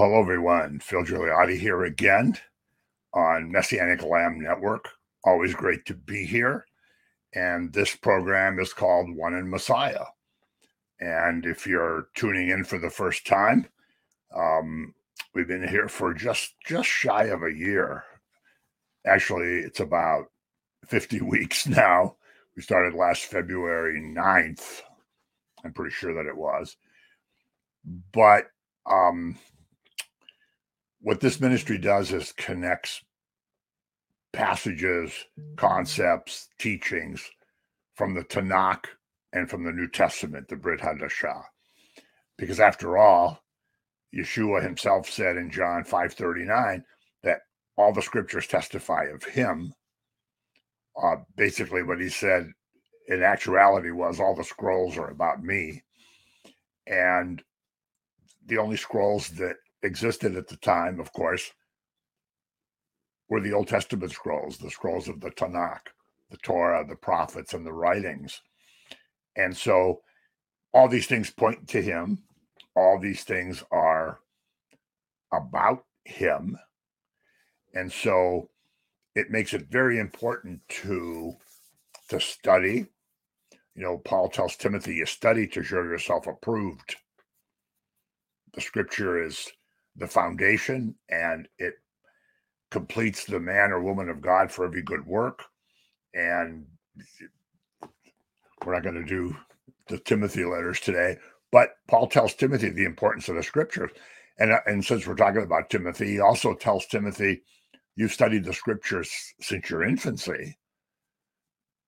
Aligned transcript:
Hello, 0.00 0.20
everyone. 0.20 0.78
Phil 0.78 1.02
Giuliani 1.02 1.58
here 1.58 1.82
again 1.82 2.38
on 3.14 3.50
Messianic 3.50 4.04
Lamb 4.04 4.40
Network. 4.40 4.90
Always 5.24 5.56
great 5.56 5.84
to 5.86 5.94
be 5.94 6.24
here. 6.24 6.66
And 7.34 7.72
this 7.72 7.96
program 7.96 8.60
is 8.60 8.72
called 8.72 9.10
One 9.10 9.34
in 9.34 9.50
Messiah. 9.50 10.04
And 11.00 11.44
if 11.44 11.66
you're 11.66 12.10
tuning 12.14 12.50
in 12.50 12.62
for 12.62 12.78
the 12.78 12.90
first 12.90 13.26
time, 13.26 13.66
um, 14.32 14.94
we've 15.34 15.48
been 15.48 15.66
here 15.66 15.88
for 15.88 16.14
just 16.14 16.54
just 16.64 16.88
shy 16.88 17.24
of 17.24 17.42
a 17.42 17.52
year. 17.52 18.04
Actually, 19.04 19.62
it's 19.62 19.80
about 19.80 20.26
50 20.86 21.20
weeks 21.22 21.66
now. 21.66 22.14
We 22.54 22.62
started 22.62 22.94
last 22.94 23.24
February 23.24 24.00
9th. 24.00 24.82
I'm 25.64 25.72
pretty 25.72 25.92
sure 25.92 26.14
that 26.14 26.30
it 26.30 26.36
was. 26.36 26.76
But 28.12 28.44
um, 28.86 29.36
what 31.00 31.20
this 31.20 31.40
ministry 31.40 31.78
does 31.78 32.12
is 32.12 32.32
connects 32.32 33.02
passages, 34.32 35.12
concepts, 35.56 36.48
teachings 36.58 37.28
from 37.94 38.14
the 38.14 38.24
Tanakh 38.24 38.86
and 39.32 39.48
from 39.48 39.64
the 39.64 39.72
New 39.72 39.88
Testament, 39.88 40.48
the 40.48 40.56
Brit 40.56 40.80
Hadashah. 40.80 41.42
Because 42.36 42.60
after 42.60 42.96
all, 42.96 43.42
Yeshua 44.14 44.62
himself 44.62 45.08
said 45.08 45.36
in 45.36 45.50
John 45.50 45.84
5:39 45.84 46.84
that 47.22 47.42
all 47.76 47.92
the 47.92 48.02
scriptures 48.02 48.46
testify 48.46 49.04
of 49.04 49.24
him. 49.24 49.74
Uh, 51.00 51.16
basically, 51.36 51.82
what 51.82 52.00
he 52.00 52.08
said 52.08 52.52
in 53.08 53.22
actuality 53.22 53.90
was 53.90 54.18
all 54.18 54.34
the 54.34 54.44
scrolls 54.44 54.96
are 54.96 55.10
about 55.10 55.42
me. 55.42 55.82
And 56.86 57.42
the 58.46 58.58
only 58.58 58.76
scrolls 58.76 59.28
that 59.30 59.56
existed 59.82 60.36
at 60.36 60.48
the 60.48 60.56
time, 60.56 61.00
of 61.00 61.12
course, 61.12 61.52
were 63.28 63.40
the 63.40 63.52
Old 63.52 63.68
Testament 63.68 64.12
scrolls, 64.12 64.58
the 64.58 64.70
scrolls 64.70 65.08
of 65.08 65.20
the 65.20 65.30
Tanakh, 65.30 65.88
the 66.30 66.38
Torah, 66.38 66.84
the 66.86 66.96
prophets, 66.96 67.54
and 67.54 67.66
the 67.66 67.72
writings. 67.72 68.40
And 69.36 69.56
so 69.56 70.00
all 70.72 70.88
these 70.88 71.06
things 71.06 71.30
point 71.30 71.68
to 71.68 71.82
him. 71.82 72.18
All 72.74 72.98
these 72.98 73.24
things 73.24 73.62
are 73.70 74.20
about 75.32 75.84
him. 76.04 76.58
And 77.74 77.92
so 77.92 78.50
it 79.14 79.30
makes 79.30 79.52
it 79.52 79.70
very 79.70 79.98
important 79.98 80.60
to 80.68 81.34
to 82.08 82.20
study. 82.20 82.86
You 83.74 83.82
know, 83.82 83.98
Paul 83.98 84.28
tells 84.28 84.56
Timothy, 84.56 84.94
you 84.94 85.06
study 85.06 85.46
to 85.48 85.62
show 85.62 85.82
yourself 85.82 86.26
approved. 86.26 86.96
The 88.54 88.62
scripture 88.62 89.22
is 89.22 89.52
the 89.98 90.06
foundation 90.06 90.94
and 91.08 91.48
it 91.58 91.74
completes 92.70 93.24
the 93.24 93.40
man 93.40 93.72
or 93.72 93.82
woman 93.82 94.08
of 94.08 94.20
God 94.20 94.50
for 94.50 94.64
every 94.64 94.82
good 94.82 95.06
work. 95.06 95.42
And 96.14 96.66
we're 98.64 98.74
not 98.74 98.82
going 98.82 98.94
to 98.94 99.04
do 99.04 99.36
the 99.88 99.98
Timothy 99.98 100.44
letters 100.44 100.80
today, 100.80 101.16
but 101.50 101.70
Paul 101.86 102.08
tells 102.08 102.34
Timothy 102.34 102.70
the 102.70 102.84
importance 102.84 103.28
of 103.28 103.36
the 103.36 103.42
scriptures. 103.42 103.90
And, 104.38 104.52
uh, 104.52 104.60
and 104.66 104.84
since 104.84 105.06
we're 105.06 105.14
talking 105.14 105.42
about 105.42 105.70
Timothy, 105.70 106.12
he 106.12 106.20
also 106.20 106.54
tells 106.54 106.86
Timothy, 106.86 107.42
You've 107.98 108.12
studied 108.12 108.44
the 108.44 108.52
scriptures 108.52 109.10
since 109.40 109.68
your 109.68 109.82
infancy. 109.82 110.56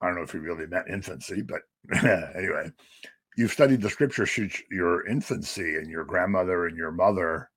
I 0.02 0.06
don't 0.06 0.16
know 0.16 0.22
if 0.22 0.32
he 0.32 0.38
really 0.38 0.66
meant 0.66 0.88
infancy, 0.90 1.40
but 1.40 1.60
anyway, 2.34 2.72
you've 3.36 3.52
studied 3.52 3.80
the 3.80 3.90
scriptures 3.90 4.32
since 4.32 4.60
your 4.72 5.06
infancy, 5.06 5.76
and 5.76 5.88
your 5.88 6.04
grandmother 6.04 6.66
and 6.66 6.76
your 6.76 6.90
mother 6.90 7.48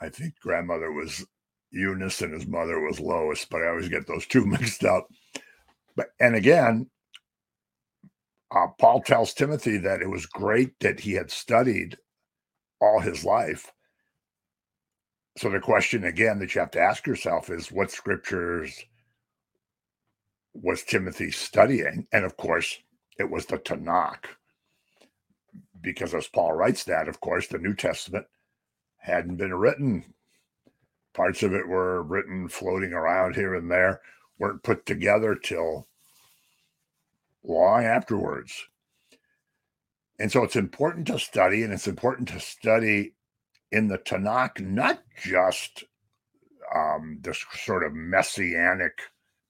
I 0.00 0.08
think 0.08 0.34
grandmother 0.40 0.92
was 0.92 1.24
Eunice 1.70 2.22
and 2.22 2.32
his 2.32 2.46
mother 2.46 2.80
was 2.80 3.00
Lois, 3.00 3.44
but 3.44 3.62
I 3.62 3.68
always 3.68 3.88
get 3.88 4.06
those 4.06 4.26
two 4.26 4.46
mixed 4.46 4.84
up. 4.84 5.06
But 5.96 6.08
and 6.18 6.34
again, 6.34 6.88
uh, 8.54 8.68
Paul 8.78 9.02
tells 9.02 9.32
Timothy 9.32 9.78
that 9.78 10.02
it 10.02 10.08
was 10.08 10.26
great 10.26 10.78
that 10.80 11.00
he 11.00 11.12
had 11.12 11.30
studied 11.30 11.96
all 12.80 13.00
his 13.00 13.24
life. 13.24 13.70
So 15.38 15.48
the 15.50 15.60
question 15.60 16.04
again 16.04 16.38
that 16.40 16.54
you 16.54 16.60
have 16.60 16.72
to 16.72 16.80
ask 16.80 17.06
yourself 17.06 17.50
is 17.50 17.70
what 17.70 17.90
scriptures 17.90 18.76
was 20.54 20.82
Timothy 20.82 21.30
studying? 21.30 22.06
And 22.12 22.24
of 22.24 22.36
course, 22.36 22.78
it 23.18 23.30
was 23.30 23.46
the 23.46 23.58
Tanakh. 23.58 24.24
Because 25.80 26.14
as 26.14 26.28
Paul 26.28 26.52
writes 26.52 26.84
that, 26.84 27.08
of 27.08 27.20
course, 27.20 27.46
the 27.46 27.58
New 27.58 27.74
Testament 27.74 28.26
hadn't 29.00 29.36
been 29.36 29.54
written. 29.54 30.14
Parts 31.14 31.42
of 31.42 31.52
it 31.52 31.66
were 31.66 32.02
written 32.02 32.48
floating 32.48 32.92
around 32.92 33.34
here 33.34 33.54
and 33.54 33.70
there, 33.70 34.00
weren't 34.38 34.62
put 34.62 34.86
together 34.86 35.34
till 35.34 35.88
long 37.42 37.84
afterwards. 37.84 38.66
And 40.18 40.30
so 40.30 40.44
it's 40.44 40.56
important 40.56 41.06
to 41.06 41.18
study, 41.18 41.62
and 41.62 41.72
it's 41.72 41.88
important 41.88 42.28
to 42.28 42.40
study 42.40 43.14
in 43.72 43.88
the 43.88 43.98
Tanakh, 43.98 44.60
not 44.60 45.02
just 45.22 45.84
um, 46.74 47.18
the 47.22 47.34
sort 47.34 47.84
of 47.84 47.94
messianic 47.94 48.98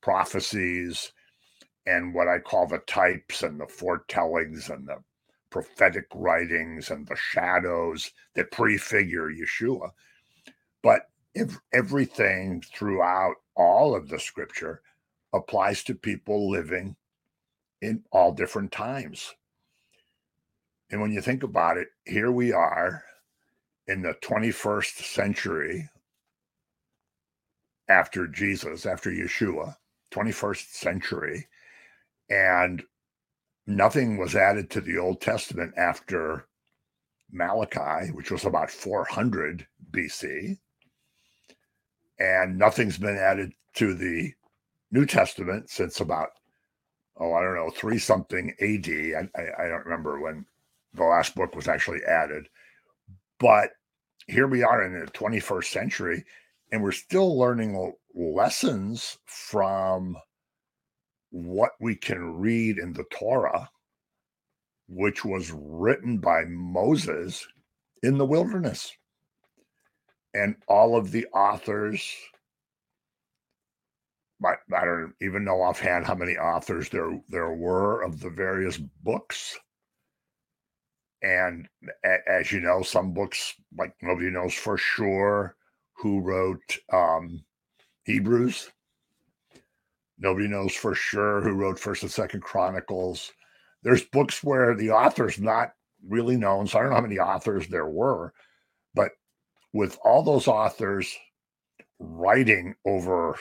prophecies 0.00 1.12
and 1.86 2.14
what 2.14 2.28
I 2.28 2.38
call 2.38 2.66
the 2.66 2.78
types 2.78 3.42
and 3.42 3.60
the 3.60 3.66
foretellings 3.66 4.70
and 4.70 4.86
the 4.86 4.98
prophetic 5.50 6.06
writings 6.14 6.90
and 6.90 7.06
the 7.06 7.16
shadows 7.16 8.12
that 8.34 8.50
prefigure 8.50 9.30
Yeshua. 9.30 9.90
But 10.82 11.02
if 11.34 11.58
everything 11.72 12.62
throughout 12.74 13.34
all 13.56 13.94
of 13.94 14.08
the 14.08 14.18
scripture 14.18 14.82
applies 15.32 15.84
to 15.84 15.94
people 15.94 16.50
living 16.50 16.96
in 17.80 18.02
all 18.10 18.32
different 18.32 18.72
times. 18.72 19.34
And 20.90 21.00
when 21.00 21.12
you 21.12 21.20
think 21.20 21.42
about 21.42 21.76
it, 21.76 21.88
here 22.04 22.32
we 22.32 22.52
are 22.52 23.04
in 23.86 24.02
the 24.02 24.14
21st 24.22 25.04
century 25.04 25.88
after 27.88 28.26
Jesus, 28.26 28.86
after 28.86 29.10
Yeshua, 29.10 29.76
21st 30.12 30.72
century. 30.72 31.48
And 32.28 32.82
nothing 33.66 34.18
was 34.18 34.34
added 34.34 34.70
to 34.70 34.80
the 34.80 34.98
Old 34.98 35.20
Testament 35.20 35.74
after 35.76 36.46
Malachi, 37.32 38.10
which 38.12 38.30
was 38.30 38.44
about 38.44 38.70
400 38.70 39.66
BC. 39.90 40.58
And 42.18 42.58
nothing's 42.58 42.98
been 42.98 43.16
added 43.16 43.52
to 43.74 43.94
the 43.94 44.32
New 44.90 45.06
Testament 45.06 45.70
since 45.70 46.00
about, 46.00 46.30
oh, 47.16 47.32
I 47.32 47.42
don't 47.42 47.54
know, 47.54 47.70
three 47.70 47.98
something 47.98 48.54
AD. 48.60 48.88
I, 48.88 49.40
I, 49.40 49.64
I 49.64 49.68
don't 49.68 49.84
remember 49.84 50.20
when 50.20 50.44
the 50.94 51.04
last 51.04 51.34
book 51.34 51.54
was 51.54 51.68
actually 51.68 52.00
added. 52.06 52.48
But 53.38 53.70
here 54.26 54.46
we 54.46 54.62
are 54.62 54.84
in 54.84 54.98
the 54.98 55.10
21st 55.12 55.64
century, 55.64 56.24
and 56.72 56.82
we're 56.82 56.92
still 56.92 57.38
learning 57.38 57.94
lessons 58.14 59.18
from 59.24 60.16
what 61.30 61.72
we 61.80 61.94
can 61.94 62.34
read 62.38 62.78
in 62.78 62.92
the 62.92 63.04
Torah, 63.12 63.70
which 64.88 65.24
was 65.24 65.52
written 65.54 66.18
by 66.18 66.44
Moses 66.44 67.46
in 68.02 68.18
the 68.18 68.26
wilderness. 68.26 68.92
And 70.34 70.56
all 70.68 70.96
of 70.96 71.10
the 71.10 71.26
authors, 71.28 72.14
I, 74.44 74.54
I 74.74 74.84
don't 74.84 75.14
even 75.20 75.44
know 75.44 75.62
offhand 75.62 76.06
how 76.06 76.14
many 76.14 76.36
authors 76.36 76.88
there, 76.88 77.20
there 77.28 77.52
were 77.52 78.02
of 78.02 78.20
the 78.20 78.30
various 78.30 78.76
books. 78.76 79.58
And 81.22 81.68
as 82.26 82.50
you 82.50 82.60
know, 82.60 82.82
some 82.82 83.12
books, 83.12 83.54
like 83.76 83.94
nobody 84.00 84.30
knows 84.30 84.54
for 84.54 84.78
sure 84.78 85.56
who 85.92 86.20
wrote 86.20 86.78
um, 86.92 87.44
Hebrews 88.04 88.70
Nobody 90.20 90.48
knows 90.48 90.74
for 90.74 90.94
sure 90.94 91.40
who 91.40 91.52
wrote 91.52 91.78
First 91.78 92.02
and 92.02 92.12
Second 92.12 92.42
Chronicles. 92.42 93.32
There's 93.82 94.04
books 94.04 94.44
where 94.44 94.76
the 94.76 94.90
author's 94.90 95.40
not 95.40 95.72
really 96.06 96.36
known. 96.36 96.66
So 96.66 96.78
I 96.78 96.82
don't 96.82 96.90
know 96.90 96.96
how 96.96 97.02
many 97.02 97.18
authors 97.18 97.68
there 97.68 97.88
were, 97.88 98.34
but 98.94 99.12
with 99.72 99.98
all 100.04 100.22
those 100.22 100.46
authors 100.46 101.16
writing 101.98 102.74
over 102.84 103.38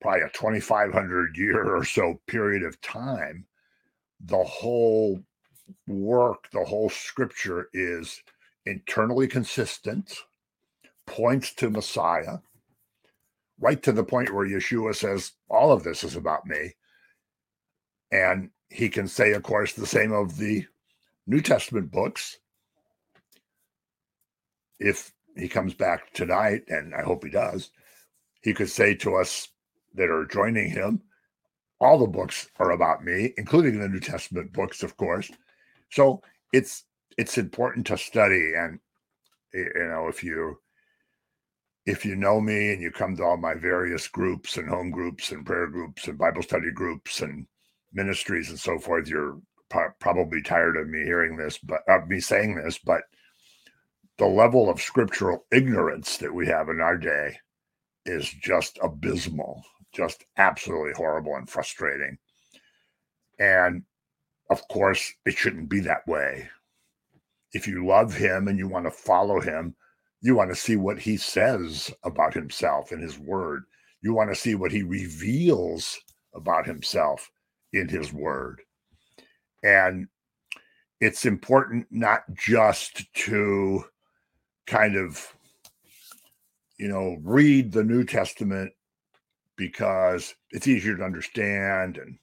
probably 0.00 0.22
a 0.22 0.30
2,500 0.30 1.36
year 1.36 1.76
or 1.76 1.84
so 1.84 2.20
period 2.28 2.62
of 2.62 2.80
time, 2.80 3.46
the 4.20 4.42
whole 4.42 5.20
work, 5.88 6.48
the 6.52 6.64
whole 6.64 6.90
scripture 6.90 7.68
is 7.72 8.22
internally 8.66 9.26
consistent, 9.26 10.16
points 11.06 11.52
to 11.54 11.70
Messiah, 11.70 12.38
right 13.62 13.82
to 13.84 13.92
the 13.92 14.04
point 14.04 14.34
where 14.34 14.46
Yeshua 14.46 14.94
says, 14.94 15.32
All 15.48 15.72
of 15.72 15.84
this 15.84 16.04
is 16.04 16.16
about 16.16 16.46
me. 16.46 16.74
And 18.10 18.50
he 18.68 18.88
can 18.90 19.08
say, 19.08 19.32
of 19.32 19.42
course, 19.42 19.72
the 19.72 19.86
same 19.86 20.12
of 20.12 20.36
the 20.36 20.66
New 21.26 21.40
Testament 21.40 21.90
books. 21.90 22.38
If 24.78 25.12
he 25.36 25.48
comes 25.48 25.72
back 25.72 26.12
tonight, 26.12 26.64
and 26.68 26.94
I 26.94 27.02
hope 27.02 27.24
he 27.24 27.30
does, 27.30 27.70
he 28.42 28.52
could 28.52 28.68
say 28.68 28.94
to 28.96 29.14
us 29.14 29.48
that 29.94 30.10
are 30.10 30.26
joining 30.26 30.68
him, 30.68 31.00
all 31.80 31.98
the 31.98 32.06
books 32.06 32.48
are 32.58 32.72
about 32.72 33.04
me, 33.04 33.32
including 33.36 33.78
the 33.78 33.88
New 33.88 34.00
Testament 34.00 34.52
books, 34.52 34.82
of 34.82 34.96
course. 34.96 35.30
So 35.90 36.22
it's 36.52 36.84
it's 37.18 37.38
important 37.38 37.86
to 37.88 37.98
study, 37.98 38.52
and 38.56 38.78
you 39.52 39.70
know 39.74 40.08
if 40.08 40.24
you 40.24 40.58
if 41.86 42.04
you 42.04 42.16
know 42.16 42.40
me 42.40 42.72
and 42.72 42.80
you 42.80 42.90
come 42.90 43.16
to 43.16 43.24
all 43.24 43.36
my 43.36 43.54
various 43.54 44.06
groups 44.08 44.56
and 44.56 44.68
home 44.68 44.90
groups 44.90 45.32
and 45.32 45.44
prayer 45.44 45.66
groups 45.66 46.06
and 46.06 46.18
Bible 46.18 46.42
study 46.42 46.70
groups 46.70 47.20
and 47.20 47.46
ministries 47.92 48.50
and 48.50 48.58
so 48.58 48.78
forth, 48.78 49.08
you're 49.08 49.40
probably 50.00 50.42
tired 50.42 50.76
of 50.76 50.88
me 50.88 51.02
hearing 51.04 51.36
this, 51.36 51.58
but 51.58 51.80
of 51.88 52.06
me 52.08 52.20
saying 52.20 52.54
this, 52.54 52.78
but 52.78 53.02
the 54.18 54.26
level 54.26 54.70
of 54.70 54.80
scriptural 54.80 55.46
ignorance 55.50 56.18
that 56.18 56.32
we 56.32 56.46
have 56.46 56.68
in 56.68 56.80
our 56.80 56.98
day 56.98 57.36
is 58.04 58.30
just 58.30 58.78
abysmal 58.82 59.64
just 59.92 60.24
absolutely 60.38 60.92
horrible 60.94 61.36
and 61.36 61.48
frustrating. 61.48 62.18
And 63.38 63.82
of 64.50 64.66
course, 64.68 65.12
it 65.24 65.36
shouldn't 65.36 65.68
be 65.68 65.80
that 65.80 66.06
way. 66.06 66.48
If 67.52 67.68
you 67.68 67.86
love 67.86 68.14
him 68.14 68.48
and 68.48 68.58
you 68.58 68.68
want 68.68 68.86
to 68.86 68.90
follow 68.90 69.40
him, 69.40 69.76
you 70.22 70.36
want 70.36 70.50
to 70.50 70.56
see 70.56 70.76
what 70.76 71.00
he 71.00 71.16
says 71.16 71.92
about 72.04 72.32
himself 72.32 72.92
in 72.92 73.00
his 73.00 73.18
word. 73.18 73.64
You 74.02 74.14
want 74.14 74.30
to 74.30 74.36
see 74.36 74.54
what 74.54 74.70
he 74.72 74.82
reveals 74.82 75.98
about 76.34 76.64
himself 76.64 77.30
in 77.72 77.88
his 77.88 78.12
word. 78.12 78.62
And 79.64 80.06
it's 81.00 81.26
important 81.26 81.86
not 81.90 82.22
just 82.32 83.12
to 83.14 83.84
kind 84.66 84.96
of, 84.96 85.34
you 86.78 86.88
know, 86.88 87.18
read 87.22 87.72
the 87.72 87.84
New 87.84 88.04
Testament 88.04 88.72
because 89.56 90.34
it's 90.50 90.68
easier 90.68 90.96
to 90.96 91.04
understand 91.04 91.96
and 91.96 92.16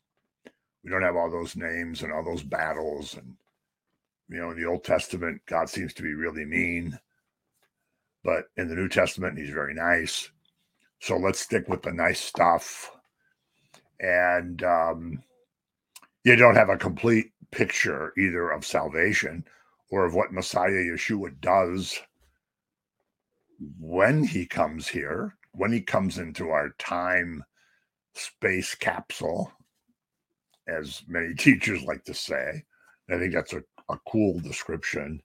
we 0.84 0.90
don't 0.90 1.04
have 1.04 1.18
all 1.18 1.30
those 1.30 1.56
names 1.56 2.01
and 2.01 2.12
all 2.12 2.24
those 2.24 2.44
battles 2.44 3.16
and 3.16 3.36
you 4.30 4.40
know 4.40 4.51
in 4.51 4.60
the 4.60 4.66
old 4.66 4.84
testament 4.84 5.40
god 5.46 5.69
seems 5.69 5.94
to 5.94 6.01
be 6.01 6.13
really 6.13 6.46
mean 6.46 6.98
but 8.24 8.45
in 8.57 8.68
the 8.68 8.75
new 8.75 8.88
testament 8.88 9.38
he's 9.38 9.50
very 9.50 9.74
nice. 9.74 10.30
So 11.00 11.18
let's 11.18 11.39
stick 11.39 11.68
with 11.69 11.81
the 11.81 11.94
nice 11.94 12.19
stuff. 12.19 12.92
And 14.00 14.62
um, 14.63 15.24
you 16.24 16.36
don't 16.36 16.56
have 16.56 16.69
a 16.69 16.77
complete 16.77 17.31
picture 17.51 18.13
either 18.18 18.51
of 18.51 18.66
salvation 18.66 19.44
or 19.89 20.06
of 20.06 20.13
what 20.13 20.31
messiah 20.31 20.69
yeshua 20.69 21.31
does 21.42 22.00
when 23.80 24.24
he 24.24 24.45
comes 24.45 24.88
here 24.88 25.36
when 25.54 25.72
he 25.72 25.81
comes 25.81 26.18
into 26.18 26.50
our 26.50 26.69
time 26.80 27.44
space 28.13 28.75
capsule, 28.75 29.51
as 30.68 31.04
many 31.07 31.33
teachers 31.38 31.83
like 31.83 32.04
to 32.06 32.13
say, 32.13 32.63
I 33.10 33.18
think 33.18 33.33
that's 33.33 33.54
a, 33.54 33.63
a 33.89 33.98
cool 34.07 34.39
description, 34.39 35.22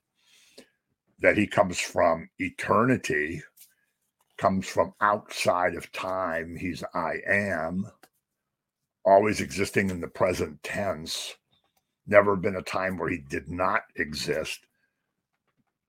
that 1.24 1.38
he 1.38 1.46
comes 1.46 1.80
from 1.80 2.28
eternity, 2.38 3.42
comes 4.36 4.68
from 4.68 4.92
outside 5.00 5.74
of 5.74 5.90
time. 5.90 6.54
He's 6.54 6.84
I 6.92 7.14
am, 7.26 7.90
always 9.06 9.40
existing 9.40 9.88
in 9.88 10.02
the 10.02 10.06
present 10.06 10.62
tense, 10.62 11.34
never 12.06 12.36
been 12.36 12.56
a 12.56 12.62
time 12.62 12.98
where 12.98 13.08
he 13.08 13.22
did 13.26 13.50
not 13.50 13.84
exist, 13.96 14.66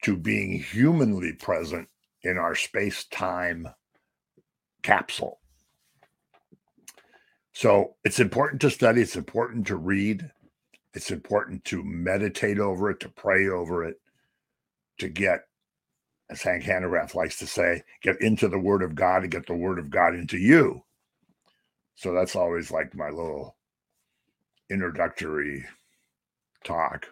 to 0.04 0.16
being 0.16 0.58
humanly 0.58 1.34
present 1.34 1.90
in 2.24 2.38
our 2.38 2.56
space 2.56 3.04
time 3.04 3.68
capsule. 4.84 5.42
So 7.52 7.96
it's 8.06 8.22
important 8.22 8.62
to 8.62 8.70
study, 8.70 9.02
it's 9.02 9.18
important 9.18 9.68
to 9.68 9.76
read, 9.76 10.32
it's 10.94 11.12
important 11.12 11.66
to 11.66 11.84
meditate 11.84 12.58
over 12.58 12.90
it, 12.90 13.02
to 13.02 13.10
pray 13.10 13.50
over 13.50 13.84
it, 13.84 14.00
to 15.00 15.10
get, 15.10 15.42
as 16.30 16.42
Hank 16.42 16.64
Hanegraaff 16.64 17.16
likes 17.16 17.38
to 17.40 17.48
say, 17.48 17.84
get 18.02 18.22
into 18.22 18.48
the 18.48 18.60
Word 18.60 18.84
of 18.84 18.96
God 18.96 19.24
and 19.24 19.32
get 19.32 19.48
the 19.48 19.56
Word 19.56 19.80
of 19.80 19.90
God 19.90 20.16
into 20.16 20.38
you. 20.38 20.84
So 21.96 22.14
that's 22.14 22.36
always 22.36 22.72
like 22.72 22.96
my 22.96 23.10
little 23.10 23.56
introductory 24.70 25.66
talk. 26.64 27.08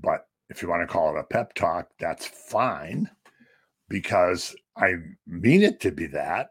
But 0.00 0.26
if 0.50 0.62
you 0.62 0.68
want 0.68 0.82
to 0.82 0.92
call 0.92 1.16
it 1.16 1.20
a 1.20 1.24
pep 1.24 1.54
talk, 1.54 1.88
that's 1.98 2.26
fine 2.26 3.08
because 3.88 4.54
I 4.76 4.94
mean 5.26 5.62
it 5.62 5.80
to 5.80 5.90
be 5.90 6.06
that 6.08 6.50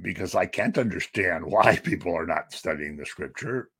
because 0.00 0.34
I 0.34 0.46
can't 0.46 0.78
understand 0.78 1.44
why 1.46 1.76
people 1.76 2.16
are 2.16 2.26
not 2.26 2.52
studying 2.52 2.96
the 2.96 3.06
scripture 3.06 3.70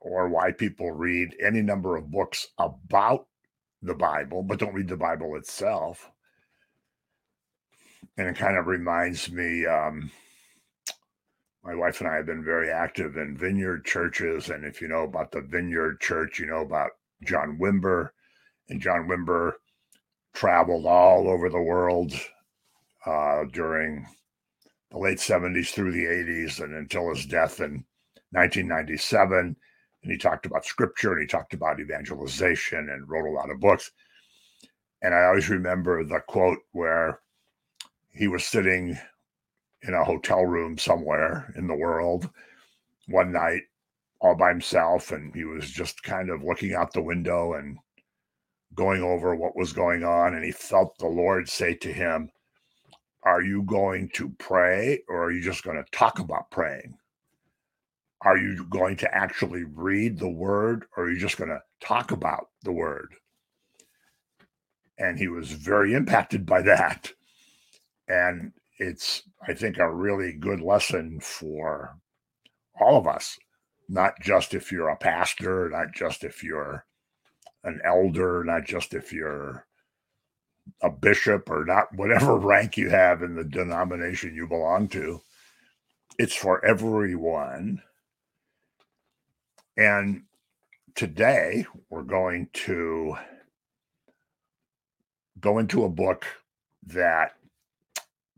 or 0.00 0.28
why 0.28 0.52
people 0.52 0.90
read 0.92 1.34
any 1.44 1.62
number 1.62 1.96
of 1.96 2.10
books 2.10 2.48
about 2.58 3.26
the 3.84 3.94
Bible, 3.94 4.42
but 4.42 4.58
don't 4.58 4.74
read 4.74 4.88
the 4.88 4.96
Bible 4.96 5.36
itself. 5.36 6.10
And 8.16 8.28
it 8.28 8.36
kind 8.36 8.56
of 8.56 8.66
reminds 8.66 9.30
me, 9.30 9.66
um, 9.66 10.10
my 11.62 11.74
wife 11.74 12.00
and 12.00 12.08
I 12.08 12.16
have 12.16 12.26
been 12.26 12.44
very 12.44 12.70
active 12.70 13.16
in 13.16 13.36
vineyard 13.36 13.84
churches. 13.84 14.50
And 14.50 14.64
if 14.64 14.80
you 14.80 14.88
know 14.88 15.04
about 15.04 15.32
the 15.32 15.40
vineyard 15.40 16.00
church, 16.00 16.38
you 16.38 16.46
know 16.46 16.60
about 16.60 16.90
John 17.24 17.58
Wimber. 17.60 18.10
And 18.68 18.80
John 18.80 19.08
Wimber 19.08 19.52
traveled 20.34 20.86
all 20.86 21.28
over 21.28 21.48
the 21.48 21.60
world 21.60 22.12
uh, 23.06 23.44
during 23.52 24.06
the 24.90 24.98
late 24.98 25.18
70s 25.18 25.68
through 25.68 25.92
the 25.92 26.04
80s 26.04 26.62
and 26.62 26.74
until 26.74 27.10
his 27.10 27.26
death 27.26 27.60
in 27.60 27.84
1997. 28.30 29.56
And 30.04 30.12
he 30.12 30.18
talked 30.18 30.46
about 30.46 30.64
scripture 30.64 31.12
and 31.12 31.22
he 31.22 31.26
talked 31.26 31.54
about 31.54 31.80
evangelization 31.80 32.90
and 32.90 33.08
wrote 33.08 33.28
a 33.28 33.32
lot 33.32 33.50
of 33.50 33.58
books. 33.58 33.90
And 35.02 35.12
I 35.12 35.24
always 35.24 35.48
remember 35.48 36.04
the 36.04 36.20
quote 36.28 36.58
where 36.70 37.20
he 38.12 38.28
was 38.28 38.44
sitting 38.44 38.96
in 39.82 39.94
a 39.94 40.04
hotel 40.04 40.44
room 40.44 40.78
somewhere 40.78 41.52
in 41.56 41.66
the 41.66 41.74
world 41.74 42.30
one 43.08 43.32
night 43.32 43.62
all 44.20 44.36
by 44.36 44.50
himself 44.50 45.10
and 45.10 45.34
he 45.34 45.44
was 45.44 45.68
just 45.70 46.02
kind 46.04 46.30
of 46.30 46.44
looking 46.44 46.74
out 46.74 46.92
the 46.92 47.02
window 47.02 47.54
and 47.54 47.76
going 48.74 49.02
over 49.02 49.34
what 49.34 49.56
was 49.56 49.72
going 49.72 50.04
on, 50.04 50.34
and 50.34 50.44
he 50.44 50.52
felt 50.52 50.98
the 50.98 51.06
Lord 51.06 51.48
say 51.48 51.74
to 51.74 51.92
him, 51.92 52.30
Are 53.22 53.42
you 53.42 53.62
going 53.62 54.10
to 54.14 54.30
pray 54.38 55.02
or 55.08 55.24
are 55.24 55.32
you 55.32 55.42
just 55.42 55.64
going 55.64 55.82
to 55.82 55.90
talk 55.90 56.18
about 56.18 56.50
praying? 56.50 56.96
Are 58.24 58.38
you 58.38 58.66
going 58.70 58.96
to 58.98 59.14
actually 59.14 59.64
read 59.64 60.18
the 60.18 60.30
word 60.30 60.86
or 60.96 61.04
are 61.04 61.10
you 61.10 61.18
just 61.20 61.36
going 61.36 61.50
to 61.50 61.60
talk 61.86 62.10
about 62.10 62.48
the 62.62 62.72
word? 62.72 63.14
And 64.98 65.18
he 65.18 65.28
was 65.28 65.50
very 65.50 65.94
impacted 65.94 66.46
by 66.46 66.62
that. 66.62 67.12
And 68.08 68.52
it's, 68.78 69.22
I 69.46 69.54
think, 69.54 69.78
a 69.78 69.92
really 69.92 70.32
good 70.32 70.60
lesson 70.60 71.20
for 71.20 71.96
all 72.80 72.96
of 72.96 73.06
us, 73.06 73.38
not 73.88 74.14
just 74.20 74.54
if 74.54 74.72
you're 74.72 74.88
a 74.88 74.96
pastor, 74.96 75.68
not 75.70 75.92
just 75.94 76.24
if 76.24 76.42
you're 76.42 76.86
an 77.64 77.80
elder, 77.84 78.44
not 78.44 78.64
just 78.64 78.94
if 78.94 79.12
you're 79.12 79.66
a 80.82 80.90
bishop 80.90 81.50
or 81.50 81.64
not, 81.64 81.94
whatever 81.94 82.38
rank 82.38 82.76
you 82.76 82.90
have 82.90 83.22
in 83.22 83.34
the 83.34 83.44
denomination 83.44 84.34
you 84.34 84.46
belong 84.46 84.88
to. 84.88 85.20
It's 86.18 86.34
for 86.34 86.64
everyone. 86.64 87.82
And 89.76 90.22
today 90.94 91.66
we're 91.90 92.02
going 92.02 92.48
to 92.52 93.16
go 95.40 95.58
into 95.58 95.84
a 95.84 95.88
book 95.88 96.24
that 96.86 97.32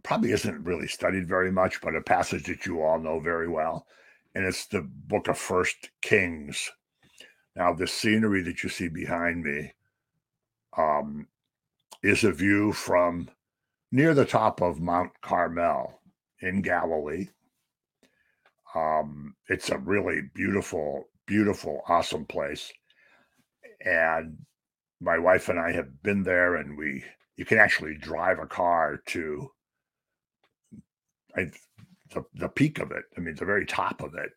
probably 0.02 0.32
isn't 0.32 0.64
really 0.64 0.88
studied 0.88 1.28
very 1.28 1.50
much, 1.50 1.80
but 1.80 1.96
a 1.96 2.00
passage 2.00 2.44
that 2.44 2.64
you 2.64 2.82
all 2.82 2.98
know 2.98 3.20
very 3.20 3.48
well. 3.48 3.86
And 4.34 4.44
it's 4.44 4.66
the 4.66 4.82
book 4.82 5.28
of 5.28 5.38
First 5.38 5.90
Kings. 6.00 6.70
Now, 7.56 7.72
the 7.72 7.86
scenery 7.86 8.42
that 8.42 8.62
you 8.62 8.68
see 8.68 8.88
behind 8.88 9.42
me 9.42 9.72
um, 10.76 11.26
is 12.02 12.22
a 12.22 12.32
view 12.32 12.72
from 12.72 13.28
near 13.90 14.14
the 14.14 14.26
top 14.26 14.60
of 14.60 14.80
Mount 14.80 15.10
Carmel 15.22 16.00
in 16.40 16.60
Galilee. 16.62 17.28
Um, 18.74 19.34
it's 19.48 19.70
a 19.70 19.78
really 19.78 20.20
beautiful, 20.34 21.08
beautiful, 21.26 21.82
awesome 21.88 22.24
place. 22.26 22.72
And 23.84 24.38
my 25.00 25.18
wife 25.18 25.48
and 25.48 25.58
I 25.58 25.72
have 25.72 26.02
been 26.02 26.22
there, 26.22 26.56
and 26.56 26.78
we 26.78 27.04
you 27.36 27.44
can 27.44 27.58
actually 27.58 27.96
drive 27.96 28.38
a 28.38 28.46
car 28.46 29.00
to 29.06 29.50
I, 31.36 31.50
the, 32.14 32.24
the 32.34 32.48
peak 32.48 32.78
of 32.78 32.90
it. 32.92 33.04
I 33.16 33.20
mean, 33.20 33.34
the 33.34 33.44
very 33.44 33.66
top 33.66 34.02
of 34.02 34.14
it 34.14 34.30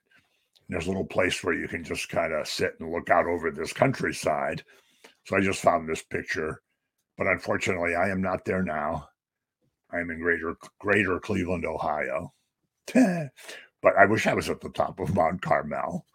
there's 0.70 0.86
a 0.86 0.90
little 0.90 1.06
place 1.06 1.44
where 1.44 1.56
you 1.56 1.68
can 1.68 1.84
just 1.84 2.10
kind 2.10 2.32
of 2.32 2.48
sit 2.48 2.76
and 2.80 2.92
look 2.92 3.10
out 3.10 3.26
over 3.26 3.50
this 3.50 3.74
countryside. 3.74 4.64
So 5.26 5.36
I 5.36 5.42
just 5.42 5.62
found 5.62 5.90
this 5.90 6.04
picture 6.04 6.62
but 7.20 7.28
unfortunately, 7.28 7.96
I 7.96 8.08
am 8.10 8.22
not 8.22 8.46
there 8.46 8.64
now. 8.64 9.10
I 9.92 10.00
am 10.00 10.10
in 10.10 10.22
greater 10.22 10.56
greater 10.80 11.20
Cleveland, 11.20 11.66
Ohio. 11.66 12.34
but 12.94 13.98
I 14.00 14.06
wish 14.06 14.26
I 14.26 14.34
was 14.34 14.50
at 14.50 14.62
the 14.62 14.70
top 14.70 15.02
of 15.02 15.14
Mount 15.14 15.42
Carmel. 15.42 16.06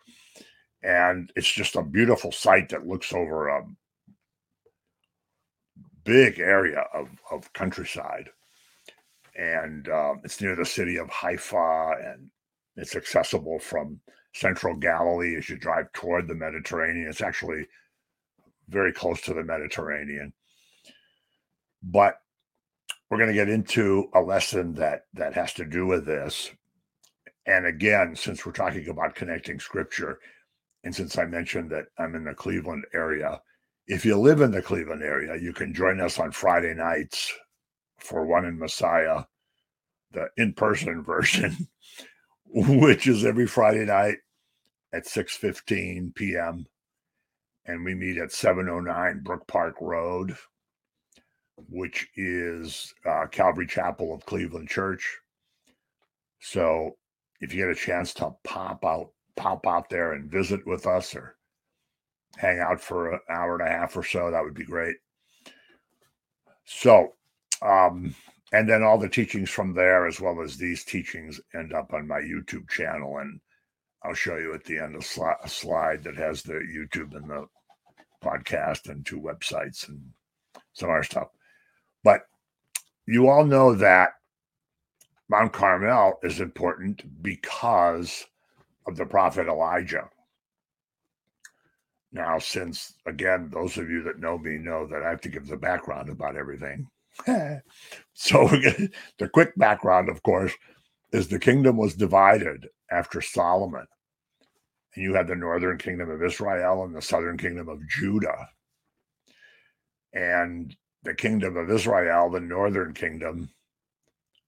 And 0.85 1.33
it's 1.35 1.51
just 1.51 1.77
a 1.77 1.83
beautiful 1.83 2.31
site 2.31 2.69
that 2.69 2.87
looks 2.87 3.13
over 3.15 3.49
a 3.49 3.65
big 6.05 6.39
area 6.39 6.85
of, 6.93 7.09
of 7.31 7.51
countryside. 7.55 8.29
And 9.35 9.89
uh, 9.89 10.15
it's 10.23 10.43
near 10.43 10.55
the 10.55 10.67
city 10.67 10.99
of 10.99 11.09
Haifa, 11.09 11.95
and 12.05 12.31
it's 12.77 12.95
accessible 12.95 13.59
from 13.59 13.99
central 14.35 14.77
Galilee 14.77 15.37
as 15.37 15.49
you 15.49 15.57
drive 15.57 15.91
toward 15.93 16.29
the 16.29 16.35
Mediterranean. 16.35 17.09
It's 17.09 17.23
actually 17.23 17.67
very 18.69 18.93
close 18.93 19.23
to 19.23 19.35
the 19.35 19.43
Mediterranean. 19.43 20.35
But 21.83 22.17
we're 23.11 23.19
going 23.19 23.31
to 23.31 23.35
get 23.35 23.49
into 23.49 24.09
a 24.15 24.21
lesson 24.21 24.75
that 24.75 25.07
that 25.15 25.35
has 25.35 25.55
to 25.55 25.65
do 25.65 25.87
with 25.87 26.05
this. 26.05 26.51
And 27.47 27.67
again, 27.67 28.15
since 28.17 28.45
we're 28.45 28.53
talking 28.53 28.89
about 28.89 29.15
connecting 29.15 29.59
scripture, 29.59 30.19
and 30.85 30.95
since 30.95 31.17
I 31.17 31.25
mentioned 31.25 31.71
that 31.71 31.87
I'm 31.99 32.15
in 32.15 32.25
the 32.25 32.35
Cleveland 32.35 32.85
area, 32.93 33.41
if 33.87 34.05
you 34.05 34.19
live 34.19 34.43
in 34.43 34.51
the 34.51 34.63
Cleveland 34.63 35.03
area, 35.03 35.37
you 35.37 35.53
can 35.53 35.73
join 35.75 35.99
us 36.01 36.19
on 36.19 36.31
Friday 36.31 36.75
nights 36.75 37.33
for 37.99 38.27
One 38.27 38.45
in 38.45 38.59
Messiah, 38.59 39.25
the 40.13 40.29
in 40.37 40.53
person 40.53 41.03
version, 41.07 41.69
which 42.47 43.07
is 43.07 43.25
every 43.25 43.47
Friday 43.47 43.87
night 43.87 44.19
at 44.93 45.07
6:15 45.07 46.15
p.m. 46.15 46.67
and 47.65 47.83
we 47.83 47.95
meet 47.95 48.19
at 48.19 48.31
709 48.31 49.21
Brook 49.25 49.47
Park 49.49 49.77
Road, 49.81 50.37
which 51.57 52.09
is 52.15 52.93
uh, 53.07 53.27
Calvary 53.27 53.67
Chapel 53.67 54.15
of 54.15 54.27
Cleveland 54.27 54.69
Church. 54.69 55.19
So 56.41 56.97
if 57.41 57.55
you 57.55 57.63
get 57.63 57.71
a 57.71 57.75
chance 57.75 58.13
to 58.15 58.35
pop 58.45 58.85
out, 58.85 59.13
pop 59.37 59.67
out 59.67 59.89
there 59.89 60.13
and 60.13 60.31
visit 60.31 60.67
with 60.67 60.87
us 60.87 61.15
or 61.15 61.37
hang 62.37 62.61
out 62.61 62.81
for 62.81 63.13
an 63.13 63.21
hour 63.29 63.59
and 63.59 63.67
a 63.67 63.71
half 63.71 63.97
or 63.97 64.03
so, 64.03 64.31
that 64.31 64.43
would 64.43 64.55
be 64.55 64.65
great. 64.65 64.97
So, 66.65 67.15
um, 67.63 68.15
and 68.53 68.69
then 68.69 68.83
all 68.83 68.99
the 68.99 69.09
teachings 69.09 69.51
from 69.51 69.75
there, 69.75 70.07
as 70.07 70.21
well 70.21 70.41
as 70.41 70.57
these 70.57 70.85
teachings, 70.85 71.41
end 71.55 71.73
up 71.73 71.93
on 71.93 72.07
my 72.07 72.21
YouTube 72.21 72.69
channel. 72.69 73.19
And 73.19 73.41
I'll 74.03 74.15
show 74.15 74.37
you 74.37 74.55
at 74.55 74.65
the 74.65 74.79
end 74.79 74.95
a, 74.95 75.35
a 75.45 75.49
slide 75.49 76.05
that 76.05 76.17
has 76.17 76.43
the 76.43 76.55
YouTube 76.55 77.17
and 77.17 77.29
the 77.29 77.47
podcast 78.23 78.89
and 78.89 79.05
two 79.05 79.21
websites 79.21 79.89
and 79.89 80.01
some 80.73 80.91
other 80.91 81.03
stuff. 81.03 81.29
But 82.03 82.23
you 83.07 83.29
all 83.29 83.45
know 83.45 83.75
that 83.75 84.11
Mount 85.29 85.53
Carmel 85.53 86.19
is 86.23 86.41
important 86.41 87.23
because 87.23 88.25
of 88.87 88.97
the 88.97 89.07
prophet 89.07 89.47
Elijah. 89.49 90.09
Now, 92.13 92.39
since 92.39 92.95
again, 93.07 93.51
those 93.53 93.77
of 93.77 93.91
you 93.91 94.03
that 94.05 94.21
know 94.21 94.39
me 94.39 94.59
know 94.59 94.87
that 94.87 95.03
I 95.03 95.11
have 95.11 95.21
to 95.23 95.29
give 95.29 95.49
the 95.49 95.57
background 95.57 96.09
about 96.09 96.37
everything. 96.37 96.87
so, 97.27 98.49
the 99.19 99.29
quick 99.33 99.53
background, 99.57 100.09
of 100.09 100.23
course, 100.23 100.53
is 101.13 101.29
the 101.29 101.39
kingdom 101.39 101.77
was 101.77 101.95
divided 101.95 102.69
after 102.91 103.21
Solomon. 103.21 103.87
And 104.95 105.05
you 105.05 105.15
had 105.15 105.27
the 105.27 105.35
northern 105.35 105.79
kingdom 105.79 106.11
of 106.11 106.23
Israel 106.23 106.85
and 106.85 106.95
the 106.95 107.03
southern 107.03 107.37
kingdom 107.37 107.69
of 107.69 107.87
Judah. 107.89 108.49
And 110.13 110.75
the 111.03 111.15
kingdom 111.15 111.57
of 111.57 111.71
Israel, 111.71 112.31
the 112.31 112.41
northern 112.41 112.95
kingdom, 112.95 113.51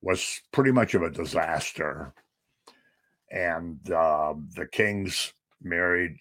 was 0.02 0.40
pretty 0.52 0.70
much 0.70 0.94
of 0.94 1.02
a 1.02 1.10
disaster. 1.10 2.14
And 3.30 3.90
uh, 3.90 4.34
the 4.54 4.66
kings 4.66 5.32
married 5.62 6.16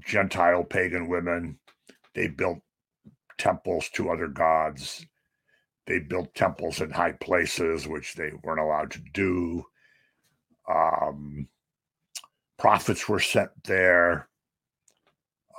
Gentile 0.00 0.64
pagan 0.64 1.08
women. 1.08 1.58
They 2.14 2.28
built 2.28 2.58
temples 3.38 3.88
to 3.94 4.10
other 4.10 4.28
gods. 4.28 5.06
They 5.86 5.98
built 5.98 6.34
temples 6.34 6.80
in 6.80 6.90
high 6.90 7.12
places, 7.12 7.88
which 7.88 8.14
they 8.14 8.30
weren't 8.42 8.60
allowed 8.60 8.90
to 8.92 9.00
do. 9.12 9.64
Um, 10.68 11.48
prophets 12.58 13.08
were 13.08 13.20
sent 13.20 13.50
there. 13.64 14.28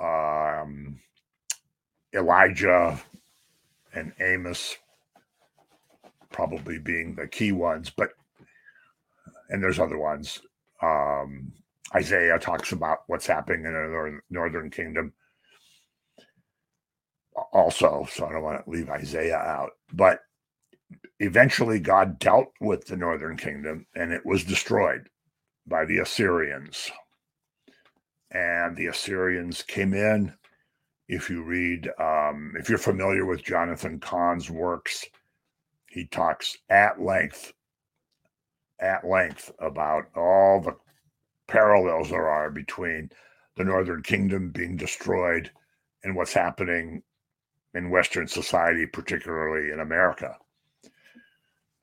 Um, 0.00 1.00
Elijah 2.14 3.00
and 3.92 4.12
Amos 4.20 4.76
probably 6.32 6.78
being 6.78 7.14
the 7.14 7.26
key 7.28 7.52
ones, 7.52 7.90
but 7.90 8.10
and 9.50 9.62
there's 9.62 9.78
other 9.80 9.98
ones. 9.98 10.40
Um, 10.82 11.52
Isaiah 11.94 12.38
talks 12.38 12.72
about 12.72 13.00
what's 13.06 13.26
happening 13.26 13.64
in 13.64 13.72
the 13.72 13.88
northern, 13.88 14.20
northern 14.30 14.70
kingdom 14.70 15.12
also, 17.52 18.06
so 18.10 18.26
I 18.26 18.32
don't 18.32 18.42
want 18.42 18.64
to 18.64 18.70
leave 18.70 18.88
Isaiah 18.88 19.36
out. 19.38 19.70
But 19.92 20.20
eventually, 21.20 21.78
God 21.80 22.18
dealt 22.18 22.48
with 22.60 22.86
the 22.86 22.96
northern 22.96 23.36
kingdom 23.36 23.86
and 23.94 24.12
it 24.12 24.24
was 24.24 24.44
destroyed 24.44 25.08
by 25.66 25.84
the 25.84 25.98
Assyrians. 25.98 26.90
And 28.30 28.76
the 28.76 28.86
Assyrians 28.86 29.62
came 29.62 29.94
in. 29.94 30.34
If 31.08 31.28
you 31.28 31.42
read, 31.42 31.90
um, 32.00 32.54
if 32.58 32.68
you're 32.68 32.78
familiar 32.78 33.26
with 33.26 33.44
Jonathan 33.44 34.00
Cahn's 34.00 34.50
works, 34.50 35.04
he 35.88 36.06
talks 36.06 36.56
at 36.70 37.00
length, 37.00 37.52
at 38.80 39.06
length 39.06 39.52
about 39.58 40.04
all 40.16 40.60
the 40.60 40.76
parallels 41.46 42.10
there 42.10 42.28
are 42.28 42.50
between 42.50 43.10
the 43.56 43.64
Northern 43.64 44.02
Kingdom 44.02 44.50
being 44.50 44.76
destroyed 44.76 45.50
and 46.02 46.16
what's 46.16 46.32
happening 46.32 47.02
in 47.74 47.90
Western 47.90 48.26
society, 48.26 48.86
particularly 48.86 49.72
in 49.72 49.80
America. 49.80 50.36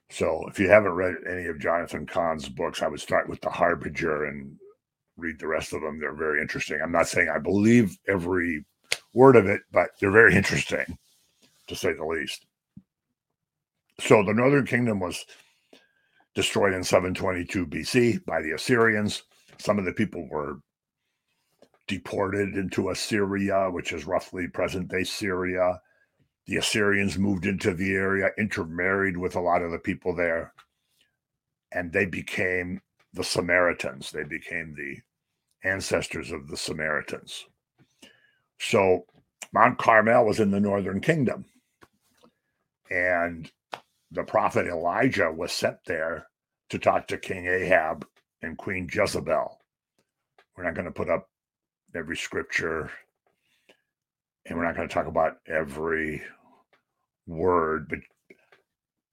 So, 0.10 0.46
if 0.50 0.60
you 0.60 0.70
haven't 0.70 0.92
read 0.92 1.16
any 1.30 1.46
of 1.46 1.60
Jonathan 1.60 2.06
Cahn's 2.06 2.50
books, 2.50 2.82
I 2.82 2.88
would 2.88 3.00
start 3.00 3.30
with 3.30 3.40
The 3.42 3.50
Harbinger 3.50 4.26
and 4.26 4.58
read 5.16 5.40
the 5.40 5.48
rest 5.48 5.74
of 5.74 5.82
them. 5.82 6.00
They're 6.00 6.14
very 6.14 6.42
interesting. 6.42 6.82
I'm 6.82 6.92
not 6.92 7.08
saying 7.08 7.30
I 7.30 7.40
believe 7.40 7.98
every 8.10 8.66
word 9.14 9.38
of 9.38 9.48
it, 9.48 9.62
but 9.72 9.92
they're 10.00 10.12
very 10.12 10.36
interesting, 10.42 10.98
to 11.68 11.76
say 11.76 11.94
the 11.94 12.06
least. 12.06 12.46
So, 14.02 14.24
the 14.24 14.34
Northern 14.34 14.66
Kingdom 14.66 15.00
was 15.00 15.26
destroyed 16.36 16.74
in 16.74 16.84
722 16.84 17.68
BC 17.68 18.26
by 18.26 18.42
the 18.42 18.52
Assyrians. 18.52 19.24
Some 19.58 19.80
of 19.80 19.86
the 19.86 19.94
people 19.94 20.28
were 20.30 20.60
deported 21.88 22.56
into 22.56 22.90
Assyria, 22.90 23.70
which 23.70 23.92
is 23.92 24.06
roughly 24.06 24.48
present 24.48 24.88
day 24.88 25.04
Syria. 25.04 25.82
The 26.48 26.58
Assyrians 26.58 27.18
moved 27.18 27.46
into 27.46 27.74
the 27.74 27.94
area, 27.94 28.32
intermarried 28.38 29.18
with 29.18 29.36
a 29.36 29.42
lot 29.42 29.62
of 29.62 29.72
the 29.72 29.80
people 29.80 30.16
there, 30.16 30.54
and 31.72 31.92
they 31.92 32.06
became 32.06 32.82
the 33.14 33.24
Samaritans. 33.24 34.12
They 34.12 34.24
became 34.24 34.74
the 34.74 34.98
ancestors 35.68 36.32
of 36.32 36.48
the 36.48 36.58
Samaritans. 36.58 37.46
So 38.58 39.06
Mount 39.54 39.78
Carmel 39.78 40.26
was 40.26 40.40
in 40.40 40.52
the 40.52 40.60
northern 40.60 41.02
kingdom. 41.02 41.46
And 42.90 43.52
the 44.12 44.24
prophet 44.24 44.68
Elijah 44.68 45.32
was 45.32 45.52
sent 45.52 45.78
there 45.86 46.28
to 46.70 46.80
talk 46.80 47.08
to 47.08 47.18
King 47.18 47.48
Ahab 47.48 48.06
and 48.42 48.58
Queen 48.58 48.90
Jezebel. 48.92 49.60
We're 50.56 50.64
not 50.66 50.76
going 50.76 50.86
to 50.86 50.92
put 50.92 51.10
up 51.10 51.30
every 51.96 52.18
scripture 52.18 52.92
and 54.46 54.58
we're 54.58 54.66
not 54.66 54.76
going 54.76 54.88
to 54.88 54.94
talk 54.94 55.08
about 55.08 55.38
every 55.48 56.24
word, 57.28 57.88
but 57.90 58.00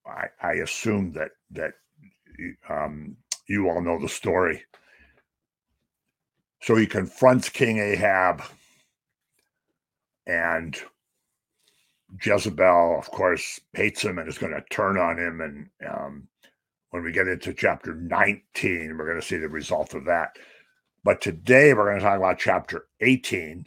I, 0.05 0.27
I 0.41 0.53
assume 0.53 1.13
that 1.13 1.31
that 1.51 1.73
um, 2.69 3.17
you 3.47 3.69
all 3.69 3.81
know 3.81 3.99
the 4.01 4.09
story. 4.09 4.63
So 6.61 6.75
he 6.75 6.87
confronts 6.87 7.49
King 7.49 7.77
Ahab, 7.77 8.43
and 10.27 10.77
Jezebel, 12.23 12.97
of 12.97 13.09
course, 13.11 13.59
hates 13.73 14.03
him 14.03 14.17
and 14.17 14.27
is 14.27 14.37
going 14.37 14.53
to 14.53 14.63
turn 14.71 14.97
on 14.97 15.17
him. 15.17 15.41
And 15.41 15.69
um, 15.87 16.27
when 16.89 17.03
we 17.03 17.11
get 17.11 17.27
into 17.27 17.53
chapter 17.53 17.93
19, 17.93 18.97
we're 18.97 19.05
going 19.05 19.21
to 19.21 19.25
see 19.25 19.37
the 19.37 19.49
result 19.49 19.93
of 19.93 20.05
that. 20.05 20.37
But 21.03 21.21
today 21.21 21.73
we're 21.73 21.85
going 21.85 21.99
to 21.99 22.05
talk 22.05 22.17
about 22.17 22.39
chapter 22.39 22.87
18. 23.01 23.65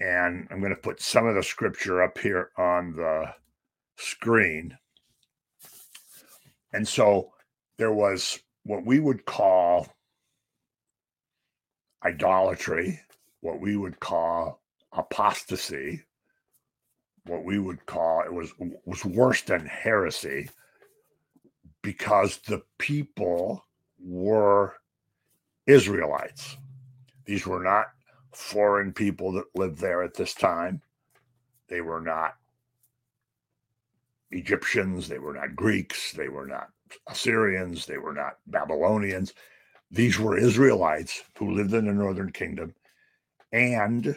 And 0.00 0.48
I'm 0.50 0.60
going 0.60 0.74
to 0.74 0.80
put 0.80 1.00
some 1.00 1.26
of 1.26 1.34
the 1.34 1.42
scripture 1.42 2.02
up 2.02 2.18
here 2.18 2.50
on 2.56 2.94
the 2.96 3.34
screen. 3.96 4.76
And 6.72 6.86
so 6.86 7.32
there 7.78 7.92
was 7.92 8.40
what 8.64 8.84
we 8.84 8.98
would 9.00 9.24
call 9.24 9.88
idolatry, 12.04 13.00
what 13.40 13.60
we 13.60 13.76
would 13.76 14.00
call 14.00 14.62
apostasy, 14.92 16.04
what 17.26 17.44
we 17.44 17.58
would 17.58 17.84
call 17.86 18.22
it 18.22 18.32
was 18.32 18.52
was 18.84 19.04
worse 19.04 19.42
than 19.42 19.66
heresy 19.66 20.48
because 21.82 22.38
the 22.38 22.62
people 22.78 23.64
were 23.98 24.74
Israelites. 25.66 26.56
These 27.24 27.46
were 27.46 27.62
not 27.62 27.86
foreign 28.34 28.92
people 28.92 29.32
that 29.32 29.44
lived 29.54 29.78
there 29.78 30.02
at 30.02 30.14
this 30.14 30.34
time. 30.34 30.82
They 31.68 31.80
were 31.80 32.00
not 32.00 32.34
Egyptians, 34.30 35.08
they 35.08 35.18
were 35.18 35.34
not 35.34 35.56
Greeks, 35.56 36.12
they 36.12 36.28
were 36.28 36.46
not 36.46 36.70
Assyrians, 37.08 37.86
they 37.86 37.98
were 37.98 38.12
not 38.14 38.38
Babylonians. 38.46 39.34
These 39.90 40.18
were 40.18 40.38
Israelites 40.38 41.22
who 41.36 41.50
lived 41.52 41.74
in 41.74 41.86
the 41.86 41.92
northern 41.92 42.30
kingdom. 42.30 42.74
And 43.52 44.16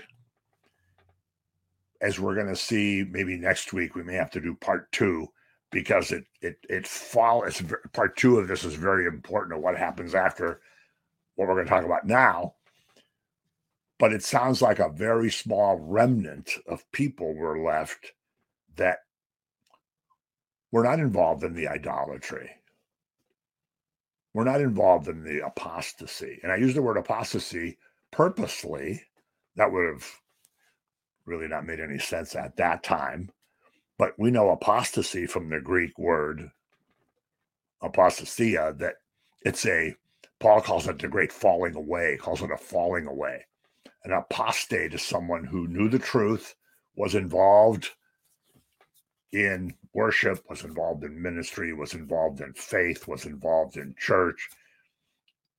as 2.03 2.19
we're 2.19 2.35
going 2.35 2.47
to 2.47 2.55
see 2.55 3.05
maybe 3.09 3.37
next 3.37 3.71
week, 3.71 3.95
we 3.95 4.03
may 4.03 4.15
have 4.15 4.29
to 4.31 4.41
do 4.41 4.53
part 4.53 4.91
two 4.91 5.27
because 5.71 6.11
it 6.11 6.25
it 6.41 6.57
it 6.69 6.85
follows. 6.85 7.63
Part 7.93 8.17
two 8.17 8.37
of 8.37 8.47
this 8.47 8.65
is 8.65 8.75
very 8.75 9.07
important 9.07 9.55
to 9.55 9.59
what 9.59 9.77
happens 9.77 10.13
after 10.13 10.59
what 11.35 11.47
we're 11.47 11.55
going 11.55 11.65
to 11.65 11.71
talk 11.71 11.85
about 11.85 12.05
now. 12.05 12.55
But 13.99 14.11
it 14.11 14.21
sounds 14.21 14.61
like 14.61 14.79
a 14.79 14.89
very 14.89 15.31
small 15.31 15.77
remnant 15.77 16.51
of 16.67 16.91
people 16.91 17.33
were 17.33 17.63
left 17.63 18.11
that 18.75 18.99
were 20.71 20.83
not 20.83 20.99
involved 20.99 21.43
in 21.43 21.53
the 21.53 21.69
idolatry. 21.69 22.49
We're 24.33 24.43
not 24.43 24.59
involved 24.59 25.07
in 25.07 25.23
the 25.23 25.45
apostasy. 25.45 26.39
And 26.43 26.51
I 26.51 26.57
use 26.57 26.73
the 26.73 26.81
word 26.81 26.97
apostasy 26.97 27.77
purposely. 28.11 29.03
That 29.55 29.71
would 29.71 29.87
have 29.87 30.22
really 31.25 31.47
not 31.47 31.65
made 31.65 31.79
any 31.79 31.99
sense 31.99 32.35
at 32.35 32.57
that 32.57 32.83
time. 32.83 33.31
But 33.97 34.13
we 34.17 34.31
know 34.31 34.49
apostasy 34.49 35.25
from 35.25 35.49
the 35.49 35.59
Greek 35.59 35.97
word 35.97 36.51
apostasia, 37.83 38.77
that 38.79 38.95
it's 39.41 39.65
a, 39.65 39.95
Paul 40.39 40.61
calls 40.61 40.87
it 40.87 40.99
the 40.99 41.07
great 41.07 41.31
falling 41.31 41.75
away, 41.75 42.17
calls 42.19 42.41
it 42.41 42.51
a 42.51 42.57
falling 42.57 43.07
away. 43.07 43.45
An 44.03 44.11
apostate 44.11 44.93
is 44.93 45.01
someone 45.03 45.45
who 45.45 45.67
knew 45.67 45.89
the 45.89 45.99
truth, 45.99 46.55
was 46.95 47.15
involved 47.15 47.89
in 49.31 49.73
worship, 49.93 50.43
was 50.49 50.63
involved 50.63 51.03
in 51.03 51.21
ministry, 51.21 51.73
was 51.73 51.93
involved 51.93 52.41
in 52.41 52.53
faith, 52.53 53.07
was 53.07 53.25
involved 53.25 53.77
in 53.77 53.95
church, 53.97 54.49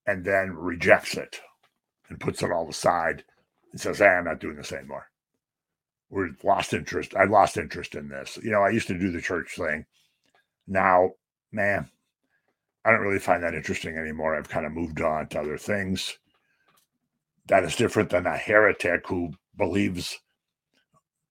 and 0.07 0.25
then 0.25 0.53
rejects 0.53 1.17
it 1.17 1.41
and 2.09 2.21
puts 2.21 2.43
it 2.43 2.53
all 2.53 2.69
aside 2.69 3.25
and 3.73 3.81
says, 3.81 3.99
hey, 3.99 4.07
I'm 4.07 4.25
not 4.25 4.41
doing 4.41 4.57
this 4.57 4.73
anymore. 4.73 5.09
We're 6.15 6.31
lost 6.45 6.73
interest. 6.73 7.17
I 7.17 7.25
lost 7.25 7.57
interest 7.57 7.97
in 7.97 8.09
this. 8.09 8.39
You 8.41 8.53
know, 8.53 8.63
I 8.63 8.71
used 8.71 8.87
to 8.87 8.97
do 8.97 9.11
the 9.11 9.21
church 9.21 9.57
thing. 9.57 9.85
Now, 10.69 11.11
man, 11.51 11.91
I 12.85 12.93
don't 12.93 13.01
really 13.01 13.19
find 13.19 13.43
that 13.43 13.55
interesting 13.55 13.97
anymore. 13.99 14.37
I've 14.37 14.49
kind 14.49 14.65
of 14.65 14.71
moved 14.71 15.01
on 15.01 15.27
to 15.31 15.41
other 15.41 15.59
things. 15.59 16.17
That 17.47 17.65
is 17.65 17.75
different 17.75 18.11
than 18.11 18.27
a 18.27 18.37
heretic 18.37 19.09
who 19.09 19.33
believes 19.57 20.21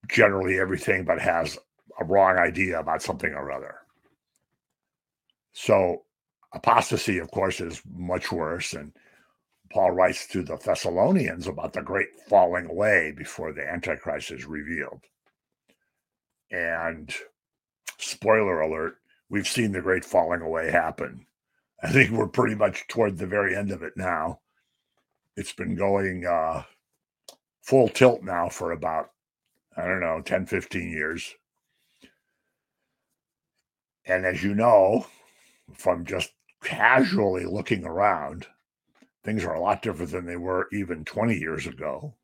generally 0.09 0.59
everything 0.59 1.05
but 1.05 1.21
has 1.21 1.57
a 1.97 2.03
wrong 2.03 2.37
idea 2.37 2.77
about 2.77 3.01
something 3.01 3.31
or 3.31 3.53
other. 3.53 3.75
So 5.53 6.03
apostasy, 6.51 7.19
of 7.19 7.31
course, 7.31 7.61
is 7.61 7.81
much 7.89 8.33
worse. 8.33 8.73
And 8.73 8.91
Paul 9.73 9.89
writes 9.89 10.27
to 10.27 10.43
the 10.43 10.55
Thessalonians 10.55 11.47
about 11.47 11.73
the 11.73 11.81
great 11.81 12.09
falling 12.29 12.67
away 12.67 13.11
before 13.17 13.51
the 13.51 13.67
Antichrist 13.67 14.29
is 14.29 14.45
revealed. 14.45 15.01
And 16.51 17.11
spoiler 17.97 18.61
alert, 18.61 18.97
we've 19.29 19.47
seen 19.47 19.71
the 19.71 19.81
great 19.81 20.05
falling 20.05 20.41
away 20.41 20.69
happen. 20.69 21.25
I 21.81 21.91
think 21.91 22.11
we're 22.11 22.27
pretty 22.27 22.53
much 22.53 22.87
toward 22.87 23.17
the 23.17 23.25
very 23.25 23.55
end 23.55 23.71
of 23.71 23.81
it 23.81 23.93
now. 23.97 24.41
It's 25.35 25.53
been 25.53 25.75
going 25.75 26.27
uh, 26.27 26.63
full 27.63 27.89
tilt 27.89 28.21
now 28.21 28.49
for 28.49 28.73
about, 28.73 29.09
I 29.75 29.85
don't 29.87 30.01
know, 30.01 30.21
10, 30.23 30.45
15 30.45 30.91
years. 30.91 31.33
And 34.05 34.23
as 34.23 34.43
you 34.43 34.53
know, 34.53 35.07
from 35.73 36.05
just 36.05 36.31
casually 36.61 37.45
looking 37.45 37.85
around, 37.85 38.45
things 39.23 39.43
are 39.43 39.53
a 39.53 39.61
lot 39.61 39.81
different 39.81 40.11
than 40.11 40.25
they 40.25 40.37
were 40.37 40.67
even 40.71 41.05
20 41.05 41.37
years 41.37 41.65
ago. 41.67 42.15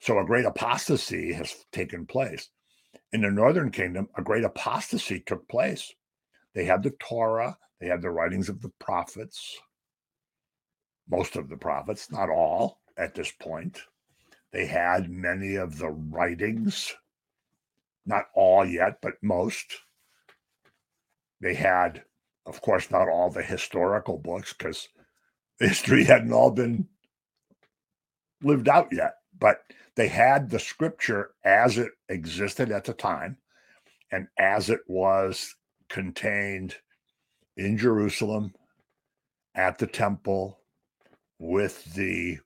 So 0.00 0.18
a 0.18 0.24
great 0.24 0.44
apostasy 0.46 1.32
has 1.32 1.54
taken 1.72 2.06
place. 2.06 2.48
In 3.12 3.22
the 3.22 3.30
northern 3.30 3.70
kingdom, 3.70 4.08
a 4.16 4.22
great 4.22 4.44
apostasy 4.44 5.20
took 5.20 5.48
place. 5.48 5.92
They 6.54 6.64
had 6.64 6.82
the 6.82 6.90
Torah, 6.90 7.58
they 7.80 7.88
had 7.88 8.02
the 8.02 8.10
writings 8.10 8.48
of 8.48 8.62
the 8.62 8.72
prophets, 8.78 9.58
most 11.08 11.36
of 11.36 11.48
the 11.48 11.56
prophets, 11.56 12.10
not 12.10 12.30
all 12.30 12.80
at 12.96 13.14
this 13.14 13.32
point. 13.32 13.80
They 14.52 14.66
had 14.66 15.10
many 15.10 15.56
of 15.56 15.78
the 15.78 15.90
writings, 15.90 16.94
not 18.06 18.26
all 18.34 18.64
yet, 18.64 18.98
but 19.02 19.14
most 19.22 19.80
they 21.40 21.54
had, 21.54 22.04
of 22.46 22.60
course, 22.60 22.90
not 22.90 23.08
all 23.08 23.30
the 23.30 23.42
historical 23.42 24.18
books 24.18 24.52
because 24.52 24.88
history 25.60 26.04
hadn't 26.04 26.32
all 26.34 26.52
been 26.52 26.88
lived 28.42 28.68
out 28.68 28.88
yet, 28.92 29.14
but 29.38 29.62
they 29.96 30.08
had 30.08 30.50
the 30.50 30.60
scripture 30.60 31.32
as 31.44 31.78
it 31.78 31.90
existed 32.08 32.72
at 32.72 32.84
the 32.84 32.94
time 32.94 33.38
and 34.12 34.28
as 34.38 34.70
it 34.70 34.80
was 34.88 35.56
contained 35.90 36.76
in 37.56 37.78
Jerusalem 37.78 38.54
at 39.56 39.78
the 39.78 39.88
temple 39.88 40.60
with 41.40 41.84
the 41.94 42.38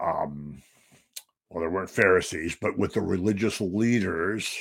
um 0.00 0.62
well 1.50 1.60
there 1.60 1.70
weren't 1.70 1.90
Pharisees 1.90 2.56
but 2.60 2.78
with 2.78 2.94
the 2.94 3.02
religious 3.02 3.60
leaders 3.60 4.58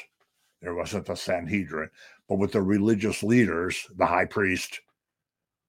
there 0.61 0.75
wasn't 0.75 1.05
the 1.07 1.15
Sanhedrin 1.15 1.89
but 2.29 2.37
with 2.39 2.53
the 2.53 2.61
religious 2.61 3.23
leaders, 3.23 3.87
the 3.97 4.05
high 4.07 4.25
priest, 4.25 4.81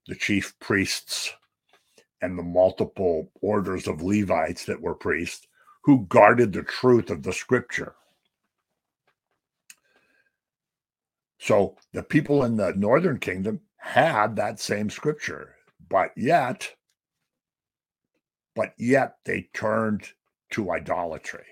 the 0.09 0.15
chief 0.17 0.55
priests, 0.61 1.33
and 2.23 2.39
the 2.39 2.43
multiple 2.43 3.31
orders 3.41 3.87
of 3.87 4.03
Levites 4.03 4.65
that 4.65 4.81
were 4.81 4.95
priests 4.95 5.47
who 5.85 6.07
guarded 6.07 6.53
the 6.53 6.63
truth 6.63 7.11
of 7.11 7.23
the 7.23 7.33
scripture. 7.33 7.95
So 11.39 11.77
the 11.93 12.03
people 12.03 12.45
in 12.45 12.57
the 12.57 12.73
northern 12.75 13.19
kingdom 13.19 13.61
had 13.77 14.37
that 14.37 14.59
same 14.59 14.91
scripture, 14.91 15.55
but 15.89 16.11
yet, 16.17 16.75
but 18.55 18.75
yet 18.79 19.19
they 19.25 19.49
turned 19.55 20.09
to 20.51 20.73
idolatry 20.73 21.45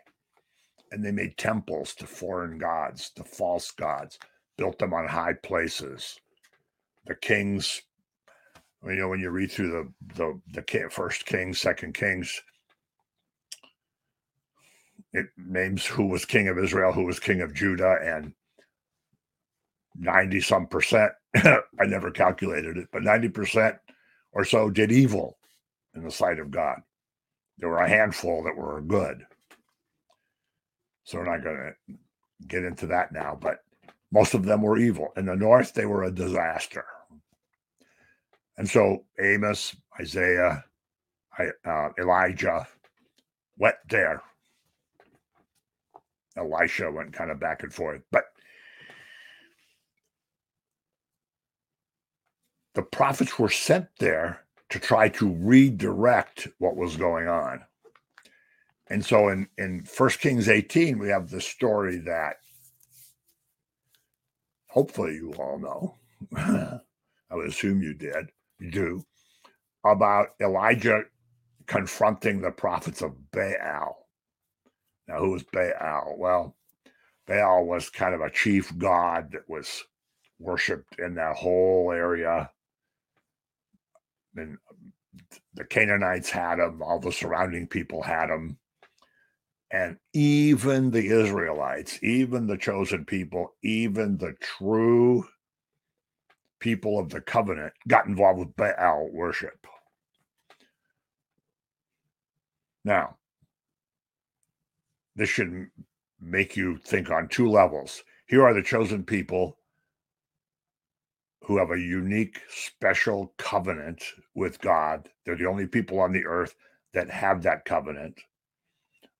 and 0.90 1.04
they 1.04 1.12
made 1.12 1.36
temples 1.36 1.94
to 1.96 2.06
foreign 2.06 2.58
gods, 2.58 3.10
to 3.10 3.24
false 3.24 3.70
gods 3.70 4.18
built 4.56 4.78
them 4.78 4.94
on 4.94 5.08
high 5.08 5.32
places. 5.32 6.18
The 7.06 7.14
kings, 7.14 7.82
you 8.92 8.96
know, 8.96 9.08
when 9.08 9.20
you 9.20 9.30
read 9.30 9.50
through 9.52 9.70
the 9.70 10.14
the 10.54 10.62
the 10.62 10.90
first 10.90 11.26
kings, 11.26 11.60
second 11.60 11.94
kings, 11.94 12.42
it 15.12 15.26
names 15.36 15.86
who 15.86 16.06
was 16.06 16.24
king 16.24 16.48
of 16.48 16.58
Israel, 16.58 16.92
who 16.92 17.04
was 17.04 17.20
king 17.20 17.40
of 17.40 17.54
Judah, 17.54 17.98
and 18.02 18.32
90 19.96 20.40
some 20.40 20.66
percent, 20.66 21.12
I 21.36 21.86
never 21.86 22.10
calculated 22.10 22.76
it, 22.78 22.88
but 22.92 23.02
90 23.02 23.28
percent 23.30 23.76
or 24.32 24.44
so 24.44 24.70
did 24.70 24.92
evil 24.92 25.38
in 25.94 26.04
the 26.04 26.10
sight 26.10 26.38
of 26.40 26.50
God. 26.50 26.80
There 27.58 27.68
were 27.68 27.78
a 27.78 27.88
handful 27.88 28.44
that 28.44 28.56
were 28.56 28.80
good. 28.82 29.24
So 31.04 31.18
we're 31.18 31.24
not 31.36 31.44
going 31.44 31.56
to 31.56 31.94
get 32.48 32.64
into 32.64 32.86
that 32.88 33.12
now, 33.12 33.38
but 33.40 33.60
most 34.12 34.34
of 34.34 34.44
them 34.44 34.62
were 34.62 34.78
evil. 34.78 35.12
In 35.16 35.26
the 35.26 35.36
north, 35.36 35.74
they 35.74 35.86
were 35.86 36.04
a 36.04 36.10
disaster. 36.10 36.84
And 38.56 38.68
so 38.68 39.04
Amos, 39.20 39.76
Isaiah, 40.00 40.64
uh, 41.38 41.88
Elijah 41.98 42.66
went 43.58 43.76
there. 43.88 44.22
Elisha 46.36 46.90
went 46.90 47.12
kind 47.12 47.30
of 47.30 47.40
back 47.40 47.62
and 47.62 47.72
forth. 47.72 48.02
But 48.10 48.24
the 52.74 52.82
prophets 52.82 53.38
were 53.38 53.50
sent 53.50 53.86
there 53.98 54.44
to 54.70 54.78
try 54.78 55.08
to 55.08 55.28
redirect 55.28 56.48
what 56.58 56.76
was 56.76 56.96
going 56.96 57.28
on. 57.28 57.62
And 58.88 59.04
so 59.04 59.28
in, 59.28 59.48
in 59.56 59.84
1 59.96 60.10
Kings 60.10 60.48
18, 60.48 60.98
we 60.98 61.08
have 61.08 61.30
the 61.30 61.40
story 61.40 61.98
that 61.98 62.36
hopefully 64.68 65.14
you 65.14 65.32
all 65.38 65.58
know, 65.58 65.94
I 66.36 67.34
would 67.34 67.48
assume 67.48 67.82
you 67.82 67.94
did, 67.94 68.30
do, 68.70 69.04
about 69.84 70.28
Elijah 70.40 71.02
confronting 71.66 72.40
the 72.40 72.50
prophets 72.50 73.02
of 73.02 73.30
Baal. 73.30 74.06
Now, 75.08 75.18
who 75.18 75.32
was 75.32 75.44
Baal? 75.52 76.14
Well, 76.18 76.56
Baal 77.26 77.64
was 77.64 77.90
kind 77.90 78.14
of 78.14 78.20
a 78.20 78.30
chief 78.30 78.76
god 78.78 79.32
that 79.32 79.48
was 79.48 79.84
worshipped 80.38 80.98
in 80.98 81.14
that 81.14 81.36
whole 81.36 81.90
area. 81.92 82.50
And 84.36 84.58
the 85.54 85.64
Canaanites 85.64 86.30
had 86.30 86.58
him, 86.58 86.82
all 86.82 86.98
the 86.98 87.12
surrounding 87.12 87.66
people 87.66 88.02
had 88.02 88.30
him. 88.30 88.58
And 89.70 89.96
even 90.12 90.90
the 90.90 91.06
Israelites, 91.06 91.98
even 92.02 92.46
the 92.46 92.56
chosen 92.56 93.04
people, 93.04 93.54
even 93.62 94.18
the 94.18 94.34
true 94.40 95.26
people 96.60 96.98
of 96.98 97.10
the 97.10 97.20
covenant 97.20 97.72
got 97.88 98.06
involved 98.06 98.38
with 98.38 98.56
Baal 98.56 99.08
worship. 99.12 99.66
Now, 102.84 103.16
this 105.16 105.28
should 105.28 105.68
make 106.20 106.56
you 106.56 106.78
think 106.78 107.10
on 107.10 107.28
two 107.28 107.48
levels. 107.48 108.02
Here 108.26 108.44
are 108.44 108.54
the 108.54 108.62
chosen 108.62 109.04
people 109.04 109.58
who 111.44 111.58
have 111.58 111.70
a 111.70 111.78
unique, 111.78 112.40
special 112.48 113.34
covenant 113.36 114.02
with 114.34 114.60
God. 114.60 115.08
They're 115.24 115.36
the 115.36 115.46
only 115.46 115.66
people 115.66 116.00
on 116.00 116.12
the 116.12 116.24
earth 116.24 116.54
that 116.94 117.10
have 117.10 117.42
that 117.42 117.64
covenant. 117.64 118.20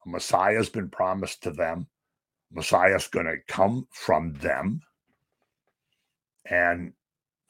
A 0.06 0.08
Messiah 0.08 0.56
has 0.56 0.68
been 0.68 0.88
promised 0.88 1.42
to 1.42 1.50
them. 1.50 1.86
Messiah's 2.50 3.08
going 3.08 3.26
to 3.26 3.36
come 3.46 3.86
from 3.90 4.32
them. 4.34 4.80
And 6.46 6.92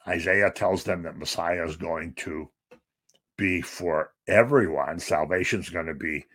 Isaiah 0.07 0.51
tells 0.51 0.85
them 0.85 1.03
that 1.03 1.17
Messiah 1.17 1.67
is 1.67 1.77
going 1.77 2.15
to 2.15 2.51
be 3.37 3.61
for 3.63 4.13
everyone. 4.29 4.99
Salvation 4.99 5.61
is 5.61 5.71
going 5.71 5.87
to 5.87 5.95
be 5.95 6.27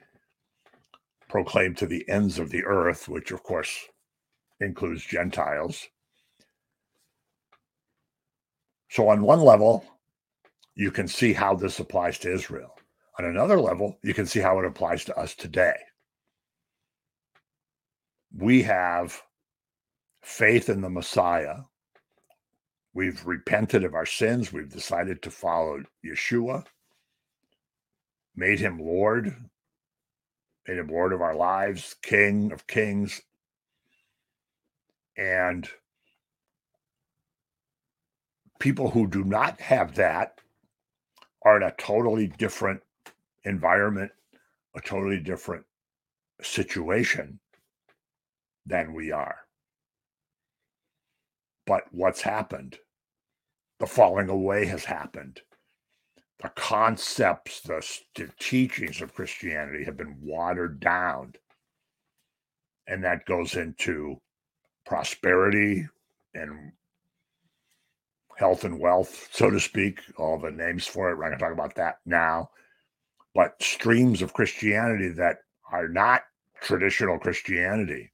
proclaimed 1.29 1.77
to 1.77 1.85
the 1.85 2.07
ends 2.09 2.39
of 2.39 2.49
the 2.49 2.63
earth, 2.65 3.07
which 3.07 3.31
of 3.31 3.43
course 3.43 3.87
includes 4.59 5.03
Gentiles. 5.05 5.87
So, 8.89 9.07
on 9.09 9.21
one 9.21 9.41
level, 9.41 9.85
you 10.75 10.91
can 10.91 11.07
see 11.07 11.33
how 11.33 11.55
this 11.55 11.79
applies 11.79 12.17
to 12.19 12.33
Israel. 12.33 12.75
On 13.19 13.25
another 13.25 13.59
level, 13.59 13.99
you 14.01 14.13
can 14.13 14.25
see 14.25 14.39
how 14.39 14.57
it 14.59 14.65
applies 14.65 15.05
to 15.05 15.15
us 15.17 15.35
today. 15.35 15.75
We 18.35 18.63
have 18.63 19.21
faith 20.23 20.69
in 20.69 20.81
the 20.81 20.89
Messiah. 20.89 21.57
We've 22.93 23.25
repented 23.25 23.83
of 23.83 23.93
our 23.93 24.05
sins. 24.05 24.51
We've 24.51 24.69
decided 24.71 25.21
to 25.23 25.31
follow 25.31 25.83
Yeshua, 26.05 26.65
made 28.35 28.59
him 28.59 28.79
Lord, 28.79 29.35
made 30.67 30.77
him 30.77 30.87
Lord 30.87 31.13
of 31.13 31.21
our 31.21 31.35
lives, 31.35 31.95
King 32.01 32.51
of 32.51 32.67
kings. 32.67 33.21
And 35.17 35.69
people 38.59 38.91
who 38.91 39.07
do 39.07 39.23
not 39.23 39.59
have 39.61 39.95
that 39.95 40.39
are 41.43 41.57
in 41.57 41.63
a 41.63 41.73
totally 41.77 42.27
different 42.27 42.81
environment, 43.43 44.11
a 44.75 44.81
totally 44.81 45.19
different 45.19 45.65
situation 46.41 47.39
than 48.65 48.93
we 48.93 49.11
are. 49.11 49.39
But 51.69 51.83
what's 51.91 52.21
happened? 52.21 52.79
The 53.79 53.87
falling 53.87 54.27
away 54.27 54.65
has 54.65 54.83
happened 54.83 55.41
the 56.41 56.49
concepts, 56.49 57.61
the, 57.61 57.85
the 58.15 58.29
teachings 58.39 59.01
of 59.01 59.13
Christianity 59.13 59.83
have 59.83 59.97
been 59.97 60.17
watered 60.21 60.79
down. 60.79 61.33
And 62.87 63.03
that 63.03 63.25
goes 63.25 63.55
into 63.55 64.21
prosperity 64.85 65.87
and 66.33 66.71
health 68.37 68.63
and 68.63 68.79
wealth, 68.79 69.27
so 69.31 69.49
to 69.49 69.59
speak, 69.59 69.99
all 70.17 70.39
the 70.39 70.49
names 70.49 70.87
for 70.87 71.11
it. 71.11 71.17
We're 71.17 71.29
not 71.29 71.39
going 71.39 71.39
to 71.39 71.45
talk 71.45 71.53
about 71.53 71.75
that 71.75 71.99
now. 72.05 72.49
But 73.35 73.61
streams 73.61 74.21
of 74.21 74.33
Christianity 74.33 75.09
that 75.09 75.39
are 75.71 75.89
not 75.89 76.23
traditional 76.61 77.19
Christianity. 77.19 78.11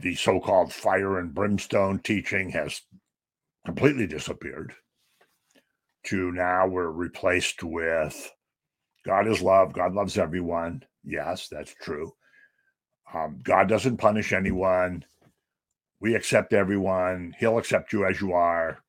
The 0.00 0.14
so 0.14 0.40
called 0.40 0.72
fire 0.72 1.18
and 1.18 1.34
brimstone 1.34 1.98
teaching 2.00 2.50
has 2.50 2.80
completely 3.66 4.06
disappeared 4.06 4.72
to 6.06 6.32
now 6.32 6.66
we're 6.66 6.90
replaced 6.90 7.62
with 7.62 8.32
God 9.04 9.26
is 9.26 9.42
love. 9.42 9.72
God 9.72 9.94
loves 9.94 10.18
everyone. 10.18 10.84
Yes, 11.04 11.48
that's 11.48 11.74
true. 11.74 12.14
Um, 13.12 13.40
God 13.42 13.68
doesn't 13.68 13.96
punish 13.96 14.32
anyone. 14.32 15.04
We 16.00 16.14
accept 16.14 16.52
everyone. 16.52 17.34
He'll 17.38 17.58
accept 17.58 17.92
you 17.92 18.06
as 18.06 18.20
you 18.20 18.32
are. 18.32 18.82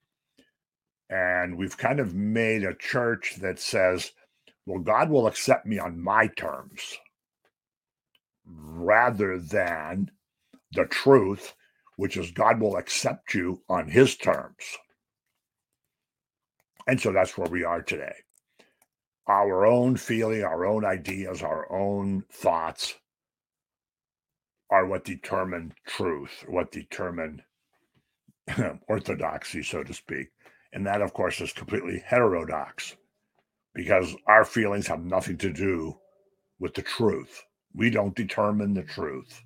And 1.10 1.58
we've 1.58 1.78
kind 1.78 2.00
of 2.00 2.15
made 2.15 2.63
a 2.63 2.76
church 2.76 3.36
that 3.41 3.60
says, 3.60 4.12
well, 4.65 4.80
God 4.80 5.10
will 5.10 5.28
accept 5.28 5.65
me 5.65 5.80
on 5.80 6.02
my 6.02 6.28
terms 6.28 6.97
rather 8.45 9.39
than 9.39 10.12
the 10.74 10.86
truth, 10.86 11.54
which 11.98 12.18
is 12.18 12.32
God 12.32 12.60
will 12.60 12.78
accept 12.78 13.34
you 13.34 13.62
on 13.70 13.90
his 13.90 14.16
terms. 14.16 14.78
And 16.88 17.00
so 17.00 17.12
that's 17.12 17.38
where 17.38 17.50
we 17.50 17.64
are 17.64 17.82
today. 17.82 18.16
Our 19.28 19.66
own 19.66 19.98
feeling, 19.98 20.44
our 20.44 20.66
own 20.66 20.86
ideas, 20.86 21.42
our 21.44 21.72
own 21.72 22.24
thoughts 22.32 22.96
are 24.70 24.86
what 24.86 25.06
determine 25.06 25.74
truth, 25.86 26.44
what 26.48 26.72
determine 26.72 27.44
orthodoxy, 28.88 29.64
so 29.64 29.84
to 29.84 29.94
speak. 29.94 30.30
And 30.74 30.88
that, 30.88 31.02
of 31.02 31.14
course, 31.14 31.42
is 31.42 31.54
completely 31.54 32.02
heterodox 32.06 32.96
because 33.74 34.16
our 34.28 34.46
feelings 34.46 34.88
have 34.88 35.04
nothing 35.04 35.38
to 35.40 35.52
do 35.52 35.98
with 36.60 36.74
the 36.74 36.82
truth. 36.82 37.44
We 37.76 37.90
don't 37.90 38.16
determine 38.16 38.74
the 38.74 38.84
truth. 38.84 39.42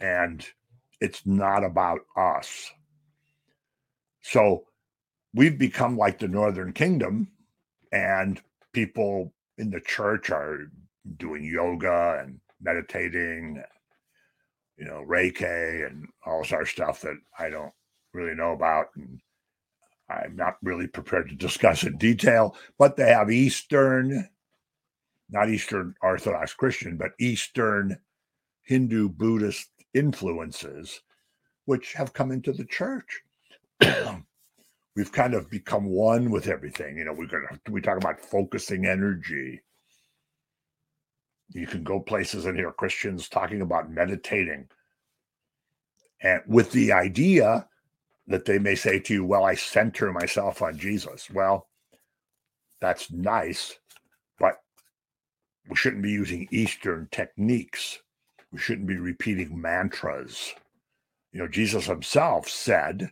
And 0.00 0.46
it's 1.00 1.26
not 1.26 1.64
about 1.64 2.00
us. 2.16 2.70
So 4.22 4.64
we've 5.34 5.58
become 5.58 5.96
like 5.96 6.18
the 6.18 6.28
Northern 6.28 6.72
Kingdom, 6.72 7.28
and 7.92 8.40
people 8.72 9.32
in 9.58 9.70
the 9.70 9.80
church 9.80 10.30
are 10.30 10.70
doing 11.16 11.44
yoga 11.44 12.20
and 12.22 12.40
meditating, 12.60 13.62
you 14.76 14.84
know, 14.84 15.04
Reiki 15.06 15.86
and 15.86 16.08
all 16.24 16.42
this 16.42 16.52
other 16.52 16.66
stuff 16.66 17.00
that 17.02 17.16
I 17.38 17.48
don't 17.48 17.72
really 18.12 18.34
know 18.34 18.52
about. 18.52 18.86
And 18.96 19.20
I'm 20.08 20.36
not 20.36 20.56
really 20.62 20.86
prepared 20.86 21.28
to 21.28 21.36
discuss 21.36 21.84
in 21.84 21.96
detail, 21.96 22.56
but 22.78 22.96
they 22.96 23.10
have 23.10 23.30
Eastern, 23.30 24.28
not 25.30 25.50
Eastern 25.50 25.94
Orthodox 26.02 26.54
Christian, 26.54 26.96
but 26.96 27.12
Eastern 27.18 27.98
Hindu 28.62 29.08
Buddhist 29.10 29.70
influences, 29.94 31.00
which 31.66 31.94
have 31.94 32.12
come 32.12 32.32
into 32.32 32.52
the 32.52 32.64
church. 32.64 33.22
we've 34.96 35.12
kind 35.12 35.34
of 35.34 35.50
become 35.50 35.86
one 35.86 36.30
with 36.30 36.48
everything. 36.48 36.98
You 36.98 37.04
know, 37.04 37.12
we're 37.12 37.26
gonna 37.26 37.60
we 37.70 37.80
talk 37.80 37.98
about 37.98 38.20
focusing 38.20 38.86
energy. 38.86 39.62
You 41.50 41.66
can 41.66 41.84
go 41.84 42.00
places 42.00 42.46
and 42.46 42.56
hear 42.56 42.72
Christians 42.72 43.28
talking 43.28 43.62
about 43.62 43.90
meditating. 43.90 44.68
And 46.22 46.42
with 46.46 46.72
the 46.72 46.92
idea 46.92 47.68
that 48.26 48.44
they 48.44 48.58
may 48.58 48.74
say 48.74 48.98
to 49.00 49.14
you, 49.14 49.24
Well, 49.24 49.44
I 49.44 49.54
center 49.54 50.12
myself 50.12 50.62
on 50.62 50.78
Jesus. 50.78 51.30
Well, 51.30 51.68
that's 52.80 53.10
nice, 53.10 53.78
but 54.38 54.56
we 55.68 55.76
shouldn't 55.76 56.02
be 56.02 56.10
using 56.10 56.48
Eastern 56.50 57.08
techniques. 57.10 57.98
We 58.56 58.62
shouldn't 58.62 58.86
be 58.88 58.96
repeating 58.96 59.60
mantras. 59.60 60.54
You 61.30 61.40
know, 61.40 61.46
Jesus 61.46 61.84
himself 61.84 62.48
said, 62.48 63.10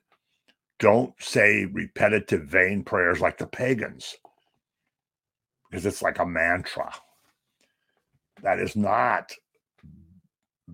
don't 0.78 1.12
say 1.20 1.66
repetitive 1.66 2.44
vain 2.44 2.82
prayers 2.82 3.20
like 3.20 3.36
the 3.36 3.46
pagans. 3.46 4.16
Because 5.68 5.84
it's 5.84 6.00
like 6.00 6.18
a 6.18 6.24
mantra. 6.24 6.94
That 8.42 8.58
is 8.58 8.74
not 8.74 9.34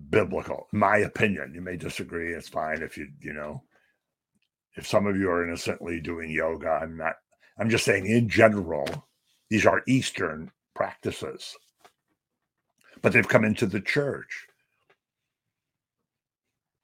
biblical 0.09 0.67
in 0.71 0.79
my 0.79 0.99
opinion. 0.99 1.51
You 1.53 1.59
may 1.59 1.75
disagree 1.75 2.31
it's 2.31 2.47
fine 2.47 2.81
if 2.81 2.97
you 2.97 3.09
you 3.19 3.33
know. 3.33 3.63
If 4.77 4.87
some 4.87 5.05
of 5.05 5.17
you 5.17 5.29
are 5.29 5.45
innocently 5.45 5.99
doing 5.99 6.29
yoga 6.29 6.79
i'm 6.81 6.95
not 6.95 7.15
i'm 7.57 7.69
just 7.69 7.83
saying 7.83 8.05
in 8.05 8.29
general 8.29 8.87
these 9.49 9.65
are 9.65 9.83
eastern 9.85 10.49
practices. 10.73 11.57
But 13.01 13.11
they've 13.11 13.27
come 13.27 13.43
into 13.43 13.65
the 13.65 13.81
church 13.81 14.47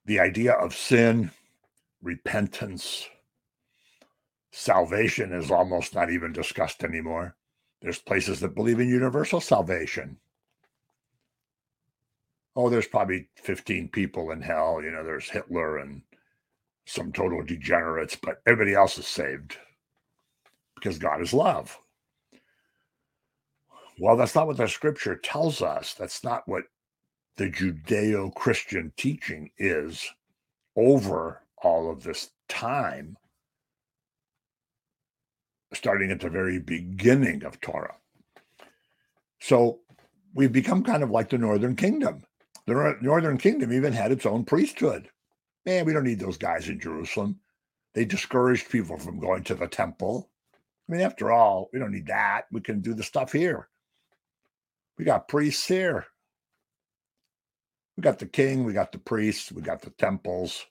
the 0.08 0.20
idea 0.20 0.54
of 0.54 0.76
sin 0.76 1.30
repentance, 2.02 3.08
salvation 4.52 5.32
is 5.32 5.50
almost 5.52 5.94
not 5.94 6.10
even 6.10 6.32
discussed 6.32 6.84
anymore. 6.84 7.36
There's 7.82 8.00
places 8.00 8.40
that 8.40 8.56
believe 8.56 8.80
in 8.80 8.88
universal 8.88 9.40
salvation. 9.40 10.18
oh, 12.56 12.68
there's 12.68 12.88
probably 12.88 13.28
15 13.36 13.88
people 13.90 14.32
in 14.32 14.42
hell. 14.42 14.82
You 14.82 14.90
know, 14.90 15.04
there's 15.04 15.30
Hitler 15.30 15.78
and 15.78 16.02
some 16.86 17.12
total 17.12 17.42
degenerates, 17.44 18.16
but 18.16 18.42
everybody 18.46 18.74
else 18.74 18.98
is 18.98 19.06
saved 19.06 19.56
because 20.74 20.98
God 20.98 21.22
is 21.22 21.32
love. 21.32 21.78
Well, 24.00 24.16
that's 24.16 24.34
not 24.34 24.48
what 24.48 24.56
the 24.56 24.66
scripture 24.68 25.16
tells 25.16 25.62
us. 25.62 25.94
That's 25.94 26.24
not 26.24 26.48
what 26.48 26.64
the 27.38 27.48
Judeo 27.48 28.34
Christian 28.34 28.92
teaching 28.96 29.50
is 29.58 30.06
over 30.76 31.40
all 31.62 31.90
of 31.90 32.02
this 32.02 32.30
time, 32.48 33.16
starting 35.72 36.10
at 36.10 36.20
the 36.20 36.28
very 36.28 36.58
beginning 36.58 37.44
of 37.44 37.60
Torah. 37.60 37.94
So 39.40 39.78
we've 40.34 40.52
become 40.52 40.82
kind 40.82 41.04
of 41.04 41.10
like 41.10 41.30
the 41.30 41.38
Northern 41.38 41.76
Kingdom. 41.76 42.24
The 42.66 42.98
Northern 43.00 43.38
Kingdom 43.38 43.72
even 43.72 43.92
had 43.92 44.10
its 44.10 44.26
own 44.26 44.44
priesthood. 44.44 45.08
Man, 45.64 45.84
we 45.86 45.92
don't 45.92 46.04
need 46.04 46.20
those 46.20 46.38
guys 46.38 46.68
in 46.68 46.80
Jerusalem. 46.80 47.38
They 47.94 48.04
discouraged 48.04 48.68
people 48.68 48.98
from 48.98 49.20
going 49.20 49.44
to 49.44 49.54
the 49.54 49.68
temple. 49.68 50.28
I 50.88 50.92
mean, 50.92 51.00
after 51.02 51.30
all, 51.30 51.70
we 51.72 51.78
don't 51.78 51.92
need 51.92 52.08
that. 52.08 52.46
We 52.50 52.60
can 52.60 52.80
do 52.80 52.94
the 52.94 53.02
stuff 53.04 53.30
here. 53.32 53.68
We 54.98 55.04
got 55.04 55.28
priests 55.28 55.66
here. 55.66 56.06
We 57.98 58.02
got 58.02 58.20
the 58.20 58.26
king, 58.26 58.62
we 58.62 58.72
got 58.74 58.92
the 58.92 58.98
priests, 58.98 59.50
we 59.50 59.60
got 59.60 59.82
the 59.82 59.90
temples. 59.90 60.64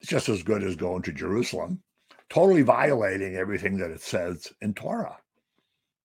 It's 0.00 0.10
just 0.10 0.28
as 0.28 0.42
good 0.42 0.64
as 0.64 0.74
going 0.74 1.02
to 1.02 1.12
Jerusalem, 1.12 1.84
totally 2.28 2.62
violating 2.62 3.36
everything 3.36 3.78
that 3.78 3.92
it 3.92 4.00
says 4.00 4.52
in 4.60 4.74
Torah, 4.74 5.18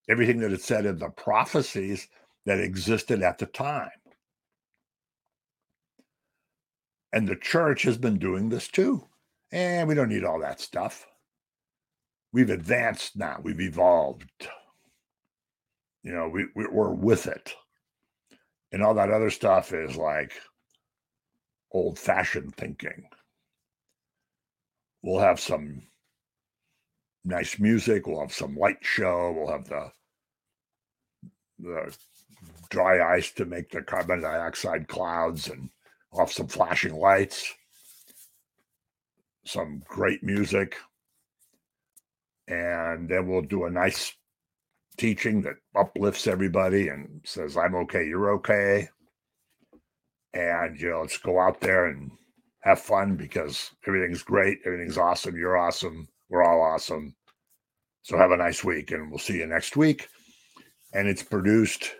everything 0.08 0.38
that 0.38 0.52
it 0.52 0.62
said 0.62 0.86
in 0.86 0.96
the 0.96 1.08
prophecies 1.08 2.06
that 2.46 2.60
existed 2.60 3.20
at 3.20 3.38
the 3.38 3.46
time. 3.46 3.90
And 7.12 7.26
the 7.26 7.34
church 7.34 7.82
has 7.82 7.98
been 7.98 8.20
doing 8.20 8.48
this 8.48 8.68
too. 8.68 9.08
And 9.50 9.88
we 9.88 9.96
don't 9.96 10.10
need 10.10 10.22
all 10.22 10.38
that 10.38 10.60
stuff. 10.60 11.04
We've 12.32 12.50
advanced 12.50 13.16
now, 13.16 13.40
we've 13.42 13.60
evolved. 13.60 14.30
You 16.04 16.12
know, 16.12 16.28
we, 16.28 16.46
we're 16.54 16.94
with 16.94 17.26
it. 17.26 17.56
And 18.72 18.82
all 18.82 18.94
that 18.94 19.10
other 19.10 19.30
stuff 19.30 19.72
is 19.72 19.96
like 19.96 20.32
old 21.70 21.98
fashioned 21.98 22.54
thinking. 22.56 23.04
We'll 25.02 25.20
have 25.20 25.40
some 25.40 25.82
nice 27.24 27.58
music. 27.58 28.06
We'll 28.06 28.20
have 28.20 28.32
some 28.32 28.56
light 28.56 28.78
show. 28.80 29.32
We'll 29.36 29.52
have 29.52 29.68
the 29.68 29.92
the 31.58 31.96
dry 32.70 33.14
ice 33.16 33.30
to 33.32 33.44
make 33.44 33.70
the 33.70 33.82
carbon 33.82 34.22
dioxide 34.22 34.88
clouds 34.88 35.48
and 35.48 35.68
we'll 36.10 36.26
some 36.26 36.48
flashing 36.48 36.94
lights, 36.94 37.54
some 39.44 39.82
great 39.86 40.22
music. 40.22 40.76
And 42.48 43.08
then 43.08 43.28
we'll 43.28 43.42
do 43.42 43.64
a 43.64 43.70
nice 43.70 44.12
teaching 45.02 45.42
that 45.42 45.56
uplifts 45.76 46.28
everybody 46.28 46.86
and 46.86 47.20
says, 47.24 47.56
I'm 47.56 47.74
okay, 47.74 48.06
you're 48.06 48.30
okay. 48.34 48.88
And, 50.32 50.80
you 50.80 50.90
know, 50.90 51.00
let's 51.00 51.18
go 51.18 51.40
out 51.40 51.60
there 51.60 51.86
and 51.86 52.12
have 52.60 52.80
fun 52.80 53.16
because 53.16 53.72
everything's 53.84 54.22
great, 54.22 54.60
everything's 54.64 54.96
awesome, 54.96 55.36
you're 55.36 55.58
awesome, 55.58 56.06
we're 56.30 56.44
all 56.44 56.62
awesome. 56.62 57.16
So 58.02 58.16
have 58.16 58.30
a 58.30 58.36
nice 58.36 58.62
week 58.62 58.92
and 58.92 59.10
we'll 59.10 59.18
see 59.18 59.38
you 59.38 59.46
next 59.46 59.76
week. 59.76 60.08
And 60.94 61.08
it's 61.08 61.24
produced 61.24 61.96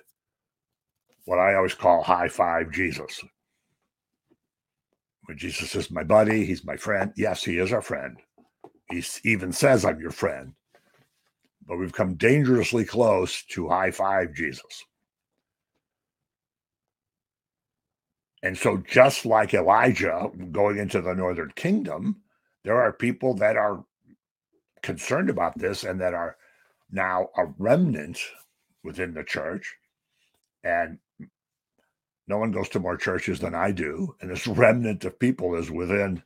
what 1.24 1.40
I 1.40 1.56
always 1.56 1.74
call 1.74 2.04
high 2.04 2.28
five 2.28 2.70
Jesus. 2.70 3.20
When 5.24 5.36
Jesus 5.36 5.74
is 5.74 5.90
my 5.90 6.04
buddy, 6.04 6.44
he's 6.44 6.64
my 6.64 6.76
friend. 6.76 7.12
Yes, 7.16 7.42
he 7.42 7.58
is 7.58 7.72
our 7.72 7.82
friend. 7.82 8.16
He 8.92 9.02
even 9.24 9.52
says, 9.52 9.84
I'm 9.84 10.00
your 10.00 10.12
friend 10.12 10.52
but 11.66 11.76
we've 11.78 11.92
come 11.92 12.14
dangerously 12.14 12.84
close 12.84 13.42
to 13.50 13.68
high 13.68 13.90
five 13.90 14.34
Jesus. 14.34 14.84
And 18.42 18.58
so, 18.58 18.78
just 18.78 19.24
like 19.24 19.54
Elijah 19.54 20.30
going 20.50 20.78
into 20.78 21.00
the 21.00 21.14
northern 21.14 21.52
kingdom, 21.54 22.22
there 22.64 22.80
are 22.80 22.92
people 22.92 23.34
that 23.34 23.56
are 23.56 23.84
concerned 24.82 25.30
about 25.30 25.56
this 25.56 25.84
and 25.84 26.00
that 26.00 26.14
are 26.14 26.36
now 26.90 27.28
a 27.36 27.46
remnant 27.58 28.18
within 28.82 29.14
the 29.14 29.24
church. 29.24 29.76
And 30.64 30.98
no 32.26 32.38
one 32.38 32.50
goes 32.50 32.68
to 32.70 32.80
more 32.80 32.96
churches 32.96 33.38
than 33.40 33.54
I 33.54 33.70
do. 33.70 34.14
And 34.20 34.30
this 34.30 34.46
remnant 34.46 35.04
of 35.04 35.18
people 35.18 35.54
is 35.54 35.70
within 35.70 36.22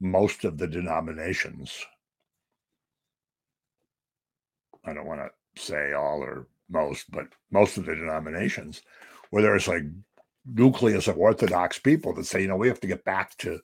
most 0.00 0.44
of 0.44 0.58
the 0.58 0.66
denominations. 0.66 1.84
I 4.84 4.92
don't 4.92 5.06
want 5.06 5.20
to 5.20 5.62
say 5.62 5.92
all 5.92 6.22
or 6.22 6.46
most, 6.68 7.10
but 7.10 7.26
most 7.50 7.76
of 7.76 7.86
the 7.86 7.94
denominations 7.94 8.82
where 9.30 9.42
there's 9.42 9.68
like 9.68 9.84
nucleus 10.46 11.08
of 11.08 11.18
Orthodox 11.18 11.78
people 11.78 12.14
that 12.14 12.26
say, 12.26 12.42
you 12.42 12.48
know, 12.48 12.56
we 12.56 12.68
have 12.68 12.80
to 12.80 12.86
get 12.86 13.04
back 13.04 13.36
to 13.38 13.60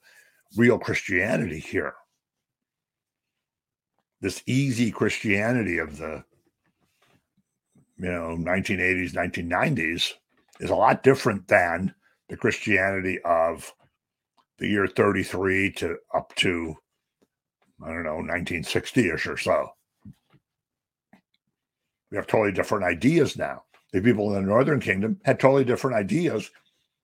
real 0.55 0.79
Christianity 0.79 1.59
here. 1.59 1.93
This 4.21 4.43
easy 4.45 4.91
Christianity 4.91 5.77
of 5.77 5.97
the, 5.97 6.23
you 7.97 8.11
know, 8.11 8.37
1980s, 8.37 9.13
1990s 9.13 10.13
is 10.59 10.69
a 10.69 10.75
lot 10.75 11.03
different 11.03 11.47
than 11.47 11.93
the 12.27 12.37
Christianity 12.37 13.19
of 13.23 13.73
the 14.57 14.67
year 14.67 14.87
33 14.87 15.71
to 15.73 15.97
up 16.13 16.35
to, 16.35 16.75
I 17.81 17.87
don't 17.87 18.03
know, 18.03 18.15
1960 18.15 19.09
ish 19.09 19.27
or 19.27 19.37
so. 19.37 19.69
We 22.11 22.17
have 22.17 22.27
totally 22.27 22.51
different 22.51 22.85
ideas 22.85 23.37
now. 23.37 23.63
The 23.91 24.01
people 24.01 24.27
in 24.35 24.41
the 24.41 24.47
northern 24.47 24.79
kingdom 24.79 25.19
had 25.23 25.39
totally 25.39 25.63
different 25.63 25.97
ideas 25.97 26.49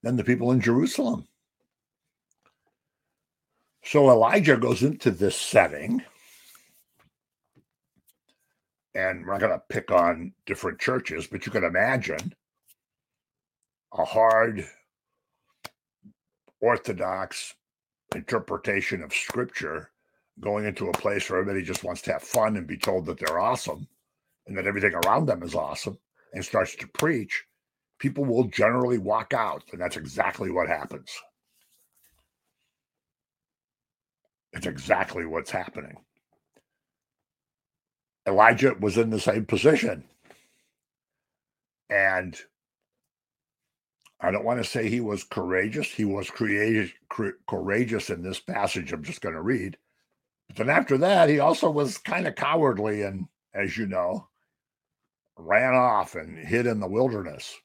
than 0.03 0.15
the 0.15 0.23
people 0.23 0.51
in 0.51 0.61
Jerusalem. 0.61 1.27
So 3.83 4.09
Elijah 4.09 4.57
goes 4.57 4.81
into 4.81 5.11
this 5.11 5.35
setting, 5.35 6.01
and 8.95 9.25
we're 9.25 9.33
not 9.33 9.41
going 9.41 9.51
to 9.51 9.63
pick 9.69 9.91
on 9.91 10.33
different 10.45 10.79
churches, 10.79 11.27
but 11.27 11.45
you 11.45 11.51
can 11.51 11.63
imagine 11.63 12.33
a 13.93 14.05
hard 14.05 14.67
orthodox 16.61 17.53
interpretation 18.15 19.03
of 19.03 19.13
scripture 19.13 19.91
going 20.39 20.65
into 20.65 20.89
a 20.89 20.93
place 20.93 21.29
where 21.29 21.39
everybody 21.39 21.63
just 21.63 21.83
wants 21.83 22.01
to 22.01 22.13
have 22.13 22.23
fun 22.23 22.57
and 22.57 22.67
be 22.67 22.77
told 22.77 23.05
that 23.05 23.19
they're 23.19 23.39
awesome 23.39 23.87
and 24.47 24.57
that 24.57 24.67
everything 24.67 24.93
around 24.93 25.25
them 25.25 25.43
is 25.43 25.55
awesome 25.55 25.97
and 26.33 26.43
starts 26.43 26.75
to 26.75 26.87
preach, 26.87 27.45
people 27.99 28.25
will 28.25 28.45
generally 28.45 28.97
walk 28.97 29.33
out. 29.33 29.63
And 29.71 29.81
that's 29.81 29.97
exactly 29.97 30.51
what 30.51 30.67
happens. 30.67 31.09
It's 34.53 34.67
exactly 34.67 35.25
what's 35.25 35.51
happening. 35.51 35.97
Elijah 38.27 38.75
was 38.79 38.97
in 38.97 39.09
the 39.09 39.19
same 39.19 39.45
position. 39.45 40.03
And 41.89 42.37
I 44.19 44.31
don't 44.31 44.45
want 44.45 44.63
to 44.63 44.69
say 44.69 44.89
he 44.89 45.01
was 45.01 45.23
courageous. 45.23 45.87
He 45.87 46.05
was 46.05 46.29
creative, 46.29 46.93
courageous 47.47 48.09
in 48.09 48.23
this 48.23 48.39
passage 48.39 48.91
I'm 48.91 49.03
just 49.03 49.21
going 49.21 49.35
to 49.35 49.41
read. 49.41 49.77
But 50.47 50.57
then 50.57 50.69
after 50.69 50.97
that, 50.99 51.29
he 51.29 51.39
also 51.39 51.69
was 51.69 51.97
kind 51.97 52.27
of 52.27 52.35
cowardly. 52.35 53.03
And 53.03 53.27
as 53.53 53.77
you 53.77 53.85
know, 53.85 54.27
ran 55.37 55.73
off 55.73 56.15
and 56.15 56.37
hid 56.37 56.65
in 56.65 56.79
the 56.79 56.87
wilderness, 56.87 57.55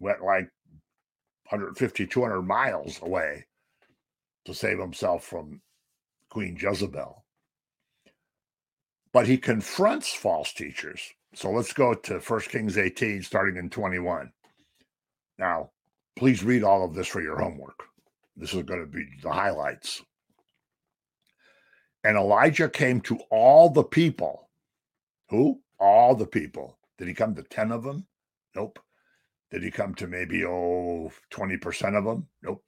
went 0.00 0.22
like 0.22 0.50
150, 1.48 2.06
200 2.06 2.42
miles 2.42 3.00
away 3.02 3.46
to 4.44 4.54
save 4.54 4.78
himself 4.78 5.24
from 5.24 5.60
Queen 6.30 6.56
Jezebel. 6.60 7.24
But 9.12 9.26
he 9.26 9.38
confronts 9.38 10.12
false 10.12 10.52
teachers. 10.52 11.00
So 11.34 11.50
let's 11.50 11.72
go 11.72 11.94
to 11.94 12.18
1 12.18 12.40
Kings 12.42 12.76
18, 12.76 13.22
starting 13.22 13.56
in 13.56 13.70
21. 13.70 14.30
Now, 15.38 15.70
please 16.16 16.44
read 16.44 16.64
all 16.64 16.84
of 16.84 16.94
this 16.94 17.06
for 17.06 17.20
your 17.20 17.38
homework. 17.38 17.82
This 18.36 18.52
is 18.52 18.62
going 18.62 18.80
to 18.80 18.86
be 18.86 19.06
the 19.22 19.32
highlights. 19.32 20.02
And 22.04 22.16
Elijah 22.16 22.68
came 22.68 23.00
to 23.02 23.18
all 23.30 23.70
the 23.70 23.84
people. 23.84 24.48
Who? 25.30 25.60
All 25.78 26.14
the 26.14 26.26
people 26.26 26.78
did 26.98 27.08
he 27.08 27.14
come 27.14 27.34
to 27.34 27.42
10 27.42 27.72
of 27.72 27.84
them? 27.84 28.06
Nope. 28.54 28.78
Did 29.50 29.62
he 29.62 29.70
come 29.70 29.94
to 29.96 30.06
maybe, 30.06 30.44
oh, 30.44 31.12
20% 31.32 31.96
of 31.96 32.04
them? 32.04 32.28
Nope. 32.42 32.64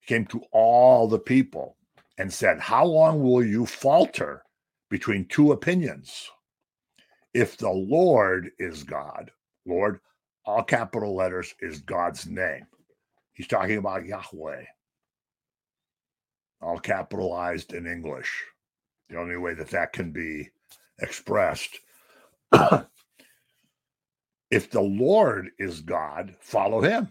He 0.00 0.06
came 0.06 0.26
to 0.26 0.42
all 0.52 1.08
the 1.08 1.18
people 1.18 1.76
and 2.18 2.32
said, 2.32 2.60
How 2.60 2.84
long 2.84 3.22
will 3.22 3.44
you 3.44 3.66
falter 3.66 4.44
between 4.90 5.26
two 5.26 5.52
opinions? 5.52 6.30
If 7.32 7.56
the 7.56 7.70
Lord 7.70 8.50
is 8.58 8.84
God, 8.84 9.30
Lord, 9.66 10.00
all 10.46 10.62
capital 10.62 11.16
letters, 11.16 11.54
is 11.60 11.80
God's 11.80 12.26
name. 12.26 12.66
He's 13.32 13.48
talking 13.48 13.78
about 13.78 14.06
Yahweh, 14.06 14.64
all 16.62 16.78
capitalized 16.78 17.72
in 17.74 17.86
English. 17.86 18.44
The 19.08 19.18
only 19.18 19.36
way 19.36 19.54
that 19.54 19.70
that 19.70 19.92
can 19.92 20.12
be 20.12 20.50
expressed. 21.00 21.80
If 24.54 24.70
the 24.70 24.80
Lord 24.80 25.50
is 25.58 25.80
God, 25.80 26.36
follow 26.40 26.80
him. 26.80 27.08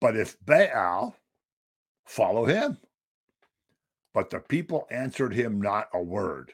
But 0.00 0.16
if 0.16 0.36
Baal, 0.46 1.16
follow 2.06 2.44
him. 2.44 2.78
But 4.14 4.30
the 4.30 4.38
people 4.38 4.86
answered 4.92 5.34
him 5.34 5.60
not 5.60 5.88
a 5.92 6.00
word. 6.00 6.52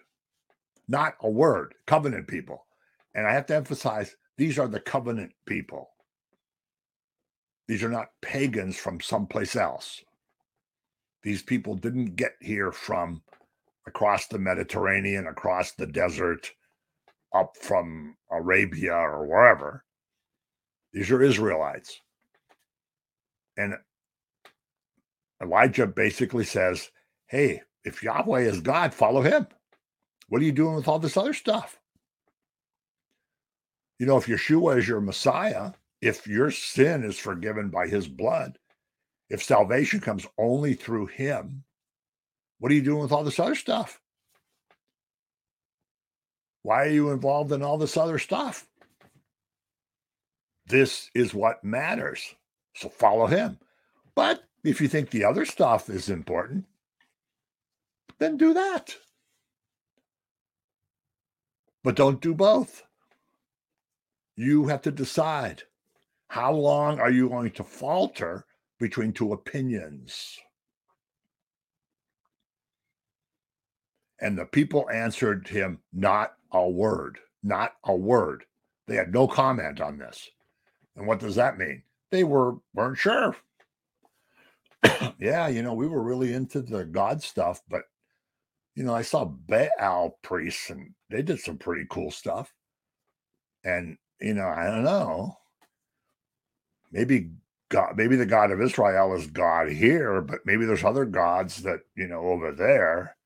Not 0.89 1.15
a 1.21 1.29
word. 1.29 1.75
Covenant 1.87 2.27
people. 2.27 2.67
And 3.15 3.27
I 3.27 3.35
have 3.35 3.47
to 3.47 3.57
emphasize 3.57 4.17
these 4.39 4.59
are 4.59 4.69
the 4.69 4.81
covenant 4.81 5.33
people. 5.47 5.91
These 7.69 7.85
are 7.85 7.91
not 7.91 8.09
pagans 8.23 8.79
from 8.79 9.01
someplace 9.01 9.57
else. 9.57 10.03
These 11.23 11.43
people 11.43 11.75
didn't 11.75 12.17
get 12.17 12.33
here 12.41 12.73
from 12.73 13.23
across 13.87 14.27
the 14.29 14.39
Mediterranean, 14.39 15.27
across 15.27 15.73
the 15.73 15.87
desert, 15.87 16.51
up 17.35 17.57
from 17.57 18.17
Arabia 18.31 18.95
or 18.95 19.27
wherever. 19.27 19.85
These 20.93 21.11
are 21.11 21.23
Israelites. 21.23 22.01
And 23.57 23.75
Elijah 25.43 25.87
basically 25.87 26.45
says, 26.45 26.91
Hey, 27.27 27.63
if 27.85 28.03
Yahweh 28.03 28.41
is 28.41 28.61
God, 28.61 28.95
follow 28.95 29.23
him. 29.23 29.47
What 30.29 30.43
are 30.43 30.45
you 30.45 30.53
doing 30.53 30.75
with 30.75 30.89
all 30.89 30.99
this 30.99 31.17
other 31.17 31.35
stuff? 31.35 31.79
You 33.99 34.07
know, 34.07 34.17
if 34.17 34.27
Yeshua 34.27 34.79
is 34.79 34.89
your 34.89 35.01
Messiah, 35.01 35.73
if 36.03 36.27
your 36.27 36.51
sin 36.51 37.05
is 37.05 37.19
forgiven 37.19 37.71
by 37.71 37.87
his 37.87 38.09
blood, 38.09 38.59
if 39.31 39.43
salvation 39.43 40.01
comes 40.01 40.27
only 40.39 40.75
through 40.75 41.07
him, 41.07 41.65
what 42.59 42.71
are 42.71 42.75
you 42.75 42.83
doing 42.83 43.03
with 43.03 43.13
all 43.13 43.25
this 43.25 43.41
other 43.41 43.55
stuff? 43.55 44.01
Why 46.67 46.87
are 46.87 46.91
you 46.91 47.11
involved 47.11 47.53
in 47.53 47.63
all 47.63 47.79
this 47.79 47.97
other 47.97 48.19
stuff? 48.19 48.67
This 50.67 51.13
is 51.15 51.33
what 51.33 51.63
matters. 51.63 52.35
So 52.75 52.89
follow 52.89 53.27
him. 53.27 53.61
But 54.17 54.43
if 54.65 54.81
you 54.81 54.89
think 54.89 55.11
the 55.11 55.23
other 55.23 55.45
stuff 55.45 55.89
is 55.89 56.11
important, 56.11 56.65
then 58.19 58.37
do 58.37 58.53
that. 58.53 58.97
But 61.85 61.95
don't 61.95 62.21
do 62.21 62.35
both. 62.35 62.83
You 64.35 64.67
have 64.67 64.83
to 64.83 64.91
decide 64.91 65.63
how 66.27 66.53
long 66.53 66.99
are 66.99 67.13
you 67.13 67.29
going 67.29 67.53
to 67.53 67.63
falter 67.63 68.45
between 68.81 69.13
two 69.13 69.33
opinions? 69.33 70.37
And 74.19 74.37
the 74.37 74.47
people 74.47 74.91
answered 74.91 75.47
him, 75.47 75.79
Not 75.93 76.36
a 76.53 76.69
word, 76.69 77.19
not 77.43 77.75
a 77.85 77.95
word. 77.95 78.45
They 78.87 78.97
had 78.97 79.13
no 79.13 79.27
comment 79.27 79.81
on 79.81 79.99
this. 79.99 80.31
And 80.97 81.07
what 81.07 81.21
does 81.21 81.35
that 81.37 81.59
mean? 81.59 81.83
They 82.11 82.25
were 82.25 82.57
weren't 82.75 82.99
sure. 82.99 83.37
yeah, 85.19 85.49
you 85.49 85.63
know, 85.63 85.75
we 85.75 85.89
were 85.89 86.03
really 86.03 86.33
into 86.33 86.61
the 86.63 86.85
God 86.85 87.23
stuff, 87.23 87.63
but 87.69 87.83
you 88.77 88.85
know, 88.85 88.95
I 88.95 89.03
saw 89.03 89.25
Baal 89.25 90.19
priests 90.23 90.71
and 90.71 90.93
they 91.11 91.23
did 91.23 91.41
some 91.41 91.57
pretty 91.57 91.87
cool 91.91 92.11
stuff. 92.11 92.53
And, 93.65 93.97
you 94.21 94.35
know, 94.35 94.47
I 94.47 94.67
don't 94.67 94.85
know. 94.85 95.39
Maybe 96.93 97.31
God, 97.71 97.95
maybe 97.97 98.17
the 98.17 98.27
God 98.27 98.51
of 98.51 98.61
Israel 98.61 99.15
is 99.15 99.27
God 99.27 99.71
here, 99.71 100.21
but 100.21 100.41
maybe 100.45 100.67
there's 100.67 100.85
other 100.85 101.07
gods 101.07 101.63
that, 101.63 101.81
you 101.97 102.07
know, 102.07 102.21
over 102.21 102.53
there. 102.53 103.17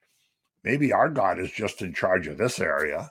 Maybe 0.64 0.92
our 0.92 1.08
God 1.08 1.38
is 1.38 1.50
just 1.50 1.82
in 1.82 1.94
charge 1.94 2.26
of 2.26 2.38
this 2.38 2.60
area. 2.60 3.10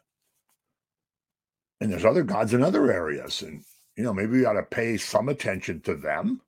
And 1.82 1.92
there's 1.92 2.06
other 2.06 2.24
gods 2.24 2.54
in 2.54 2.64
other 2.64 2.92
areas. 2.92 3.42
And, 3.42 3.64
you 3.96 4.04
know, 4.04 4.14
maybe 4.14 4.34
we 4.34 4.46
ought 4.46 4.54
to 4.54 4.64
pay 4.64 4.98
some 4.98 5.30
attention 5.30 5.82
to 5.82 5.96
them. 5.96 6.42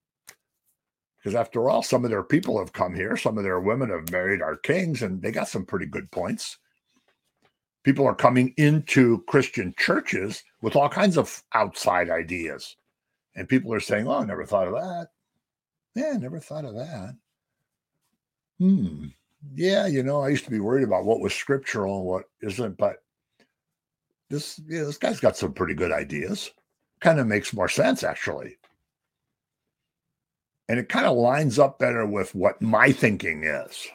Because 1.18 1.36
after 1.36 1.70
all, 1.70 1.84
some 1.84 2.04
of 2.04 2.10
their 2.10 2.24
people 2.24 2.60
have 2.60 2.74
come 2.74 2.96
here. 2.96 3.16
Some 3.16 3.38
of 3.38 3.44
their 3.44 3.60
women 3.60 3.90
have 3.90 4.12
married 4.12 4.42
our 4.42 4.58
kings, 4.58 5.04
and 5.04 5.22
they 5.22 5.32
got 5.32 5.48
some 5.48 5.66
pretty 5.66 5.86
good 5.86 6.10
points. 6.12 6.58
People 7.84 8.08
are 8.08 8.16
coming 8.16 8.54
into 8.58 9.24
Christian 9.28 9.74
churches 9.78 10.44
with 10.62 10.76
all 10.76 10.90
kinds 10.90 11.18
of 11.18 11.44
outside 11.54 12.10
ideas. 12.10 12.76
And 13.36 13.48
people 13.48 13.74
are 13.74 13.80
saying, 13.80 14.08
Oh, 14.08 14.20
I 14.20 14.26
never 14.26 14.46
thought 14.46 14.68
of 14.68 14.74
that. 14.74 15.08
Yeah, 15.96 16.18
never 16.18 16.40
thought 16.40 16.66
of 16.66 16.76
that. 16.76 17.16
Hmm. 18.60 19.08
Yeah, 19.56 19.88
you 19.88 20.04
know, 20.04 20.22
I 20.22 20.30
used 20.30 20.46
to 20.46 20.52
be 20.52 20.60
worried 20.60 20.84
about 20.84 21.06
what 21.06 21.20
was 21.20 21.34
scriptural 21.34 21.98
and 21.98 22.06
what 22.06 22.26
isn't, 22.42 22.78
but 22.78 23.04
this 24.30 24.60
yeah, 24.68 24.84
this 24.84 24.98
guy's 24.98 25.20
got 25.20 25.38
some 25.38 25.54
pretty 25.54 25.74
good 25.74 25.92
ideas. 25.92 26.52
Kind 27.00 27.20
of 27.20 27.28
makes 27.28 27.54
more 27.54 27.70
sense, 27.70 28.04
actually. 28.04 28.58
And 30.70 30.80
it 30.80 30.90
kind 30.90 31.06
of 31.06 31.18
lines 31.18 31.60
up 31.60 31.80
better 31.80 32.06
with 32.06 32.34
what 32.34 32.62
my 32.62 32.92
thinking 32.92 33.44
is. 33.44 33.88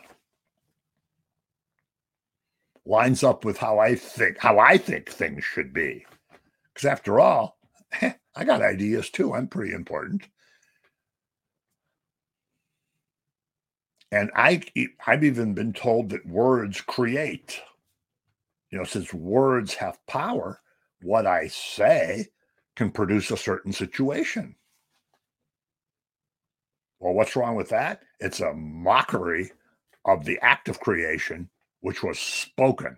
Lines 2.85 3.23
up 3.25 3.45
with 3.45 3.59
how 3.59 3.79
I 3.79 3.95
think 3.95 4.39
how 4.39 4.59
I 4.59 4.79
think 4.79 5.09
things 5.11 5.45
should 5.45 5.73
be. 5.73 6.07
Because 6.75 6.87
after 6.87 7.19
all, 7.21 7.59
I 8.03 8.45
got 8.45 8.63
ideas 8.63 9.11
too. 9.11 9.35
I'm 9.35 9.49
pretty 9.49 9.73
important. 9.73 10.23
And 14.13 14.31
I, 14.35 14.63
I've 15.07 15.25
even 15.25 15.55
been 15.55 15.73
told 15.73 16.11
that 16.11 16.27
words 16.27 16.81
create. 16.81 17.61
You 18.71 18.79
know, 18.79 18.85
since 18.85 19.13
words 19.13 19.75
have 19.75 20.05
power, 20.07 20.61
what 21.03 21.27
I 21.27 21.49
say 21.49 22.29
can 22.77 22.91
produce 22.91 23.31
a 23.31 23.37
certain 23.37 23.73
situation. 23.73 24.55
Well, 26.99 27.15
what's 27.15 27.37
wrong 27.37 27.57
with 27.57 27.69
that? 27.71 28.03
It's 28.21 28.41
a 28.41 28.55
mockery 28.55 29.53
of 30.05 30.25
the 30.25 30.39
act 30.41 30.69
of 30.69 30.81
creation, 30.81 31.51
which 31.81 32.03
was 32.03 32.19
spoken. 32.19 32.97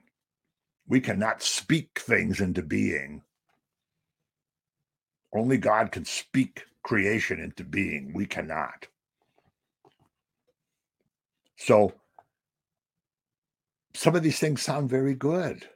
We 0.87 1.01
cannot 1.01 1.42
speak 1.42 2.01
things 2.01 2.40
into 2.40 2.62
being 2.62 3.23
only 5.33 5.59
God 5.59 5.92
can 5.92 6.05
speak 6.05 6.64
creation 6.83 7.40
into 7.40 7.64
being. 7.64 8.12
We 8.14 8.27
cannot. 8.27 8.87
So 11.59 11.92
some 13.92 14.14
of 14.14 14.23
these 14.23 14.38
things 14.38 14.62
sound 14.62 14.88
very 14.88 15.14
good. 15.14 15.68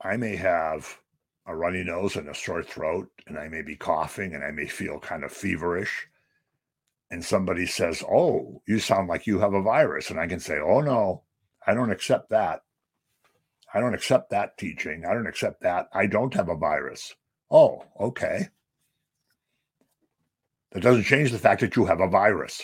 I 0.00 0.18
may 0.18 0.36
have 0.36 0.98
a 1.46 1.56
runny 1.56 1.82
nose 1.82 2.16
and 2.16 2.28
a 2.28 2.34
sore 2.34 2.62
throat, 2.62 3.08
and 3.26 3.38
I 3.38 3.48
may 3.48 3.62
be 3.62 3.76
coughing 3.76 4.34
and 4.34 4.44
I 4.44 4.50
may 4.50 4.66
feel 4.66 5.00
kind 5.00 5.24
of 5.24 5.32
feverish. 5.32 6.06
And 7.10 7.24
somebody 7.24 7.66
says, 7.66 8.04
Oh, 8.08 8.62
you 8.68 8.78
sound 8.78 9.08
like 9.08 9.26
you 9.26 9.38
have 9.40 9.54
a 9.54 9.62
virus. 9.62 10.10
And 10.10 10.20
I 10.20 10.26
can 10.26 10.40
say, 10.40 10.58
Oh, 10.58 10.82
no, 10.82 11.22
I 11.66 11.72
don't 11.72 11.90
accept 11.90 12.28
that. 12.28 12.60
I 13.72 13.80
don't 13.80 13.94
accept 13.94 14.30
that 14.30 14.58
teaching. 14.58 15.06
I 15.06 15.14
don't 15.14 15.26
accept 15.26 15.62
that. 15.62 15.88
I 15.94 16.06
don't 16.06 16.34
have 16.34 16.50
a 16.50 16.56
virus. 16.56 17.14
Oh, 17.50 17.84
okay. 17.98 18.48
That 20.72 20.82
doesn't 20.82 21.04
change 21.04 21.32
the 21.32 21.38
fact 21.38 21.60
that 21.62 21.76
you 21.76 21.86
have 21.86 22.00
a 22.00 22.08
virus. 22.08 22.62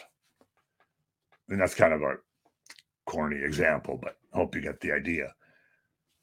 And 1.49 1.61
that's 1.61 1.75
kind 1.75 1.93
of 1.93 2.03
a 2.03 2.17
corny 3.07 3.43
example, 3.43 3.99
but 4.03 4.17
I 4.33 4.39
hope 4.39 4.55
you 4.55 4.61
get 4.61 4.81
the 4.81 4.93
idea. 4.93 5.35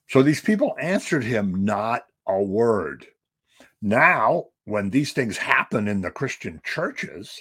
So 0.09 0.21
these 0.21 0.41
people 0.41 0.75
answered 0.79 1.23
him 1.23 1.63
not 1.63 2.03
a 2.27 2.41
word. 2.41 3.05
Now, 3.81 4.45
when 4.65 4.89
these 4.89 5.13
things 5.13 5.37
happen 5.37 5.87
in 5.87 6.01
the 6.01 6.11
Christian 6.11 6.61
churches, 6.63 7.39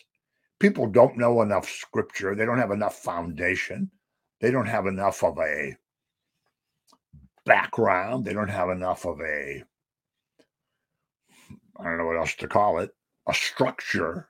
people 0.58 0.86
don't 0.86 1.18
know 1.18 1.42
enough 1.42 1.68
scripture. 1.68 2.34
They 2.34 2.46
don't 2.46 2.58
have 2.58 2.70
enough 2.70 2.96
foundation. 2.96 3.90
They 4.40 4.50
don't 4.50 4.66
have 4.66 4.86
enough 4.86 5.22
of 5.22 5.38
a 5.38 5.76
background. 7.44 8.24
They 8.24 8.32
don't 8.32 8.48
have 8.48 8.70
enough 8.70 9.04
of 9.04 9.20
a, 9.20 9.62
I 11.78 11.84
don't 11.84 11.98
know 11.98 12.06
what 12.06 12.16
else 12.16 12.34
to 12.36 12.48
call 12.48 12.78
it, 12.78 12.90
a 13.28 13.34
structure 13.34 14.29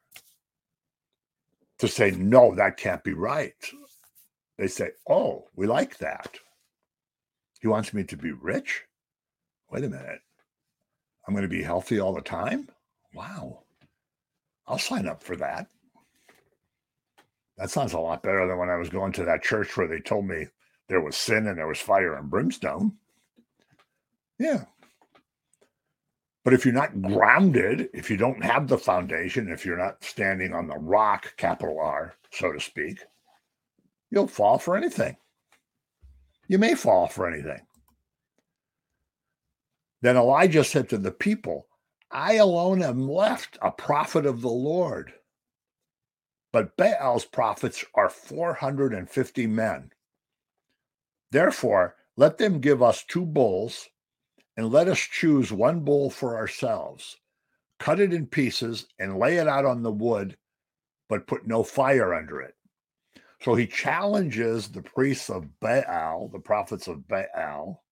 to 1.81 1.89
say, 1.89 2.13
no, 2.13 2.55
that 2.55 2.77
can't 2.77 3.03
be 3.03 3.15
right. 3.15 3.55
They 4.59 4.69
say, 4.69 4.91
oh, 5.09 5.47
we 5.57 5.67
like 5.67 5.99
that. 5.99 6.39
He 7.61 7.69
wants 7.69 7.93
me 7.95 8.05
to 8.05 8.17
be 8.17 8.33
rich? 8.33 8.85
Wait 9.71 9.85
a 9.85 9.89
minute. 9.89 10.21
I'm 11.27 11.35
going 11.35 11.43
to 11.43 11.49
be 11.49 11.63
healthy 11.63 11.99
all 12.01 12.15
the 12.15 12.21
time? 12.21 12.69
Wow. 13.15 13.63
I'll 14.67 14.79
sign 14.79 15.09
up 15.09 15.23
for 15.23 15.37
that. 15.37 15.67
That 17.57 17.71
sounds 17.71 17.93
a 17.93 17.99
lot 17.99 18.23
better 18.23 18.47
than 18.47 18.59
when 18.59 18.71
I 18.71 18.77
was 18.77 18.89
going 18.89 19.13
to 19.13 19.25
that 19.25 19.43
church 19.43 19.77
where 19.77 19.89
they 19.89 20.01
told 20.01 20.27
me 20.27 20.47
there 20.89 21.01
was 21.01 21.17
sin 21.17 21.47
and 21.47 21.59
there 21.59 21.67
was 21.67 21.81
fire 21.81 22.15
and 22.15 22.31
brimstone. 22.31 22.93
Yeah. 24.39 24.65
But 26.45 26.55
if 26.55 26.65
you're 26.65 26.75
not 26.75 27.03
grounded, 27.03 27.91
if 27.93 28.11
you 28.11 28.17
don't 28.17 28.43
have 28.43 28.67
the 28.67 28.79
foundation, 28.79 29.51
if 29.51 29.67
you're 29.67 29.77
not 29.77 30.03
standing 30.03 30.55
on 30.55 30.67
the 30.67 30.79
rock, 30.79 31.37
capital 31.37 31.79
R, 31.79 32.15
so 32.31 32.53
to 32.53 32.61
speak, 32.61 32.99
you'll 34.11 34.27
fall 34.27 34.59
for 34.59 34.77
anything. 34.77 35.17
You 36.49 36.59
may 36.59 36.75
fall 36.75 37.09
for 37.09 37.29
anything. 37.29 37.61
Then 40.01 40.17
Elijah 40.17 40.65
said 40.65 40.89
to 40.89 40.99
the 40.99 41.11
people, 41.11 41.67
I 42.11 42.35
alone 42.35 42.83
am 42.83 43.09
left, 43.09 43.59
a 43.61 43.71
prophet 43.71 44.25
of 44.25 44.41
the 44.41 44.49
Lord. 44.49 45.13
But 46.53 46.77
Baal's 46.77 47.27
prophets 47.27 47.85
are 47.95 48.09
450 48.09 49.47
men. 49.47 49.93
Therefore, 51.31 51.97
let 52.17 52.39
them 52.39 52.61
give 52.61 52.83
us 52.83 53.05
two 53.05 53.25
bulls, 53.25 53.89
and 54.61 54.71
let 54.71 54.89
us 54.89 54.99
choose 54.99 55.51
one 55.51 55.81
bull 55.81 56.11
for 56.11 56.37
ourselves. 56.37 57.17
Cut 57.79 57.99
it 57.99 58.13
in 58.13 58.27
pieces 58.27 58.87
and 58.99 59.19
lay 59.19 59.39
it 59.39 59.49
out 59.49 59.65
on 59.65 59.83
the 59.83 59.91
wood, 59.91 60.37
but 61.09 61.27
put 61.27 61.47
no 61.47 61.63
fire 61.63 62.13
under 62.13 62.43
it. 62.43 62.55
So 63.41 63.55
he 63.55 63.67
challenges 63.67 64.69
the 64.69 64.83
priests 64.83 65.31
of 65.31 65.59
Baal, 65.61 66.29
the 66.29 66.41
prophets 66.41 66.89
of 66.89 67.09
Baal, 67.09 67.83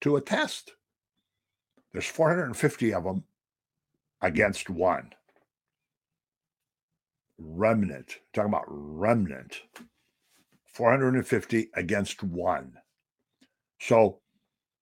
to 0.00 0.16
a 0.16 0.20
test. 0.20 0.72
There's 1.92 2.06
450 2.06 2.92
of 2.92 3.04
them 3.04 3.22
against 4.20 4.68
one. 4.68 5.12
Remnant. 7.38 8.18
Talking 8.32 8.48
about 8.48 8.64
remnant. 8.66 9.60
450 10.72 11.70
against 11.76 12.24
one. 12.24 12.72
So 13.80 14.18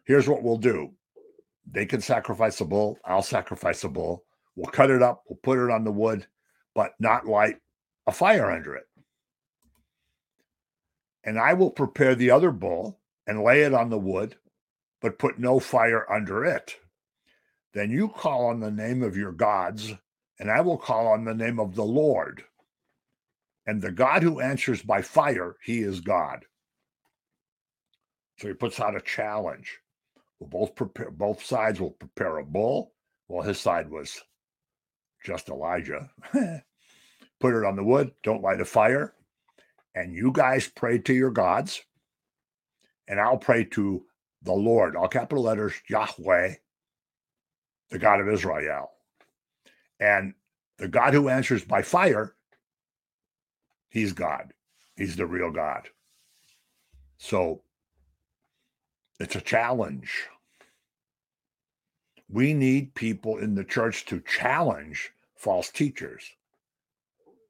here's 0.04 0.28
what 0.28 0.42
we'll 0.42 0.58
do. 0.58 0.92
They 1.70 1.86
can 1.86 2.00
sacrifice 2.00 2.60
a 2.60 2.64
bull. 2.64 2.98
I'll 3.04 3.22
sacrifice 3.22 3.84
a 3.84 3.88
bull. 3.88 4.24
We'll 4.56 4.70
cut 4.70 4.90
it 4.90 5.02
up. 5.02 5.24
We'll 5.28 5.38
put 5.42 5.58
it 5.58 5.70
on 5.70 5.84
the 5.84 5.92
wood, 5.92 6.26
but 6.74 6.92
not 6.98 7.26
light 7.26 7.56
a 8.06 8.12
fire 8.12 8.50
under 8.50 8.74
it. 8.74 8.84
And 11.24 11.38
I 11.38 11.54
will 11.54 11.70
prepare 11.70 12.14
the 12.14 12.30
other 12.30 12.50
bull 12.50 12.98
and 13.26 13.44
lay 13.44 13.62
it 13.62 13.72
on 13.72 13.90
the 13.90 13.98
wood, 13.98 14.36
but 15.00 15.18
put 15.18 15.38
no 15.38 15.60
fire 15.60 16.10
under 16.10 16.44
it. 16.44 16.76
Then 17.74 17.90
you 17.90 18.08
call 18.08 18.46
on 18.46 18.60
the 18.60 18.70
name 18.70 19.02
of 19.02 19.16
your 19.16 19.32
gods, 19.32 19.92
and 20.38 20.50
I 20.50 20.60
will 20.60 20.76
call 20.76 21.06
on 21.06 21.24
the 21.24 21.34
name 21.34 21.60
of 21.60 21.74
the 21.74 21.84
Lord. 21.84 22.44
And 23.66 23.80
the 23.80 23.92
God 23.92 24.24
who 24.24 24.40
answers 24.40 24.82
by 24.82 25.02
fire, 25.02 25.56
he 25.62 25.80
is 25.80 26.00
God. 26.00 26.44
So 28.38 28.48
he 28.48 28.54
puts 28.54 28.80
out 28.80 28.96
a 28.96 29.00
challenge. 29.00 29.78
We'll 30.42 30.66
both 30.66 30.74
prepare 30.74 31.10
both 31.10 31.44
sides 31.44 31.80
will 31.80 31.92
prepare 31.92 32.38
a 32.38 32.44
bull. 32.44 32.92
Well, 33.28 33.46
his 33.46 33.60
side 33.60 33.88
was 33.88 34.20
just 35.24 35.48
Elijah. 35.48 36.10
Put 37.40 37.54
it 37.54 37.64
on 37.64 37.76
the 37.76 37.84
wood, 37.84 38.12
don't 38.22 38.42
light 38.42 38.60
a 38.60 38.64
fire. 38.64 39.14
And 39.94 40.14
you 40.14 40.32
guys 40.32 40.68
pray 40.68 40.98
to 40.98 41.12
your 41.12 41.30
gods, 41.30 41.82
and 43.06 43.20
I'll 43.20 43.36
pray 43.38 43.64
to 43.64 44.04
the 44.42 44.52
Lord, 44.52 44.96
all 44.96 45.08
capital 45.08 45.44
letters, 45.44 45.74
Yahweh, 45.88 46.54
the 47.90 47.98
God 47.98 48.20
of 48.20 48.28
Israel. 48.28 48.90
And 50.00 50.34
the 50.78 50.88
God 50.88 51.14
who 51.14 51.28
answers 51.28 51.64
by 51.64 51.82
fire, 51.82 52.34
he's 53.90 54.12
God. 54.12 54.52
He's 54.96 55.16
the 55.16 55.26
real 55.26 55.50
God. 55.50 55.88
So 57.18 57.62
it's 59.20 59.36
a 59.36 59.40
challenge. 59.40 60.26
We 62.32 62.54
need 62.54 62.94
people 62.94 63.36
in 63.36 63.54
the 63.54 63.64
church 63.64 64.06
to 64.06 64.20
challenge 64.20 65.12
false 65.36 65.70
teachers. 65.70 66.24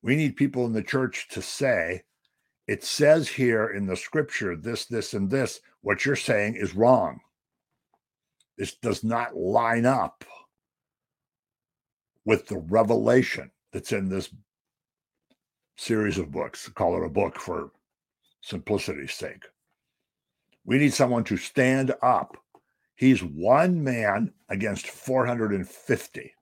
We 0.03 0.16
need 0.16 0.35
people 0.35 0.66
in 0.66 0.72
the 0.72 0.83
church 0.83 1.28
to 1.30 1.41
say, 1.41 2.03
it 2.66 2.83
says 2.83 3.28
here 3.28 3.68
in 3.68 3.87
the 3.87 3.97
scripture 3.97 4.57
this, 4.57 4.87
this, 4.87 5.14
and 5.14 5.30
this. 5.30 5.61
What 5.83 6.05
you're 6.05 6.16
saying 6.16 6.57
is 6.57 6.74
wrong. 6.74 7.20
This 8.59 8.74
does 8.74 9.05
not 9.05 9.37
line 9.37 9.87
up 9.87 10.24
with 12.24 12.49
the 12.49 12.59
revelation 12.59 13.53
that's 13.72 13.93
in 13.93 14.09
this 14.09 14.30
series 15.76 16.18
of 16.18 16.33
books. 16.33 16.68
Call 16.70 16.97
it 16.97 17.07
a 17.07 17.09
book 17.09 17.39
for 17.39 17.70
simplicity's 18.41 19.14
sake. 19.14 19.45
We 20.64 20.78
need 20.78 20.93
someone 20.93 21.24
to 21.24 21.37
stand 21.37 21.95
up. 22.03 22.37
He's 23.03 23.20
one 23.20 23.82
man 23.82 24.32
against 24.48 24.86
450. 24.86 26.34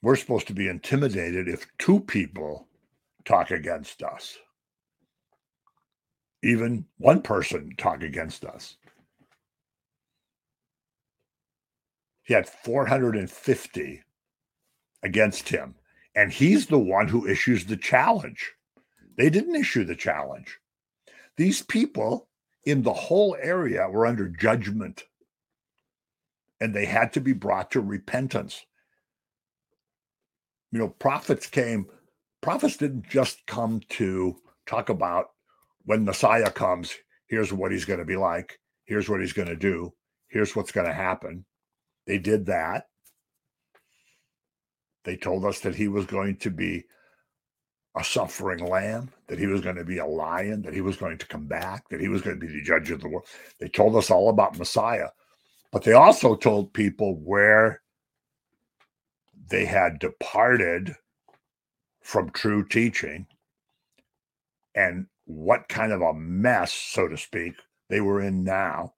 We're 0.00 0.14
supposed 0.14 0.46
to 0.46 0.52
be 0.52 0.68
intimidated 0.68 1.48
if 1.48 1.66
two 1.78 1.98
people 1.98 2.68
talk 3.24 3.50
against 3.50 4.04
us. 4.04 4.38
Even 6.44 6.86
one 6.98 7.22
person 7.22 7.74
talk 7.76 8.04
against 8.04 8.44
us. 8.44 8.76
He 12.22 12.34
had 12.34 12.48
450 12.48 14.04
against 15.02 15.48
him. 15.48 15.74
And 16.14 16.32
he's 16.32 16.68
the 16.68 16.78
one 16.78 17.08
who 17.08 17.26
issues 17.26 17.64
the 17.64 17.76
challenge. 17.76 18.52
They 19.16 19.28
didn't 19.28 19.56
issue 19.56 19.82
the 19.82 19.96
challenge. 19.96 20.60
These 21.38 21.62
people 21.62 22.28
in 22.64 22.82
the 22.82 22.92
whole 22.92 23.36
area 23.40 23.88
were 23.88 24.06
under 24.06 24.28
judgment 24.28 25.04
and 26.60 26.74
they 26.74 26.84
had 26.84 27.12
to 27.12 27.20
be 27.20 27.32
brought 27.32 27.70
to 27.70 27.80
repentance. 27.80 28.66
You 30.72 30.80
know, 30.80 30.88
prophets 30.88 31.46
came, 31.46 31.86
prophets 32.40 32.76
didn't 32.76 33.08
just 33.08 33.46
come 33.46 33.80
to 33.90 34.36
talk 34.66 34.88
about 34.88 35.28
when 35.84 36.04
Messiah 36.04 36.50
comes, 36.50 36.92
here's 37.28 37.52
what 37.52 37.70
he's 37.70 37.84
going 37.84 38.00
to 38.00 38.04
be 38.04 38.16
like, 38.16 38.58
here's 38.84 39.08
what 39.08 39.20
he's 39.20 39.32
going 39.32 39.48
to 39.48 39.56
do, 39.56 39.94
here's 40.26 40.56
what's 40.56 40.72
going 40.72 40.88
to 40.88 40.92
happen. 40.92 41.44
They 42.06 42.18
did 42.18 42.46
that. 42.46 42.88
They 45.04 45.16
told 45.16 45.44
us 45.44 45.60
that 45.60 45.76
he 45.76 45.86
was 45.86 46.04
going 46.04 46.38
to 46.38 46.50
be 46.50 46.84
a 47.98 48.04
suffering 48.04 48.64
lamb, 48.64 49.10
that 49.28 49.38
he 49.38 49.46
was 49.46 49.60
going 49.60 49.76
to 49.76 49.84
be 49.84 49.98
a 49.98 50.06
lion, 50.06 50.62
that 50.62 50.74
he 50.74 50.80
was 50.80 50.96
going 50.96 51.18
to 51.18 51.26
come 51.26 51.46
back, 51.46 51.88
that 51.88 52.00
he 52.00 52.08
was 52.08 52.22
going 52.22 52.38
to 52.38 52.46
be 52.46 52.52
the 52.52 52.62
judge 52.62 52.90
of 52.90 53.00
the 53.00 53.08
world. 53.08 53.26
They 53.60 53.68
told 53.68 53.96
us 53.96 54.10
all 54.10 54.30
about 54.30 54.58
Messiah, 54.58 55.08
but 55.72 55.84
they 55.84 55.92
also 55.92 56.36
told 56.36 56.72
people 56.72 57.16
where 57.16 57.82
they 59.50 59.64
had 59.64 59.98
departed 59.98 60.94
from 62.02 62.30
true 62.30 62.66
teaching 62.66 63.26
and 64.74 65.06
what 65.26 65.68
kind 65.68 65.92
of 65.92 66.00
a 66.00 66.14
mess, 66.14 66.72
so 66.72 67.08
to 67.08 67.16
speak, 67.16 67.54
they 67.90 68.00
were 68.00 68.20
in 68.22 68.44
now 68.44 68.94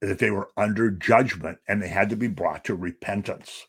that 0.00 0.18
they 0.18 0.30
were 0.30 0.50
under 0.56 0.90
judgment 0.90 1.58
and 1.68 1.82
they 1.82 1.88
had 1.88 2.10
to 2.10 2.16
be 2.16 2.28
brought 2.28 2.64
to 2.64 2.74
repentance. 2.74 3.66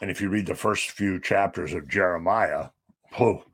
And 0.00 0.10
if 0.10 0.20
you 0.20 0.28
read 0.28 0.46
the 0.46 0.54
first 0.54 0.90
few 0.90 1.20
chapters 1.20 1.74
of 1.74 1.88
Jeremiah, 1.88 2.68
oh, 3.18 3.44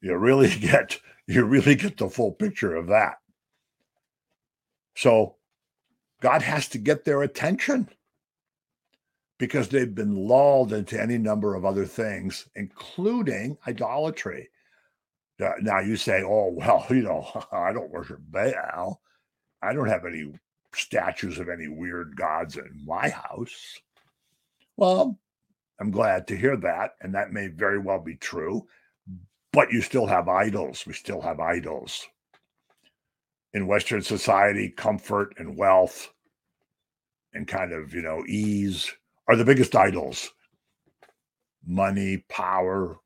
you 0.00 0.16
really 0.16 0.54
get 0.60 0.98
you 1.26 1.44
really 1.44 1.74
get 1.74 1.96
the 1.96 2.08
full 2.08 2.32
picture 2.32 2.74
of 2.74 2.88
that. 2.88 3.16
So 4.96 5.36
God 6.20 6.42
has 6.42 6.68
to 6.68 6.78
get 6.78 7.04
their 7.04 7.22
attention 7.22 7.88
because 9.38 9.68
they've 9.68 9.94
been 9.94 10.14
lulled 10.14 10.72
into 10.72 11.00
any 11.00 11.18
number 11.18 11.54
of 11.54 11.64
other 11.64 11.86
things, 11.86 12.46
including 12.54 13.58
idolatry. 13.66 14.48
Now 15.38 15.80
you 15.80 15.96
say, 15.96 16.22
oh, 16.22 16.52
well, 16.54 16.86
you 16.90 17.02
know, 17.02 17.26
I 17.52 17.72
don't 17.72 17.90
worship 17.90 18.20
Baal. 18.30 19.00
I 19.62 19.72
don't 19.72 19.88
have 19.88 20.04
any 20.04 20.32
statues 20.74 21.38
of 21.38 21.48
any 21.48 21.68
weird 21.68 22.16
gods 22.16 22.56
in 22.56 22.84
my 22.84 23.08
house. 23.08 23.78
Well, 24.76 25.18
I'm 25.80 25.90
glad 25.90 26.26
to 26.28 26.36
hear 26.36 26.56
that. 26.58 26.92
And 27.00 27.14
that 27.14 27.32
may 27.32 27.48
very 27.48 27.78
well 27.78 28.00
be 28.00 28.16
true. 28.16 28.66
But 29.52 29.72
you 29.72 29.82
still 29.82 30.06
have 30.06 30.28
idols. 30.28 30.84
We 30.86 30.92
still 30.92 31.20
have 31.20 31.40
idols. 31.40 32.06
In 33.52 33.66
Western 33.68 34.02
society, 34.02 34.68
comfort 34.70 35.34
and 35.38 35.56
wealth 35.56 36.12
and 37.32 37.46
kind 37.46 37.72
of, 37.72 37.94
you 37.94 38.02
know, 38.02 38.24
ease 38.26 38.90
are 39.28 39.36
the 39.36 39.44
biggest 39.44 39.76
idols. 39.76 40.30
Money, 41.66 42.24
power, 42.28 42.98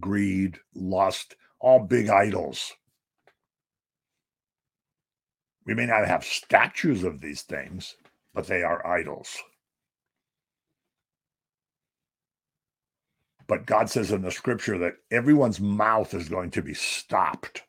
greed, 0.00 0.58
lust, 0.74 1.36
all 1.60 1.80
big 1.80 2.08
idols. 2.08 2.72
We 5.66 5.74
may 5.74 5.86
not 5.86 6.06
have 6.06 6.24
statues 6.24 7.04
of 7.04 7.20
these 7.20 7.42
things, 7.42 7.96
but 8.34 8.46
they 8.46 8.62
are 8.62 8.86
idols. 8.86 9.38
But 13.46 13.66
God 13.66 13.90
says 13.90 14.10
in 14.10 14.22
the 14.22 14.30
scripture 14.30 14.78
that 14.78 14.96
everyone's 15.10 15.60
mouth 15.60 16.14
is 16.14 16.28
going 16.28 16.50
to 16.52 16.62
be 16.62 16.74
stopped 16.74 17.62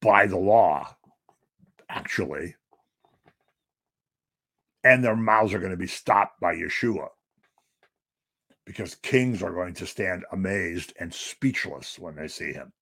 by 0.00 0.26
the 0.26 0.36
law, 0.36 0.96
actually. 1.88 2.54
And 4.84 5.02
their 5.02 5.16
mouths 5.16 5.52
are 5.52 5.58
going 5.58 5.72
to 5.72 5.76
be 5.76 5.88
stopped 5.88 6.40
by 6.40 6.54
Yeshua 6.54 7.08
because 8.64 8.96
kings 8.96 9.42
are 9.42 9.52
going 9.52 9.74
to 9.74 9.86
stand 9.86 10.24
amazed 10.32 10.92
and 11.00 11.12
speechless 11.12 11.98
when 11.98 12.16
they 12.16 12.28
see 12.28 12.52
him. 12.52 12.72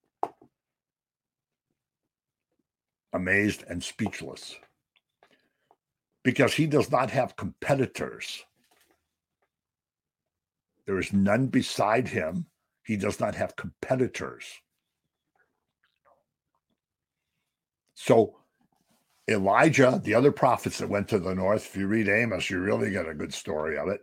Amazed 3.12 3.64
and 3.68 3.82
speechless 3.82 4.56
because 6.24 6.54
he 6.54 6.66
does 6.66 6.90
not 6.90 7.10
have 7.10 7.36
competitors. 7.36 8.44
There 10.86 10.98
is 10.98 11.12
none 11.12 11.46
beside 11.46 12.08
him. 12.08 12.46
He 12.84 12.96
does 12.96 13.20
not 13.20 13.34
have 13.34 13.56
competitors. 13.56 14.44
So, 17.94 18.36
Elijah, 19.28 20.00
the 20.04 20.14
other 20.14 20.32
prophets 20.32 20.78
that 20.78 20.88
went 20.90 21.08
to 21.08 21.18
the 21.18 21.34
north, 21.34 21.66
if 21.66 21.76
you 21.76 21.86
read 21.86 22.08
Amos, 22.08 22.50
you 22.50 22.58
really 22.58 22.90
get 22.90 23.08
a 23.08 23.14
good 23.14 23.32
story 23.32 23.78
of 23.78 23.88
it. 23.88 24.00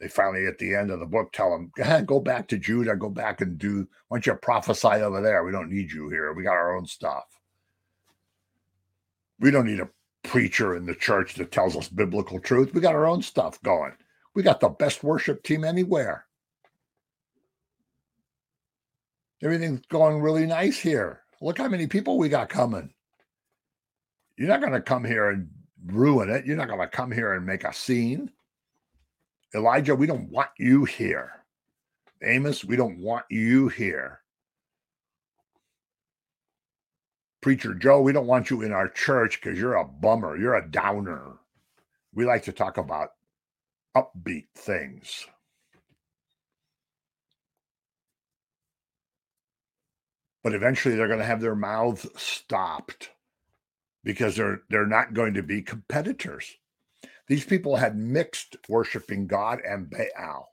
They 0.00 0.08
finally, 0.08 0.46
at 0.46 0.58
the 0.58 0.74
end 0.74 0.90
of 0.90 1.00
the 1.00 1.06
book, 1.06 1.32
tell 1.32 1.54
him, 1.54 1.72
go 2.04 2.20
back 2.20 2.48
to 2.48 2.58
Judah, 2.58 2.96
go 2.96 3.08
back 3.08 3.40
and 3.40 3.56
do, 3.56 3.88
why 4.08 4.18
don't 4.18 4.26
you 4.26 4.34
prophesy 4.34 4.88
over 4.88 5.22
there? 5.22 5.44
We 5.44 5.52
don't 5.52 5.70
need 5.70 5.90
you 5.90 6.10
here. 6.10 6.34
We 6.34 6.42
got 6.42 6.52
our 6.52 6.76
own 6.76 6.84
stuff. 6.84 7.24
We 9.40 9.50
don't 9.50 9.66
need 9.66 9.80
a 9.80 9.88
preacher 10.22 10.76
in 10.76 10.84
the 10.84 10.94
church 10.94 11.34
that 11.34 11.52
tells 11.52 11.76
us 11.76 11.88
biblical 11.88 12.38
truth. 12.38 12.74
We 12.74 12.80
got 12.80 12.94
our 12.94 13.06
own 13.06 13.22
stuff 13.22 13.62
going. 13.62 13.92
We 14.34 14.42
got 14.42 14.60
the 14.60 14.68
best 14.68 15.04
worship 15.04 15.42
team 15.42 15.64
anywhere. 15.64 16.26
Everything's 19.42 19.86
going 19.86 20.20
really 20.20 20.46
nice 20.46 20.78
here. 20.78 21.20
Look 21.40 21.58
how 21.58 21.68
many 21.68 21.86
people 21.86 22.18
we 22.18 22.28
got 22.28 22.48
coming. 22.48 22.92
You're 24.36 24.48
not 24.48 24.60
going 24.60 24.72
to 24.72 24.80
come 24.80 25.04
here 25.04 25.30
and 25.30 25.48
ruin 25.86 26.30
it. 26.30 26.46
You're 26.46 26.56
not 26.56 26.68
going 26.68 26.80
to 26.80 26.88
come 26.88 27.12
here 27.12 27.34
and 27.34 27.46
make 27.46 27.64
a 27.64 27.72
scene. 27.72 28.30
Elijah, 29.54 29.94
we 29.94 30.06
don't 30.06 30.30
want 30.30 30.50
you 30.58 30.84
here. 30.84 31.30
Amos, 32.22 32.64
we 32.64 32.76
don't 32.76 32.98
want 32.98 33.24
you 33.30 33.68
here. 33.68 34.20
Preacher 37.42 37.74
Joe, 37.74 38.00
we 38.00 38.12
don't 38.12 38.26
want 38.26 38.48
you 38.48 38.62
in 38.62 38.72
our 38.72 38.88
church 38.88 39.40
because 39.40 39.58
you're 39.58 39.74
a 39.74 39.84
bummer. 39.84 40.36
You're 40.36 40.54
a 40.54 40.66
downer. 40.66 41.34
We 42.14 42.24
like 42.24 42.42
to 42.44 42.52
talk 42.52 42.78
about 42.78 43.10
upbeat 43.96 44.46
things. 44.56 45.26
But 50.42 50.54
eventually 50.54 50.94
they're 50.96 51.08
going 51.08 51.20
to 51.20 51.24
have 51.24 51.40
their 51.40 51.56
mouths 51.56 52.06
stopped 52.16 53.10
because 54.04 54.36
they're 54.36 54.62
they're 54.68 54.86
not 54.86 55.14
going 55.14 55.34
to 55.34 55.42
be 55.42 55.62
competitors. 55.62 56.56
These 57.28 57.44
people 57.44 57.76
had 57.76 57.96
mixed 57.96 58.56
worshiping 58.68 59.26
God 59.26 59.60
and 59.66 59.90
Baal. 59.90 60.48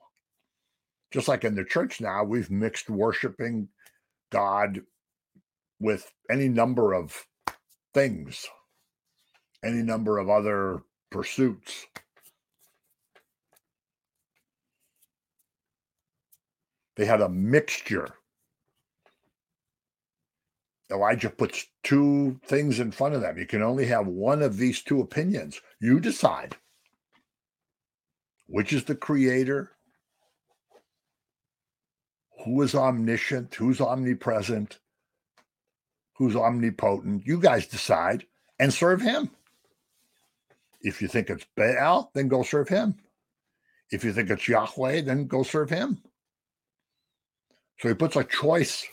Just 1.12 1.28
like 1.28 1.44
in 1.44 1.56
the 1.56 1.66
church 1.66 2.00
now, 2.00 2.24
we've 2.24 2.50
mixed 2.50 2.90
worshiping 2.90 3.68
God 4.32 4.82
with 5.80 6.12
any 6.30 6.48
number 6.48 6.94
of 6.94 7.26
things, 7.94 8.48
any 9.64 9.82
number 9.84 10.18
of 10.18 10.30
other 10.30 10.84
pursuits. 11.12 11.88
They 17.02 17.08
had 17.08 17.22
a 17.22 17.30
mixture. 17.30 18.10
Elijah 20.92 21.32
puts 21.32 21.66
two 21.82 22.40
things 22.46 22.80
in 22.80 22.92
front 22.92 23.16
of 23.16 23.22
them. 23.22 23.40
You 23.40 23.48
can 23.48 23.64
only 23.64 23.88
have 23.88 24.06
one 24.06 24.44
of 24.44 24.58
these 24.58 24.84
two 24.84 25.02
opinions. 25.02 25.60
You 25.80 26.00
decide 26.00 26.58
which 28.46 28.72
is 28.72 28.84
the 28.84 28.94
creator, 28.94 29.72
who 32.46 32.62
is 32.62 32.76
omniscient, 32.76 33.56
who's 33.56 33.82
omnipresent, 33.82 34.78
who's 36.18 36.36
omnipotent. 36.36 37.26
You 37.26 37.40
guys 37.40 37.66
decide 37.66 38.28
and 38.60 38.72
serve 38.72 39.02
him. 39.02 39.32
If 40.82 41.02
you 41.02 41.08
think 41.08 41.32
it's 41.32 41.48
Baal, 41.58 42.12
then 42.14 42.28
go 42.28 42.44
serve 42.44 42.70
him. 42.70 42.94
If 43.90 44.04
you 44.04 44.14
think 44.14 44.30
it's 44.30 44.48
Yahweh, 44.48 45.02
then 45.02 45.26
go 45.26 45.42
serve 45.42 45.72
him. 45.72 46.04
So 47.82 47.90
he 47.90 47.96
puts 47.96 48.16
a 48.16 48.24
choice 48.24 48.86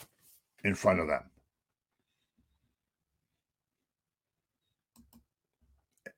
in 0.63 0.73
front 0.73 0.99
of 0.99 1.07
them. 1.07 1.23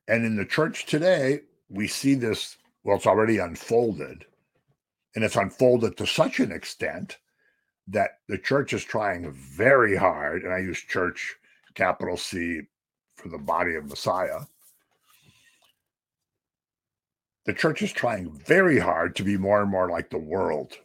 And 0.08 0.24
in 0.24 0.36
the 0.36 0.46
church 0.46 0.86
today, 0.86 1.40
we 1.68 1.86
see 1.86 2.14
this, 2.14 2.56
well, 2.82 2.96
it's 2.96 3.06
already 3.06 3.38
unfolded. 3.38 4.24
And 5.14 5.22
it's 5.22 5.36
unfolded 5.36 5.98
to 5.98 6.06
such 6.06 6.40
an 6.40 6.50
extent 6.50 7.18
that 7.88 8.20
the 8.26 8.38
church 8.38 8.72
is 8.72 8.84
trying 8.84 9.30
very 9.32 9.94
hard, 9.94 10.42
and 10.42 10.52
I 10.52 10.58
use 10.58 10.78
church 10.80 11.36
capital 11.74 12.16
C 12.16 12.62
for 13.16 13.28
the 13.28 13.38
body 13.38 13.74
of 13.74 13.88
Messiah. 13.88 14.40
The 17.44 17.52
church 17.52 17.82
is 17.82 17.92
trying 17.92 18.32
very 18.32 18.78
hard 18.78 19.14
to 19.16 19.24
be 19.24 19.36
more 19.36 19.60
and 19.60 19.70
more 19.70 19.90
like 19.90 20.08
the 20.08 20.18
world 20.18 20.78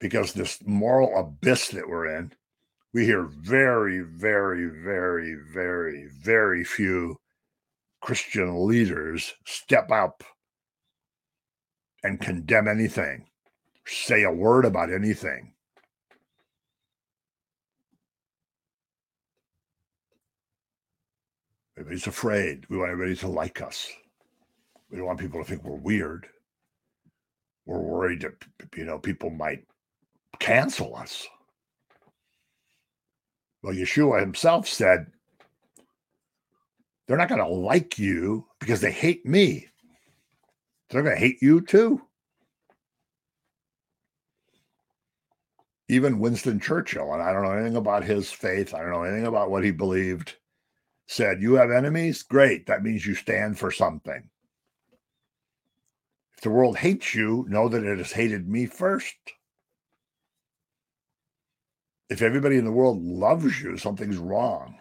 because 0.00 0.32
this 0.32 0.58
moral 0.66 1.16
abyss 1.18 1.68
that 1.68 1.88
we're 1.88 2.06
in, 2.16 2.32
we 2.92 3.04
hear 3.04 3.22
very, 3.24 4.00
very, 4.00 4.66
very, 4.66 5.36
very, 5.52 6.08
very 6.22 6.64
few 6.64 7.20
Christian 8.00 8.66
leaders 8.66 9.34
step 9.46 9.90
up 9.92 10.24
and 12.02 12.20
condemn 12.20 12.66
anything, 12.66 13.26
say 13.86 14.22
a 14.22 14.32
word 14.32 14.64
about 14.64 14.92
anything. 14.92 15.52
Everybody's 21.76 22.06
afraid. 22.06 22.66
We 22.68 22.78
want 22.78 22.90
everybody 22.90 23.16
to 23.16 23.28
like 23.28 23.62
us. 23.62 23.88
We 24.90 24.98
don't 24.98 25.06
want 25.06 25.20
people 25.20 25.42
to 25.42 25.48
think 25.48 25.64
we're 25.64 25.76
weird. 25.76 26.26
We're 27.64 27.80
worried 27.80 28.22
that 28.22 28.34
you 28.76 28.84
know 28.84 28.98
people 28.98 29.30
might 29.30 29.64
cancel 30.40 30.96
us. 30.96 31.28
Well, 33.62 33.74
Yeshua 33.74 34.20
himself 34.20 34.66
said, 34.66 35.06
they're 37.06 37.16
not 37.16 37.28
going 37.28 37.40
to 37.40 37.48
like 37.48 37.98
you 37.98 38.46
because 38.58 38.80
they 38.80 38.92
hate 38.92 39.26
me. 39.26 39.68
They're 40.88 41.02
going 41.02 41.14
to 41.14 41.20
hate 41.20 41.38
you 41.40 41.60
too. 41.60 42.02
Even 45.88 46.20
Winston 46.20 46.60
Churchill, 46.60 47.12
and 47.12 47.22
I 47.22 47.32
don't 47.32 47.42
know 47.42 47.52
anything 47.52 47.76
about 47.76 48.04
his 48.04 48.30
faith, 48.30 48.74
I 48.74 48.80
don't 48.80 48.92
know 48.92 49.02
anything 49.02 49.26
about 49.26 49.50
what 49.50 49.64
he 49.64 49.72
believed 49.72 50.36
said, 51.10 51.42
You 51.42 51.54
have 51.54 51.72
enemies? 51.72 52.22
Great. 52.22 52.66
That 52.66 52.84
means 52.84 53.04
you 53.04 53.14
stand 53.16 53.58
for 53.58 53.72
something. 53.72 54.30
If 56.36 56.42
the 56.42 56.50
world 56.50 56.78
hates 56.78 57.14
you, 57.14 57.44
know 57.48 57.68
that 57.68 57.84
it 57.84 57.98
has 57.98 58.12
hated 58.12 58.48
me 58.48 58.66
first. 58.66 59.16
If 62.10 62.22
everybody 62.22 62.56
in 62.56 62.64
the 62.64 62.72
world 62.72 63.02
loves 63.02 63.60
you, 63.62 63.76
something's 63.78 64.18
wrong. 64.18 64.76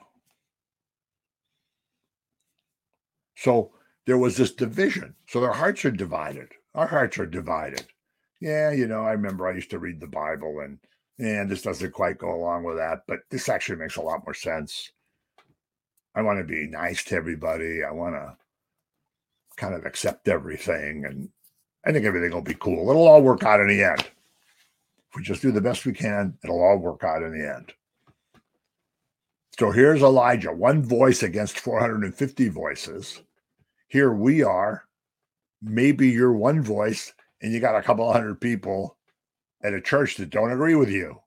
So 3.35 3.71
there 4.05 4.17
was 4.17 4.35
this 4.35 4.51
division. 4.51 5.15
So 5.27 5.39
their 5.39 5.53
hearts 5.53 5.85
are 5.85 5.91
divided. 5.91 6.49
Our 6.75 6.87
hearts 6.87 7.17
are 7.19 7.25
divided. 7.25 7.85
Yeah, 8.41 8.71
you 8.71 8.87
know, 8.87 9.03
I 9.03 9.11
remember 9.11 9.47
I 9.47 9.53
used 9.53 9.69
to 9.71 9.79
read 9.79 9.99
the 9.99 10.07
Bible 10.07 10.61
and 10.63 10.79
and 11.19 11.49
this 11.49 11.61
doesn't 11.61 11.91
quite 11.91 12.17
go 12.17 12.33
along 12.33 12.63
with 12.63 12.77
that, 12.77 13.01
but 13.05 13.19
this 13.29 13.49
actually 13.49 13.77
makes 13.77 13.97
a 13.97 14.01
lot 14.01 14.25
more 14.25 14.33
sense. 14.33 14.89
I 16.15 16.21
want 16.21 16.39
to 16.39 16.45
be 16.45 16.65
nice 16.65 17.03
to 17.05 17.15
everybody. 17.15 17.83
I 17.83 17.91
want 17.91 18.15
to 18.15 18.37
kind 19.57 19.73
of 19.73 19.85
accept 19.85 20.29
everything. 20.29 21.05
And 21.05 21.29
I 21.85 21.91
think 21.91 22.05
everything 22.05 22.31
will 22.31 22.41
be 22.41 22.55
cool. 22.55 22.89
It'll 22.89 23.07
all 23.07 23.21
work 23.21 23.43
out 23.43 23.59
in 23.59 23.67
the 23.67 23.83
end. 23.83 24.05
If 25.09 25.17
we 25.17 25.23
just 25.23 25.41
do 25.41 25.51
the 25.51 25.61
best 25.61 25.85
we 25.85 25.93
can, 25.93 26.37
it'll 26.43 26.61
all 26.61 26.77
work 26.77 27.03
out 27.03 27.23
in 27.23 27.31
the 27.31 27.55
end. 27.55 27.73
So 29.57 29.71
here's 29.71 30.01
Elijah, 30.01 30.53
one 30.53 30.83
voice 30.83 31.23
against 31.23 31.59
450 31.59 32.49
voices. 32.49 33.21
Here 33.87 34.13
we 34.13 34.43
are. 34.43 34.85
Maybe 35.61 36.09
you're 36.09 36.31
one 36.31 36.61
voice 36.61 37.13
and 37.41 37.51
you 37.51 37.59
got 37.59 37.75
a 37.75 37.81
couple 37.81 38.11
hundred 38.11 38.39
people 38.39 38.97
at 39.63 39.73
a 39.73 39.81
church 39.81 40.15
that 40.17 40.29
don't 40.29 40.51
agree 40.51 40.75
with 40.75 40.89
you. 40.89 41.19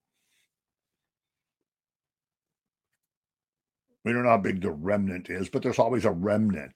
We 4.05 4.13
don't 4.13 4.25
know 4.25 4.31
how 4.31 4.39
big 4.39 4.63
the 4.63 4.71
remnant 4.71 5.29
is, 5.29 5.49
but 5.49 5.63
there's 5.63 5.79
always 5.79 6.05
a 6.05 6.11
remnant. 6.11 6.75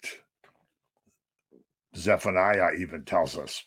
Zephaniah 1.97 2.75
even 2.79 3.05
tells 3.05 3.37
us 3.39 3.65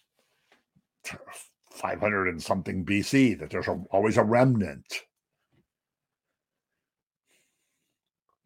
500 1.71 2.27
and 2.27 2.41
something 2.41 2.85
BC, 2.85 3.39
that 3.39 3.49
there's 3.49 3.67
a, 3.67 3.81
always 3.91 4.17
a 4.17 4.23
remnant. 4.23 5.01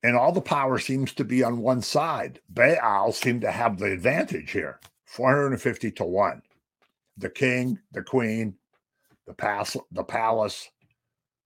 And 0.03 0.17
all 0.17 0.33
the 0.33 0.41
power 0.41 0.79
seems 0.79 1.13
to 1.13 1.23
be 1.23 1.43
on 1.43 1.61
one 1.61 1.81
side. 1.81 2.41
Baal 2.49 3.13
seemed 3.13 3.41
to 3.41 3.51
have 3.51 3.77
the 3.77 3.91
advantage 3.91 4.51
here 4.51 4.79
450 5.05 5.91
to 5.91 6.03
1. 6.03 6.41
The 7.17 7.29
king, 7.29 7.79
the 7.93 8.03
queen, 8.03 8.55
the, 9.25 9.33
pas- 9.33 9.77
the 9.91 10.03
palace, 10.03 10.69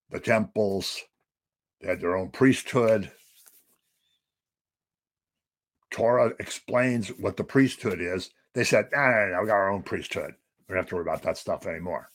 the 0.09 0.19
temples, 0.19 1.01
they 1.81 1.89
had 1.89 2.01
their 2.01 2.17
own 2.17 2.29
priesthood. 2.31 3.11
Torah 5.91 6.33
explains 6.39 7.09
what 7.09 7.37
the 7.37 7.43
priesthood 7.43 8.01
is. 8.01 8.31
They 8.53 8.63
said, 8.63 8.87
no, 8.91 8.99
no, 8.99 9.27
no, 9.33 9.41
we 9.41 9.47
got 9.47 9.53
our 9.53 9.71
own 9.71 9.83
priesthood. 9.83 10.33
We 10.67 10.73
don't 10.73 10.83
have 10.83 10.89
to 10.89 10.95
worry 10.95 11.03
about 11.03 11.23
that 11.23 11.37
stuff 11.37 11.65
anymore. 11.65 12.09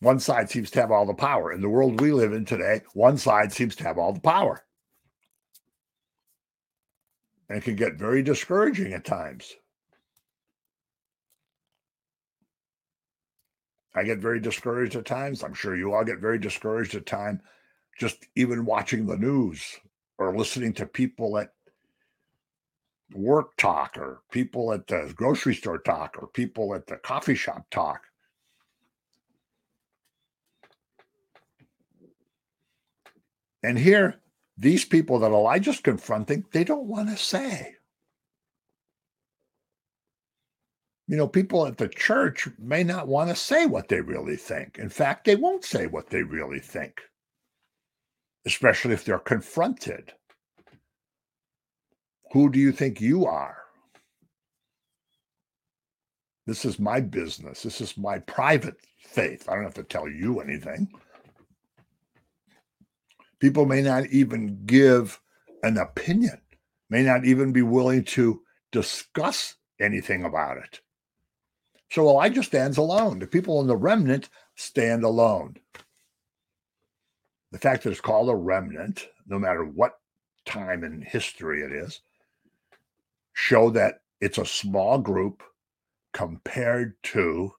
One 0.00 0.20
side 0.20 0.50
seems 0.50 0.70
to 0.72 0.80
have 0.80 0.90
all 0.90 1.06
the 1.06 1.14
power. 1.14 1.52
In 1.52 1.60
the 1.60 1.68
world 1.68 2.00
we 2.00 2.12
live 2.12 2.32
in 2.32 2.44
today, 2.44 2.82
one 2.92 3.16
side 3.16 3.52
seems 3.52 3.74
to 3.76 3.84
have 3.84 3.98
all 3.98 4.12
the 4.12 4.20
power. 4.20 4.62
And 7.48 7.58
it 7.58 7.64
can 7.64 7.76
get 7.76 7.94
very 7.94 8.22
discouraging 8.22 8.92
at 8.92 9.04
times. 9.04 9.54
I 13.94 14.04
get 14.04 14.18
very 14.18 14.40
discouraged 14.40 14.94
at 14.94 15.06
times. 15.06 15.42
I'm 15.42 15.54
sure 15.54 15.74
you 15.74 15.94
all 15.94 16.04
get 16.04 16.18
very 16.18 16.38
discouraged 16.38 16.94
at 16.94 17.06
times, 17.06 17.40
just 17.98 18.26
even 18.36 18.66
watching 18.66 19.06
the 19.06 19.16
news 19.16 19.64
or 20.18 20.36
listening 20.36 20.74
to 20.74 20.86
people 20.86 21.38
at 21.38 21.52
work 23.12 23.56
talk 23.56 23.96
or 23.96 24.20
people 24.30 24.72
at 24.72 24.86
the 24.86 25.12
grocery 25.14 25.54
store 25.54 25.78
talk 25.78 26.16
or 26.18 26.26
people 26.28 26.74
at 26.74 26.86
the 26.86 26.96
coffee 26.96 27.34
shop 27.34 27.66
talk. 27.70 28.02
And 33.62 33.78
here, 33.78 34.20
these 34.56 34.84
people 34.84 35.18
that 35.20 35.32
Elijah's 35.32 35.80
confronting, 35.80 36.44
they 36.52 36.64
don't 36.64 36.86
want 36.86 37.08
to 37.10 37.16
say. 37.16 37.74
You 41.08 41.16
know, 41.16 41.28
people 41.28 41.66
at 41.66 41.78
the 41.78 41.88
church 41.88 42.48
may 42.58 42.82
not 42.82 43.06
want 43.06 43.30
to 43.30 43.36
say 43.36 43.66
what 43.66 43.88
they 43.88 44.00
really 44.00 44.36
think. 44.36 44.78
In 44.78 44.88
fact, 44.88 45.24
they 45.24 45.36
won't 45.36 45.64
say 45.64 45.86
what 45.86 46.10
they 46.10 46.22
really 46.22 46.58
think, 46.58 47.00
especially 48.44 48.94
if 48.94 49.04
they're 49.04 49.18
confronted. 49.18 50.12
Who 52.36 52.50
do 52.50 52.58
you 52.58 52.70
think 52.70 53.00
you 53.00 53.24
are? 53.24 53.56
This 56.46 56.66
is 56.66 56.78
my 56.78 57.00
business. 57.00 57.62
This 57.62 57.80
is 57.80 57.96
my 57.96 58.18
private 58.18 58.76
faith. 58.98 59.48
I 59.48 59.54
don't 59.54 59.64
have 59.64 59.72
to 59.72 59.82
tell 59.82 60.06
you 60.06 60.40
anything. 60.40 60.86
People 63.40 63.64
may 63.64 63.80
not 63.80 64.08
even 64.08 64.66
give 64.66 65.18
an 65.62 65.78
opinion, 65.78 66.38
may 66.90 67.02
not 67.02 67.24
even 67.24 67.52
be 67.52 67.62
willing 67.62 68.04
to 68.04 68.42
discuss 68.70 69.54
anything 69.80 70.26
about 70.26 70.58
it. 70.58 70.80
So 71.90 72.06
Elijah 72.06 72.42
stands 72.42 72.76
alone. 72.76 73.18
The 73.18 73.26
people 73.26 73.62
in 73.62 73.66
the 73.66 73.78
remnant 73.78 74.28
stand 74.56 75.04
alone. 75.04 75.56
The 77.50 77.58
fact 77.58 77.84
that 77.84 77.92
it's 77.92 78.00
called 78.02 78.28
a 78.28 78.36
remnant, 78.36 79.08
no 79.26 79.38
matter 79.38 79.64
what 79.64 79.94
time 80.44 80.84
in 80.84 81.00
history 81.00 81.62
it 81.62 81.72
is, 81.72 82.02
show 83.36 83.68
that 83.68 84.00
it's 84.18 84.38
a 84.38 84.46
small 84.46 84.96
group 84.98 85.42
compared 86.14 86.94
to 87.02 87.52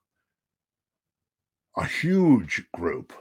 a 1.77 1.85
huge 1.85 2.63
group 2.73 3.13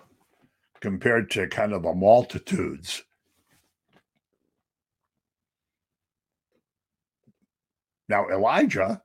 compared 0.81 1.31
to 1.31 1.47
kind 1.49 1.75
of 1.75 1.83
the 1.83 1.93
multitudes. 1.93 3.03
Now, 8.09 8.27
Elijah 8.31 9.03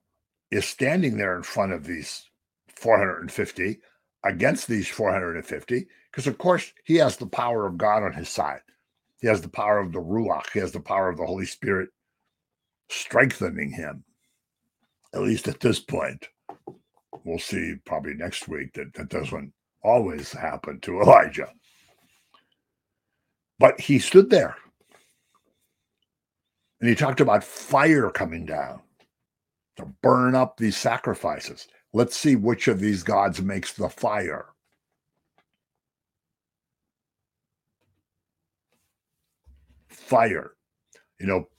is 0.50 0.66
standing 0.66 1.18
there 1.18 1.36
in 1.36 1.44
front 1.44 1.74
of 1.74 1.86
these 1.86 2.30
450 2.78 3.82
against 4.24 4.70
these 4.70 4.88
450 4.88 5.88
because, 6.10 6.26
of 6.26 6.38
course, 6.38 6.72
he 6.86 6.96
has 6.96 7.18
the 7.18 7.26
power 7.26 7.68
of 7.68 7.78
God 7.78 8.04
on 8.04 8.14
his 8.14 8.30
side. 8.30 8.62
He 9.20 9.28
has 9.28 9.42
the 9.42 9.50
power 9.50 9.78
of 9.78 9.92
the 9.92 10.00
Ruach, 10.00 10.52
he 10.54 10.60
has 10.60 10.72
the 10.72 10.80
power 10.80 11.10
of 11.10 11.18
the 11.18 11.26
Holy 11.26 11.46
Spirit 11.46 11.90
strengthening 12.92 13.72
him, 13.72 14.04
at 15.14 15.22
least 15.22 15.48
at 15.48 15.60
this 15.60 15.80
point. 15.80 16.28
We'll 17.24 17.40
see 17.40 17.76
probably 17.86 18.14
next 18.14 18.48
week 18.48 18.74
that 18.74 18.94
that 18.96 19.10
doesn't 19.10 19.54
always 19.84 20.32
happen 20.32 20.80
to 20.82 21.02
Elijah. 21.02 21.50
But 23.60 23.80
he 23.80 24.00
stood 24.00 24.30
there 24.30 24.56
and 26.80 26.90
he 26.90 26.96
talked 26.96 27.22
about 27.22 27.44
fire 27.44 28.10
coming 28.10 28.46
down 28.46 28.82
to 29.78 29.86
burn 30.02 30.36
up 30.36 30.58
these 30.58 30.78
sacrifices. 30.78 31.68
Let's 31.94 32.16
see 32.16 32.36
which 32.36 32.68
of 32.68 32.80
these 32.80 33.04
gods 33.04 33.42
makes 33.42 33.74
the 33.74 33.88
fire. 33.88 34.48
Fire. 39.90 40.54
You 41.20 41.28
know, 41.28 41.50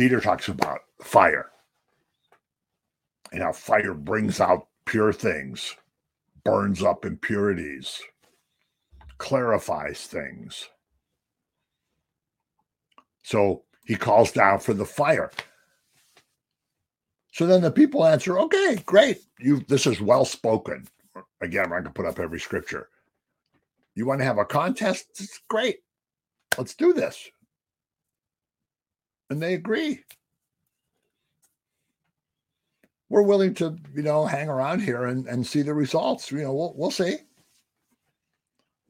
Peter 0.00 0.18
talks 0.18 0.48
about 0.48 0.80
fire 1.02 1.50
and 3.32 3.42
how 3.42 3.52
fire 3.52 3.92
brings 3.92 4.40
out 4.40 4.66
pure 4.86 5.12
things, 5.12 5.76
burns 6.42 6.82
up 6.82 7.04
impurities, 7.04 8.00
clarifies 9.18 10.06
things. 10.06 10.70
So 13.22 13.64
he 13.84 13.94
calls 13.94 14.32
down 14.32 14.60
for 14.60 14.72
the 14.72 14.86
fire. 14.86 15.30
So 17.34 17.46
then 17.46 17.60
the 17.60 17.70
people 17.70 18.06
answer, 18.06 18.38
okay, 18.38 18.82
great. 18.86 19.18
You 19.38 19.60
this 19.68 19.86
is 19.86 20.00
well 20.00 20.24
spoken. 20.24 20.88
Again, 21.42 21.68
not 21.68 21.80
gonna 21.80 21.90
put 21.90 22.06
up 22.06 22.18
every 22.18 22.40
scripture. 22.40 22.88
You 23.94 24.06
want 24.06 24.20
to 24.20 24.24
have 24.24 24.38
a 24.38 24.46
contest? 24.46 25.08
It's 25.20 25.40
great. 25.50 25.80
Let's 26.56 26.74
do 26.74 26.94
this. 26.94 27.28
And 29.30 29.40
they 29.40 29.54
agree. 29.54 30.04
We're 33.08 33.22
willing 33.22 33.54
to, 33.54 33.76
you 33.94 34.02
know, 34.02 34.26
hang 34.26 34.48
around 34.48 34.80
here 34.80 35.06
and, 35.06 35.26
and 35.26 35.46
see 35.46 35.62
the 35.62 35.74
results. 35.74 36.30
You 36.30 36.42
know, 36.42 36.54
we'll 36.54 36.74
we'll 36.76 36.90
see. 36.90 37.16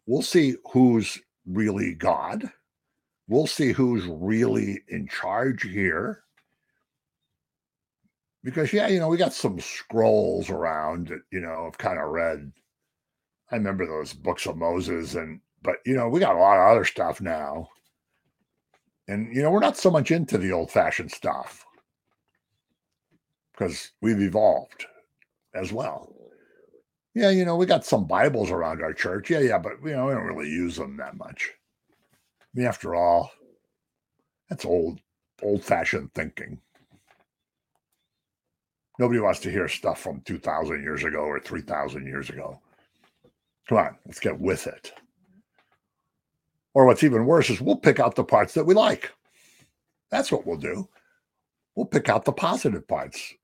We'll 0.07 0.23
see 0.23 0.57
who's 0.73 1.21
really 1.47 1.95
God 1.95 2.51
We'll 3.31 3.47
see 3.47 3.71
who's 3.71 4.07
really 4.07 4.83
in 4.89 5.07
charge 5.07 5.63
here. 5.63 6.25
Because, 8.43 8.73
yeah, 8.73 8.89
you 8.89 8.99
know, 8.99 9.07
we 9.07 9.19
got 9.19 9.33
some 9.33 9.61
scrolls 9.61 10.51
around 10.51 11.09
that, 11.09 11.21
you 11.31 11.41
know, 11.41 11.69
I've 11.69 11.79
kind 11.79 12.01
of 12.01 12.09
read. 12.09 12.51
I 13.53 13.55
remember 13.55 13.87
those 13.87 14.13
books 14.15 14.47
of 14.47 14.57
Moses, 14.57 15.15
and, 15.15 15.41
but, 15.63 15.77
you 15.87 15.95
know, 15.95 16.09
we 16.09 16.19
got 16.19 16.35
a 16.35 16.41
lot 16.41 16.57
of 16.57 16.73
other 16.73 16.85
stuff 16.85 17.21
now. 17.21 17.69
And, 19.11 19.35
you 19.35 19.43
know, 19.43 19.51
we're 19.51 19.59
not 19.59 19.77
so 19.77 19.91
much 19.91 20.13
into 20.13 20.39
the 20.39 20.53
old 20.53 20.71
fashioned 20.71 21.11
stuff 21.11 21.67
because 23.53 23.91
we've 24.01 24.21
evolved 24.21 24.87
as 25.53 25.73
well. 25.73 26.15
Yeah, 27.17 27.31
you 27.31 27.45
know, 27.45 27.57
we 27.57 27.67
got 27.67 27.85
some 27.85 28.07
Bibles 28.07 28.53
around 28.53 28.85
our 28.85 28.93
church. 28.93 29.29
Yeah, 29.29 29.41
yeah, 29.41 29.59
but, 29.59 29.83
you 29.85 29.97
know, 29.97 30.07
we 30.07 30.13
don't 30.13 30.23
really 30.23 30.49
use 30.49 30.77
them 30.77 30.97
that 30.99 31.17
much. 31.17 31.51
I 31.73 32.47
mean, 32.55 32.67
after 32.69 32.95
all, 32.95 33.33
that's 34.49 34.65
old, 34.65 35.01
old 35.43 35.65
fashioned 35.65 36.15
thinking. 36.15 36.61
Nobody 39.01 39.19
wants 39.19 39.41
to 39.41 39.51
hear 39.51 39.67
stuff 39.67 40.01
from 40.01 40.21
2,000 40.21 40.85
years 40.85 41.03
ago 41.03 41.19
or 41.19 41.41
3,000 41.41 42.07
years 42.07 42.31
ago. 42.31 42.61
Come 43.69 43.79
on, 43.79 43.97
let's 44.07 44.21
get 44.21 44.39
with 44.39 44.69
it. 44.69 44.93
Or 46.75 46.87
what's 46.87 47.03
even 47.03 47.27
worse 47.27 47.51
is 47.51 47.61
we'll 47.61 47.77
pick 47.77 47.99
out 47.99 48.15
the 48.15 48.25
parts 48.25 48.55
that 48.55 48.65
we 48.65 48.75
like. 48.75 49.13
That's 50.11 50.31
what 50.31 50.47
we'll 50.47 50.57
do. 50.57 50.89
We'll 51.75 51.87
pick 51.87 52.09
out 52.09 52.25
the 52.25 52.33
positive 52.33 52.87
parts. 52.87 53.35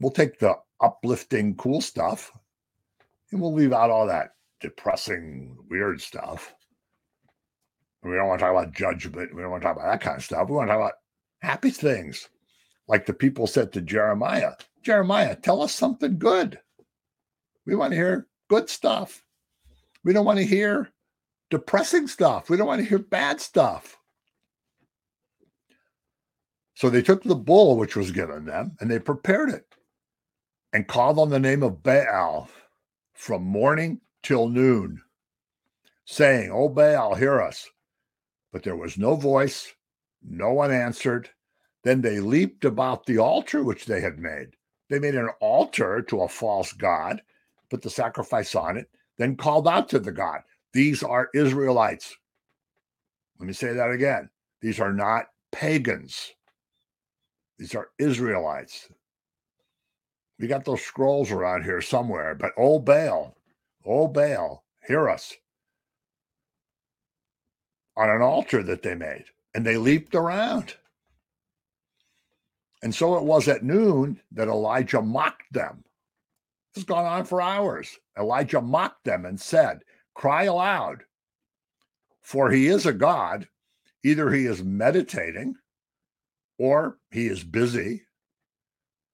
We'll 0.00 0.12
take 0.12 0.38
the 0.38 0.56
uplifting, 0.80 1.54
cool 1.56 1.80
stuff 1.80 2.32
and 3.32 3.40
we'll 3.40 3.52
leave 3.52 3.72
out 3.72 3.90
all 3.90 4.06
that 4.06 4.34
depressing, 4.60 5.56
weird 5.68 6.00
stuff. 6.00 6.54
We 8.02 8.14
don't 8.14 8.28
want 8.28 8.40
to 8.40 8.46
talk 8.46 8.52
about 8.52 8.74
judgment. 8.74 9.34
We 9.34 9.42
don't 9.42 9.50
want 9.50 9.62
to 9.62 9.68
talk 9.68 9.76
about 9.76 9.90
that 9.90 10.00
kind 10.00 10.16
of 10.18 10.24
stuff. 10.24 10.48
We 10.48 10.56
want 10.56 10.68
to 10.68 10.74
talk 10.74 10.80
about 10.80 10.94
happy 11.40 11.70
things. 11.70 12.28
Like 12.88 13.06
the 13.06 13.14
people 13.14 13.46
said 13.46 13.72
to 13.72 13.80
Jeremiah, 13.80 14.52
Jeremiah, 14.82 15.36
tell 15.36 15.62
us 15.62 15.72
something 15.72 16.18
good. 16.18 16.58
We 17.64 17.74
want 17.74 17.92
to 17.92 17.96
hear 17.96 18.26
good 18.48 18.68
stuff. 18.68 19.24
We 20.04 20.12
don't 20.12 20.26
want 20.26 20.40
to 20.40 20.44
hear 20.44 20.90
depressing 21.52 22.08
stuff. 22.08 22.50
We 22.50 22.56
don't 22.56 22.66
want 22.66 22.80
to 22.82 22.88
hear 22.88 22.98
bad 22.98 23.40
stuff. 23.40 23.98
So 26.74 26.90
they 26.90 27.02
took 27.02 27.22
the 27.22 27.36
bull 27.36 27.76
which 27.76 27.94
was 27.94 28.10
given 28.10 28.46
them 28.46 28.76
and 28.80 28.90
they 28.90 28.98
prepared 28.98 29.50
it. 29.50 29.66
and 30.72 30.88
called 30.88 31.18
on 31.18 31.30
the 31.30 31.38
name 31.38 31.62
of 31.62 31.82
Baal 31.82 32.48
from 33.14 33.42
morning 33.44 34.00
till 34.22 34.48
noon, 34.48 35.02
saying, 36.06 36.50
O 36.50 36.68
Baal, 36.68 37.14
hear 37.14 37.40
us. 37.40 37.68
But 38.52 38.62
there 38.62 38.76
was 38.76 38.98
no 38.98 39.14
voice, 39.16 39.72
no 40.22 40.52
one 40.52 40.70
answered. 40.72 41.28
Then 41.84 42.00
they 42.00 42.20
leaped 42.20 42.64
about 42.64 43.06
the 43.06 43.18
altar 43.18 43.62
which 43.64 43.86
they 43.86 44.00
had 44.00 44.18
made. 44.18 44.56
They 44.88 44.98
made 44.98 45.14
an 45.14 45.30
altar 45.40 46.02
to 46.02 46.22
a 46.22 46.28
false 46.28 46.72
god, 46.72 47.22
put 47.70 47.82
the 47.82 47.90
sacrifice 47.90 48.54
on 48.54 48.76
it, 48.76 48.88
then 49.18 49.36
called 49.36 49.66
out 49.68 49.88
to 49.90 49.98
the 49.98 50.12
God. 50.12 50.40
These 50.72 51.02
are 51.02 51.28
Israelites. 51.34 52.16
Let 53.38 53.46
me 53.46 53.52
say 53.52 53.72
that 53.74 53.90
again. 53.90 54.30
These 54.60 54.80
are 54.80 54.92
not 54.92 55.26
pagans. 55.50 56.32
These 57.58 57.74
are 57.74 57.90
Israelites. 57.98 58.88
We 60.38 60.46
got 60.48 60.64
those 60.64 60.82
scrolls 60.82 61.30
around 61.30 61.64
here 61.64 61.80
somewhere, 61.80 62.34
but 62.34 62.52
old 62.56 62.84
Baal, 62.84 63.36
old 63.84 64.14
Baal, 64.14 64.64
hear 64.86 65.08
us. 65.08 65.34
On 67.96 68.08
an 68.08 68.22
altar 68.22 68.62
that 68.62 68.82
they 68.82 68.94
made, 68.94 69.26
and 69.54 69.66
they 69.66 69.76
leaped 69.76 70.14
around. 70.14 70.74
And 72.82 72.94
so 72.94 73.16
it 73.16 73.24
was 73.24 73.46
at 73.46 73.62
noon 73.62 74.20
that 74.32 74.48
Elijah 74.48 75.02
mocked 75.02 75.52
them. 75.52 75.84
This 76.74 76.82
has 76.82 76.84
gone 76.84 77.04
on 77.04 77.24
for 77.24 77.40
hours. 77.42 77.98
Elijah 78.18 78.62
mocked 78.62 79.04
them 79.04 79.26
and 79.26 79.40
said, 79.40 79.84
Cry 80.14 80.44
aloud, 80.44 81.04
for 82.20 82.50
he 82.50 82.68
is 82.68 82.86
a 82.86 82.92
God. 82.92 83.48
Either 84.04 84.30
he 84.30 84.46
is 84.46 84.64
meditating, 84.64 85.56
or 86.58 86.98
he 87.10 87.26
is 87.26 87.44
busy, 87.44 88.02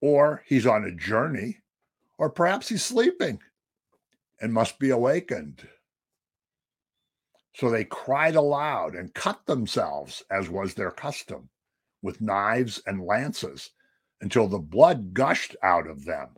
or 0.00 0.42
he's 0.46 0.66
on 0.66 0.84
a 0.84 0.94
journey, 0.94 1.58
or 2.16 2.30
perhaps 2.30 2.68
he's 2.68 2.84
sleeping 2.84 3.40
and 4.40 4.52
must 4.52 4.78
be 4.78 4.90
awakened. 4.90 5.66
So 7.54 7.70
they 7.70 7.84
cried 7.84 8.36
aloud 8.36 8.94
and 8.94 9.12
cut 9.12 9.44
themselves, 9.46 10.22
as 10.30 10.48
was 10.48 10.74
their 10.74 10.92
custom, 10.92 11.48
with 12.02 12.20
knives 12.20 12.80
and 12.86 13.04
lances 13.04 13.70
until 14.20 14.46
the 14.46 14.58
blood 14.58 15.12
gushed 15.12 15.56
out 15.62 15.88
of 15.88 16.04
them. 16.04 16.28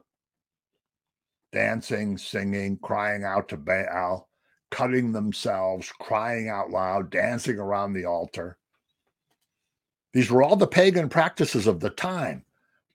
Dancing, 1.52 2.16
singing, 2.16 2.78
crying 2.78 3.24
out 3.24 3.48
to 3.50 3.58
Baal, 3.58 4.29
cutting 4.70 5.12
themselves, 5.12 5.92
crying 6.00 6.48
out 6.48 6.70
loud, 6.70 7.10
dancing 7.10 7.58
around 7.58 7.92
the 7.92 8.04
altar. 8.04 8.56
These 10.12 10.30
were 10.30 10.42
all 10.42 10.56
the 10.56 10.66
pagan 10.66 11.08
practices 11.08 11.66
of 11.66 11.80
the 11.80 11.90
time. 11.90 12.44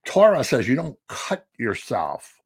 Torah 0.05 0.43
says 0.43 0.67
you 0.67 0.75
don't 0.75 0.97
cut 1.07 1.45
yourself. 1.57 2.41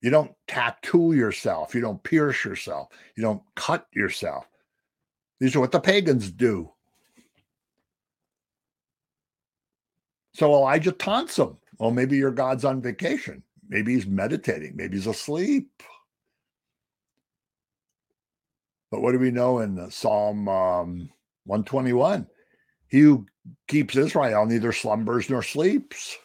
You 0.00 0.10
don't 0.10 0.32
tattoo 0.46 1.12
yourself. 1.12 1.74
You 1.74 1.80
don't 1.80 2.02
pierce 2.02 2.44
yourself. 2.44 2.88
You 3.16 3.22
don't 3.22 3.42
cut 3.54 3.86
yourself. 3.92 4.46
These 5.40 5.56
are 5.56 5.60
what 5.60 5.72
the 5.72 5.80
pagans 5.80 6.30
do. 6.30 6.70
So 10.32 10.52
Elijah 10.52 10.92
taunts 10.92 11.36
them. 11.36 11.56
Well, 11.78 11.90
maybe 11.90 12.16
your 12.16 12.30
God's 12.30 12.64
on 12.64 12.82
vacation. 12.82 13.42
Maybe 13.68 13.94
he's 13.94 14.06
meditating. 14.06 14.76
Maybe 14.76 14.96
he's 14.96 15.06
asleep. 15.06 15.82
But 18.90 19.02
what 19.02 19.12
do 19.12 19.18
we 19.18 19.30
know 19.30 19.58
in 19.60 19.90
Psalm 19.90 20.48
um, 20.48 21.10
121? 21.44 22.26
He 22.88 23.00
who 23.00 23.26
keeps 23.66 23.96
Israel 23.96 24.46
neither 24.46 24.72
slumbers 24.72 25.28
nor 25.28 25.42
sleeps. 25.42 26.16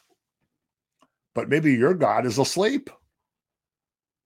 But 1.34 1.50
maybe 1.50 1.74
your 1.74 1.94
God 1.94 2.26
is 2.26 2.38
asleep. 2.38 2.90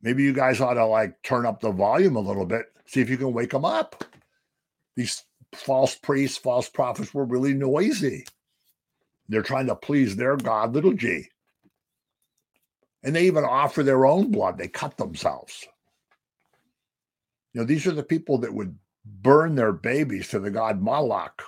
Maybe 0.02 0.24
you 0.24 0.34
guys 0.34 0.62
ought 0.62 0.74
to 0.74 0.86
like 0.86 1.22
turn 1.24 1.46
up 1.46 1.62
the 1.62 1.72
volume 1.72 2.16
a 2.16 2.20
little 2.22 2.46
bit, 2.46 2.66
see 2.86 3.02
if 3.02 3.10
you 3.10 3.18
can 3.18 3.34
wake 3.34 3.54
him 3.54 3.66
up. 3.66 4.04
These 4.96 5.24
false 5.54 5.96
priests, 5.96 6.38
false 6.38 6.70
prophets 6.70 7.14
were 7.14 7.26
really 7.26 7.54
noisy. 7.54 8.26
They're 9.28 9.42
trying 9.42 9.68
to 9.68 9.76
please 9.76 10.16
their 10.16 10.38
God, 10.38 10.74
little 10.74 10.94
g. 10.94 11.30
And 13.04 13.16
they 13.16 13.26
even 13.26 13.44
offer 13.44 13.84
their 13.84 14.06
own 14.06 14.32
blood. 14.32 14.58
They 14.58 14.68
cut 14.68 14.98
themselves. 14.98 15.66
You 17.56 17.62
know, 17.62 17.68
these 17.68 17.88
are 17.88 17.93
the 17.93 18.03
people 18.03 18.38
that 18.39 18.53
would 18.53 18.78
burn 19.06 19.56
their 19.56 19.72
babies 19.72 20.28
to 20.28 20.39
the 20.39 20.51
god 20.51 20.82
Moloch. 20.82 21.41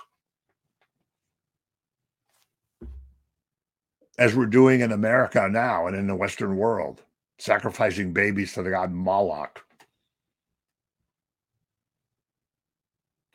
As 4.18 4.34
we're 4.34 4.46
doing 4.46 4.80
in 4.80 4.90
America 4.90 5.46
now 5.50 5.86
and 5.86 5.94
in 5.94 6.06
the 6.06 6.16
Western 6.16 6.56
world, 6.56 7.02
sacrificing 7.36 8.14
babies 8.14 8.54
to 8.54 8.62
the 8.62 8.70
god 8.70 8.90
Moloch. 8.90 9.62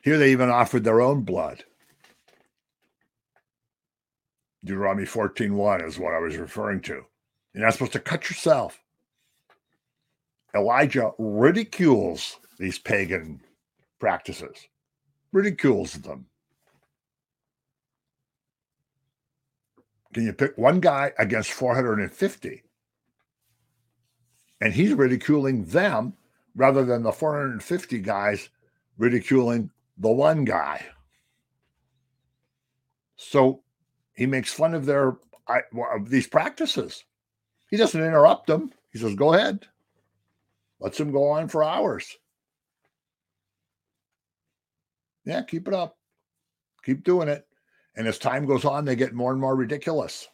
Here 0.02 0.18
they 0.18 0.32
even 0.32 0.50
offered 0.50 0.84
their 0.84 1.00
own 1.00 1.22
blood. 1.22 1.64
Deuteronomy 4.66 5.06
14.1 5.06 5.88
is 5.88 6.00
what 6.00 6.16
I 6.16 6.20
was 6.20 6.38
referring 6.38 6.82
to. 6.82 7.06
You're 7.54 7.66
not 7.66 7.74
supposed 7.74 7.94
to 7.94 8.00
cut 8.00 8.32
yourself. 8.32 8.80
Elijah 10.56 11.12
ridicules 11.20 12.40
these 12.58 12.80
pagan 12.80 13.42
practices, 14.00 14.68
ridicules 15.32 15.94
them. 15.94 16.28
Can 20.14 20.26
you 20.26 20.34
pick 20.34 20.58
one 20.58 20.80
guy 20.80 21.12
against 21.18 21.52
450? 21.52 22.64
And 24.62 24.74
he's 24.74 24.94
ridiculing 24.94 25.66
them 25.66 26.14
rather 26.56 26.86
than 26.86 27.04
the 27.04 27.12
450 27.12 28.00
guys 28.00 28.50
ridiculing 28.98 29.72
the 29.98 30.12
one 30.12 30.46
guy. 30.46 30.86
So 33.16 33.64
he 34.14 34.26
makes 34.26 34.54
fun 34.54 34.74
of 34.74 34.86
their 34.86 35.18
of 35.48 36.10
these 36.10 36.28
practices. 36.28 37.04
He 37.70 37.78
doesn't 37.78 38.04
interrupt 38.04 38.48
them. 38.48 38.72
He 38.92 39.00
says, 39.00 39.16
"Go 39.16 39.34
ahead." 39.34 39.68
Lets 40.80 41.00
him 41.00 41.12
go 41.12 41.30
on 41.30 41.48
for 41.48 41.64
hours. 41.64 42.18
Yeah, 45.26 45.42
keep 45.44 45.68
it 45.68 45.74
up. 45.74 45.98
Keep 46.84 47.04
doing 47.04 47.30
it. 47.30 47.46
And 47.96 48.08
as 48.08 48.18
time 48.18 48.46
goes 48.46 48.66
on, 48.66 48.86
they 48.86 48.96
get 48.96 49.14
more 49.14 49.32
and 49.32 49.40
more 49.40 49.56
ridiculous. 49.56 50.28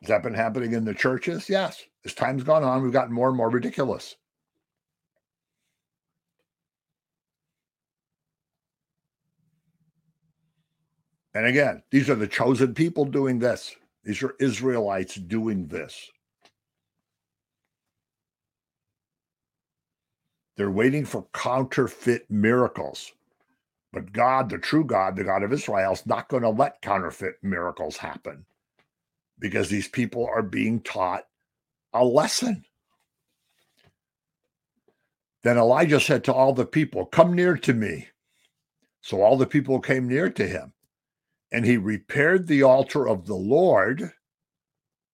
Has 0.00 0.08
that 0.08 0.22
been 0.22 0.34
happening 0.34 0.72
in 0.72 0.84
the 0.84 0.94
churches? 0.94 1.48
Yes. 1.48 1.84
As 2.04 2.14
time's 2.14 2.42
gone 2.42 2.64
on, 2.64 2.82
we've 2.82 2.92
gotten 2.92 3.14
more 3.14 3.28
and 3.28 3.36
more 3.36 3.50
ridiculous. 3.50 4.16
And 11.34 11.46
again, 11.46 11.82
these 11.90 12.10
are 12.10 12.14
the 12.14 12.26
chosen 12.26 12.74
people 12.74 13.04
doing 13.04 13.38
this. 13.38 13.74
These 14.04 14.22
are 14.22 14.34
Israelites 14.40 15.14
doing 15.14 15.68
this. 15.68 16.10
They're 20.62 20.70
waiting 20.70 21.04
for 21.04 21.26
counterfeit 21.34 22.30
miracles. 22.30 23.10
But 23.92 24.12
God, 24.12 24.48
the 24.48 24.58
true 24.58 24.84
God, 24.84 25.16
the 25.16 25.24
God 25.24 25.42
of 25.42 25.52
Israel, 25.52 25.92
is 25.92 26.06
not 26.06 26.28
going 26.28 26.44
to 26.44 26.50
let 26.50 26.80
counterfeit 26.82 27.38
miracles 27.42 27.96
happen 27.96 28.44
because 29.40 29.68
these 29.68 29.88
people 29.88 30.24
are 30.24 30.40
being 30.40 30.80
taught 30.80 31.26
a 31.92 32.04
lesson. 32.04 32.64
Then 35.42 35.58
Elijah 35.58 35.98
said 35.98 36.22
to 36.26 36.32
all 36.32 36.52
the 36.52 36.64
people, 36.64 37.06
Come 37.06 37.34
near 37.34 37.56
to 37.56 37.74
me. 37.74 38.06
So 39.00 39.20
all 39.20 39.36
the 39.36 39.48
people 39.48 39.80
came 39.80 40.06
near 40.06 40.30
to 40.30 40.46
him. 40.46 40.74
And 41.50 41.66
he 41.66 41.76
repaired 41.76 42.46
the 42.46 42.62
altar 42.62 43.08
of 43.08 43.26
the 43.26 43.34
Lord, 43.34 44.12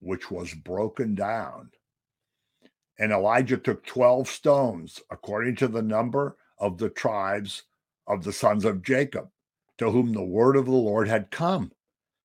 which 0.01 0.30
was 0.30 0.53
broken 0.53 1.14
down. 1.14 1.70
And 2.99 3.12
Elijah 3.12 3.57
took 3.57 3.86
12 3.86 4.28
stones, 4.28 5.01
according 5.11 5.57
to 5.57 5.68
the 5.68 5.82
number 5.82 6.36
of 6.59 6.78
the 6.78 6.90
tribes 6.90 7.62
of 8.07 8.24
the 8.24 8.32
sons 8.32 8.64
of 8.64 8.82
Jacob, 8.82 9.28
to 9.78 9.90
whom 9.90 10.12
the 10.12 10.24
word 10.24 10.57
of 10.57 10.64
the 10.64 10.72
Lord 10.72 11.09
had 11.09 11.30
come, 11.30 11.70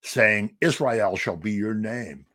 saying, 0.02 0.56
Israel 0.62 1.16
shall 1.16 1.38
be 1.38 1.52
your 1.52 1.76
name. 1.76 2.26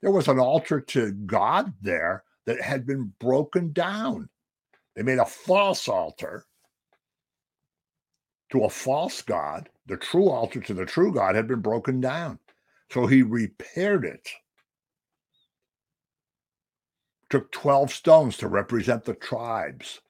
There 0.00 0.10
was 0.10 0.28
an 0.28 0.40
altar 0.40 0.80
to 0.80 1.12
God 1.12 1.72
there 1.80 2.24
that 2.46 2.60
had 2.60 2.86
been 2.86 3.12
broken 3.20 3.72
down. 3.72 4.28
They 4.96 5.02
made 5.02 5.18
a 5.18 5.26
false 5.26 5.88
altar 5.88 6.46
to 8.50 8.64
a 8.64 8.70
false 8.70 9.22
God, 9.22 9.68
the 9.86 9.96
true 9.96 10.28
altar 10.28 10.60
to 10.60 10.74
the 10.74 10.86
true 10.86 11.12
God 11.12 11.36
had 11.36 11.46
been 11.46 11.60
broken 11.60 12.00
down. 12.00 12.38
So 12.90 13.06
he 13.06 13.22
repaired 13.22 14.04
it. 14.04 14.28
Took 17.30 17.52
12 17.52 17.92
stones 17.92 18.36
to 18.38 18.48
represent 18.48 19.04
the 19.04 19.14
tribes 19.14 20.00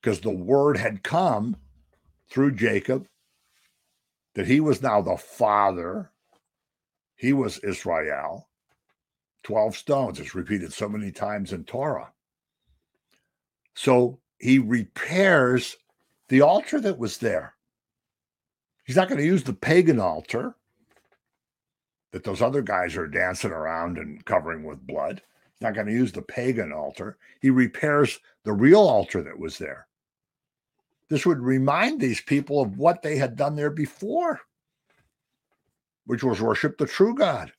because 0.00 0.20
the 0.20 0.30
word 0.30 0.76
had 0.76 1.02
come 1.04 1.56
through 2.28 2.56
Jacob 2.56 3.06
that 4.34 4.46
he 4.46 4.60
was 4.60 4.82
now 4.82 5.00
the 5.00 5.16
father. 5.16 6.10
He 7.14 7.32
was 7.32 7.58
Israel. 7.58 8.48
12 9.44 9.76
stones. 9.76 10.20
is 10.20 10.34
repeated 10.34 10.72
so 10.72 10.88
many 10.88 11.10
times 11.10 11.52
in 11.52 11.64
Torah. 11.64 12.12
So 13.74 14.20
he 14.38 14.58
repairs 14.58 15.76
the 16.28 16.40
altar 16.40 16.80
that 16.80 16.98
was 16.98 17.18
there. 17.18 17.54
He's 18.84 18.96
not 18.96 19.08
going 19.08 19.20
to 19.20 19.26
use 19.26 19.44
the 19.44 19.52
pagan 19.52 20.00
altar 20.00 20.56
that 22.12 22.24
those 22.24 22.42
other 22.42 22.62
guys 22.62 22.96
are 22.96 23.06
dancing 23.06 23.50
around 23.50 23.98
and 23.98 24.24
covering 24.24 24.64
with 24.64 24.86
blood. 24.86 25.22
Not 25.62 25.74
going 25.74 25.86
to 25.86 25.92
use 25.92 26.10
the 26.10 26.22
pagan 26.22 26.72
altar. 26.72 27.18
He 27.40 27.50
repairs 27.50 28.18
the 28.42 28.52
real 28.52 28.80
altar 28.80 29.22
that 29.22 29.38
was 29.38 29.58
there. 29.58 29.86
This 31.08 31.24
would 31.24 31.38
remind 31.38 32.00
these 32.00 32.20
people 32.20 32.60
of 32.60 32.78
what 32.78 33.02
they 33.02 33.16
had 33.16 33.36
done 33.36 33.54
there 33.54 33.70
before, 33.70 34.40
which 36.06 36.24
was 36.24 36.40
worship 36.40 36.78
the 36.78 36.86
true 36.86 37.14
God. 37.14 37.52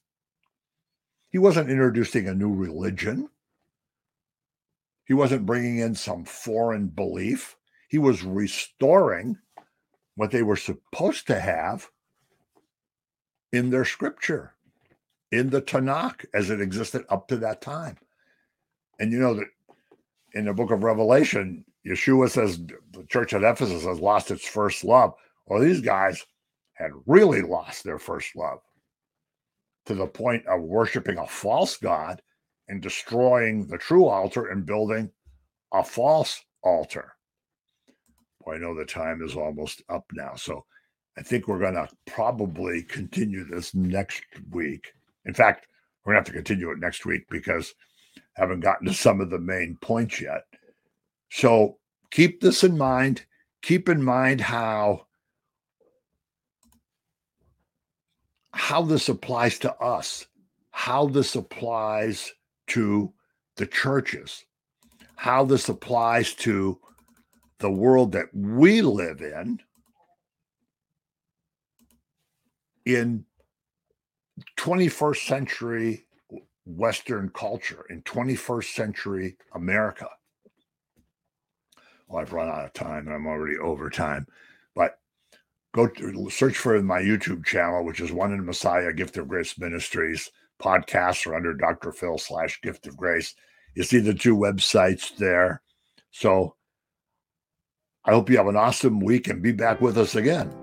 He 1.29 1.37
wasn't 1.37 1.69
introducing 1.69 2.27
a 2.27 2.35
new 2.35 2.53
religion. 2.53 3.29
He 5.05 5.13
wasn't 5.13 5.45
bringing 5.45 5.79
in 5.79 5.95
some 5.95 6.25
foreign 6.25 6.87
belief. 6.87 7.55
He 7.87 7.99
was 7.99 8.23
restoring 8.23 9.37
what 10.15 10.31
they 10.31 10.43
were 10.43 10.57
supposed 10.57 11.27
to 11.27 11.39
have 11.39 11.89
in 13.53 13.69
their 13.69 13.85
scripture, 13.85 14.52
in 15.33 15.49
the 15.49 15.63
Tanakh 15.63 16.25
as 16.35 16.51
it 16.51 16.61
existed 16.61 17.05
up 17.09 17.27
to 17.27 17.37
that 17.37 17.59
time. 17.59 17.97
And 18.99 19.11
you 19.11 19.17
know 19.17 19.33
that 19.33 19.47
in 20.33 20.45
the 20.45 20.53
book 20.53 20.69
of 20.69 20.83
Revelation, 20.83 21.65
Yeshua 21.85 22.29
says 22.29 22.59
the 22.91 23.03
church 23.09 23.33
at 23.33 23.43
Ephesus 23.43 23.83
has 23.83 23.99
lost 23.99 24.29
its 24.29 24.47
first 24.47 24.83
love. 24.83 25.13
Well, 25.47 25.59
these 25.59 25.81
guys 25.81 26.23
had 26.73 26.91
really 27.07 27.41
lost 27.41 27.83
their 27.83 27.97
first 27.97 28.35
love 28.35 28.59
to 29.87 29.95
the 29.95 30.05
point 30.05 30.45
of 30.45 30.61
worshiping 30.61 31.17
a 31.17 31.25
false 31.25 31.77
God 31.77 32.21
and 32.67 32.79
destroying 32.79 33.65
the 33.65 33.79
true 33.79 34.05
altar 34.05 34.49
and 34.49 34.67
building 34.67 35.09
a 35.73 35.83
false 35.83 36.39
altar. 36.63 37.13
Well, 38.41 38.55
I 38.55 38.59
know 38.59 38.75
the 38.75 38.85
time 38.85 39.23
is 39.23 39.35
almost 39.35 39.81
up 39.89 40.05
now. 40.13 40.35
So 40.35 40.63
I 41.17 41.23
think 41.23 41.47
we're 41.47 41.59
going 41.59 41.73
to 41.73 41.89
probably 42.05 42.83
continue 42.83 43.45
this 43.45 43.73
next 43.73 44.23
week. 44.51 44.93
In 45.25 45.33
fact, 45.33 45.67
we're 46.03 46.13
going 46.13 46.23
to 46.23 46.29
have 46.29 46.35
to 46.35 46.43
continue 46.43 46.71
it 46.71 46.79
next 46.79 47.05
week 47.05 47.23
because 47.29 47.73
I 48.17 48.41
haven't 48.41 48.59
gotten 48.61 48.87
to 48.87 48.93
some 48.93 49.21
of 49.21 49.29
the 49.29 49.39
main 49.39 49.77
points 49.81 50.19
yet. 50.21 50.43
So 51.31 51.77
keep 52.11 52.41
this 52.41 52.63
in 52.63 52.77
mind. 52.77 53.25
Keep 53.61 53.89
in 53.89 54.03
mind 54.03 54.41
how 54.41 55.07
how 58.53 58.81
this 58.83 59.09
applies 59.09 59.57
to 59.59 59.73
us, 59.77 60.27
how 60.71 61.07
this 61.07 61.35
applies 61.35 62.31
to 62.67 63.11
the 63.55 63.65
churches, 63.65 64.45
how 65.15 65.43
this 65.43 65.69
applies 65.69 66.33
to 66.35 66.79
the 67.59 67.71
world 67.71 68.11
that 68.11 68.27
we 68.33 68.81
live 68.81 69.21
in 69.21 69.59
in 72.85 73.25
21st 74.57 75.27
century 75.27 76.05
Western 76.65 77.29
culture, 77.29 77.85
in 77.89 78.01
21st 78.03 78.73
century 78.73 79.37
America. 79.53 80.07
Well, 82.07 82.21
I've 82.21 82.33
run 82.33 82.49
out 82.49 82.65
of 82.65 82.73
time 82.73 83.07
and 83.07 83.15
I'm 83.15 83.27
already 83.27 83.57
over 83.57 83.89
time, 83.89 84.27
but 84.75 84.99
go 85.73 85.87
to 85.87 86.29
search 86.29 86.57
for 86.57 86.81
my 86.81 87.01
YouTube 87.01 87.45
channel, 87.45 87.83
which 87.83 87.99
is 87.99 88.11
One 88.11 88.33
in 88.33 88.45
Messiah 88.45 88.93
Gift 88.93 89.17
of 89.17 89.27
Grace 89.27 89.57
Ministries. 89.57 90.29
Podcasts 90.61 91.27
are 91.27 91.35
under 91.35 91.53
Dr. 91.53 91.91
Phil 91.91 92.17
slash 92.17 92.61
Gift 92.61 92.87
of 92.87 92.95
Grace. 92.95 93.35
You 93.75 93.83
see 93.83 93.99
the 93.99 94.13
two 94.13 94.37
websites 94.37 95.15
there. 95.17 95.61
So 96.11 96.55
I 98.05 98.11
hope 98.11 98.29
you 98.29 98.37
have 98.37 98.47
an 98.47 98.55
awesome 98.55 98.99
week 98.99 99.27
and 99.27 99.41
be 99.41 99.51
back 99.51 99.81
with 99.81 99.97
us 99.97 100.15
again. 100.15 100.53